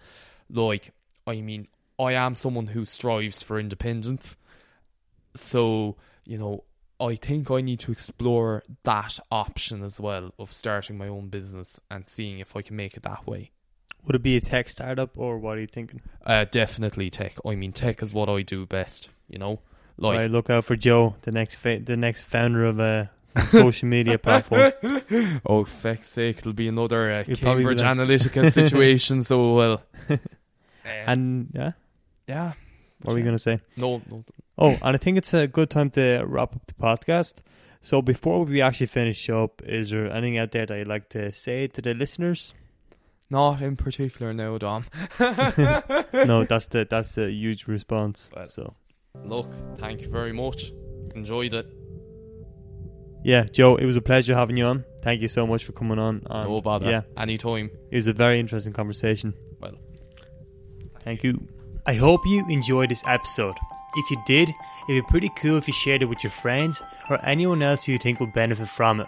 like, 0.49 0.93
I 1.27 1.41
mean, 1.41 1.67
I 1.99 2.13
am 2.13 2.35
someone 2.35 2.67
who 2.67 2.85
strives 2.85 3.41
for 3.41 3.59
independence. 3.59 4.37
So, 5.35 5.97
you 6.25 6.37
know, 6.37 6.63
I 7.01 7.15
think 7.15 7.51
I 7.51 7.59
need 7.59 7.81
to 7.81 7.91
explore 7.91 8.63
that 8.83 9.19
option 9.29 9.83
as 9.83 9.99
well 9.99 10.33
of 10.39 10.53
starting 10.53 10.97
my 10.97 11.09
own 11.09 11.27
business 11.27 11.81
and 11.91 12.07
seeing 12.07 12.39
if 12.39 12.55
I 12.55 12.61
can 12.61 12.77
make 12.77 12.95
it 12.95 13.03
that 13.03 13.27
way. 13.27 13.51
Would 14.05 14.15
it 14.15 14.23
be 14.23 14.37
a 14.37 14.41
tech 14.41 14.69
startup 14.69 15.17
or 15.17 15.37
what 15.37 15.57
are 15.57 15.61
you 15.61 15.67
thinking? 15.67 15.99
Uh, 16.25 16.45
definitely 16.45 17.09
tech. 17.09 17.35
I 17.45 17.55
mean, 17.55 17.73
tech 17.73 18.01
is 18.01 18.13
what 18.13 18.29
I 18.29 18.41
do 18.41 18.65
best. 18.65 19.09
You 19.27 19.37
know, 19.37 19.59
like 19.97 20.17
right, 20.17 20.31
look 20.31 20.49
out 20.49 20.63
for 20.63 20.77
Joe, 20.77 21.17
the 21.23 21.31
next 21.31 21.57
fa- 21.57 21.81
the 21.83 21.97
next 21.97 22.23
founder 22.23 22.63
of 22.63 22.79
a 22.79 23.11
social 23.49 23.87
media 23.87 24.17
platform. 24.17 24.71
oh 25.45 25.65
feck's 25.65 26.09
sake, 26.09 26.39
it'll 26.39 26.53
be 26.53 26.67
another 26.67 27.11
uh, 27.11 27.23
be 27.23 27.35
Cambridge 27.35 27.81
like- 27.81 27.97
Analytica 27.97 28.51
situation. 28.61 29.23
So 29.23 29.53
well, 29.55 29.81
uh, 30.09 30.17
And 30.85 31.49
yeah, 31.53 31.71
yeah, 32.27 32.53
what 33.01 33.13
were 33.13 33.15
we 33.19 33.21
gonna 33.23 33.39
say? 33.39 33.59
no, 33.77 34.01
no, 34.09 34.23
Oh, 34.57 34.71
and 34.81 34.95
I 34.95 34.97
think 34.97 35.17
it's 35.17 35.33
a 35.33 35.47
good 35.47 35.69
time 35.69 35.89
to 35.91 36.23
wrap 36.25 36.55
up 36.55 36.65
the 36.67 36.73
podcast. 36.73 37.35
So 37.81 38.01
before 38.01 38.43
we 38.45 38.61
actually 38.61 38.87
finish 38.87 39.27
up, 39.29 39.61
is 39.65 39.89
there 39.89 40.11
anything 40.11 40.37
out 40.37 40.51
there 40.51 40.65
that 40.67 40.77
you'd 40.77 40.87
like 40.87 41.09
to 41.09 41.31
say 41.31 41.67
to 41.67 41.81
the 41.81 41.93
listeners? 41.93 42.53
not 43.29 43.61
in 43.61 43.77
particular 43.77 44.33
no, 44.33 44.57
Dom. 44.57 44.85
no, 45.17 46.43
that's 46.43 46.67
the 46.67 46.85
that's 46.89 47.13
the 47.13 47.31
huge 47.31 47.65
response. 47.67 48.29
Well. 48.35 48.47
So 48.47 48.73
Look, 49.23 49.47
thank 49.79 50.01
you 50.01 50.09
very 50.09 50.33
much. 50.33 50.71
Enjoyed 51.15 51.53
it. 51.53 51.65
Yeah, 53.23 53.43
Joe, 53.43 53.75
it 53.75 53.85
was 53.85 53.95
a 53.95 54.01
pleasure 54.01 54.35
having 54.35 54.57
you 54.57 54.65
on. 54.65 54.85
Thank 55.03 55.21
you 55.21 55.27
so 55.27 55.45
much 55.47 55.63
for 55.63 55.71
coming 55.71 55.99
on. 55.99 56.23
and 56.29 56.49
no 56.49 56.61
bother. 56.61 56.89
Yeah, 56.89 57.01
Anytime. 57.17 57.71
it 57.89 57.95
was 57.95 58.07
a 58.07 58.13
very 58.13 58.39
interesting 58.39 58.73
conversation. 58.73 59.33
Well, 59.59 59.73
Thank 61.03 61.23
you. 61.23 61.47
I 61.85 61.93
hope 61.93 62.21
you 62.27 62.45
enjoyed 62.49 62.89
this 62.91 63.03
episode. 63.07 63.55
If 63.95 64.11
you 64.11 64.17
did, 64.27 64.49
it'd 64.87 65.03
be 65.03 65.09
pretty 65.09 65.29
cool 65.37 65.57
if 65.57 65.67
you 65.67 65.73
shared 65.73 66.01
it 66.03 66.05
with 66.05 66.23
your 66.23 66.31
friends 66.31 66.81
or 67.09 67.19
anyone 67.25 67.61
else 67.63 67.83
who 67.83 67.91
you 67.93 67.97
think 67.97 68.19
would 68.19 68.33
benefit 68.33 68.69
from 68.69 69.01
it. 69.01 69.07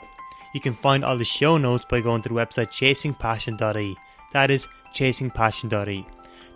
You 0.53 0.59
can 0.59 0.74
find 0.74 1.05
all 1.05 1.18
the 1.18 1.24
show 1.24 1.57
notes 1.57 1.86
by 1.89 2.01
going 2.01 2.22
to 2.24 2.30
the 2.30 2.36
website 2.36 2.70
chasingpassion.ie. 2.70 3.95
That 4.34 4.49
is 4.51 4.68
chasingpassion.ie. 4.95 6.05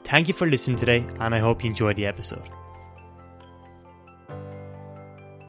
Thank 0.03 0.27
you 0.27 0.33
for 0.33 0.47
listening 0.47 0.77
today, 0.77 1.05
and 1.19 1.33
I 1.35 1.39
hope 1.39 1.63
you 1.63 1.69
enjoyed 1.69 1.95
the 1.95 2.05
episode. 2.07 2.49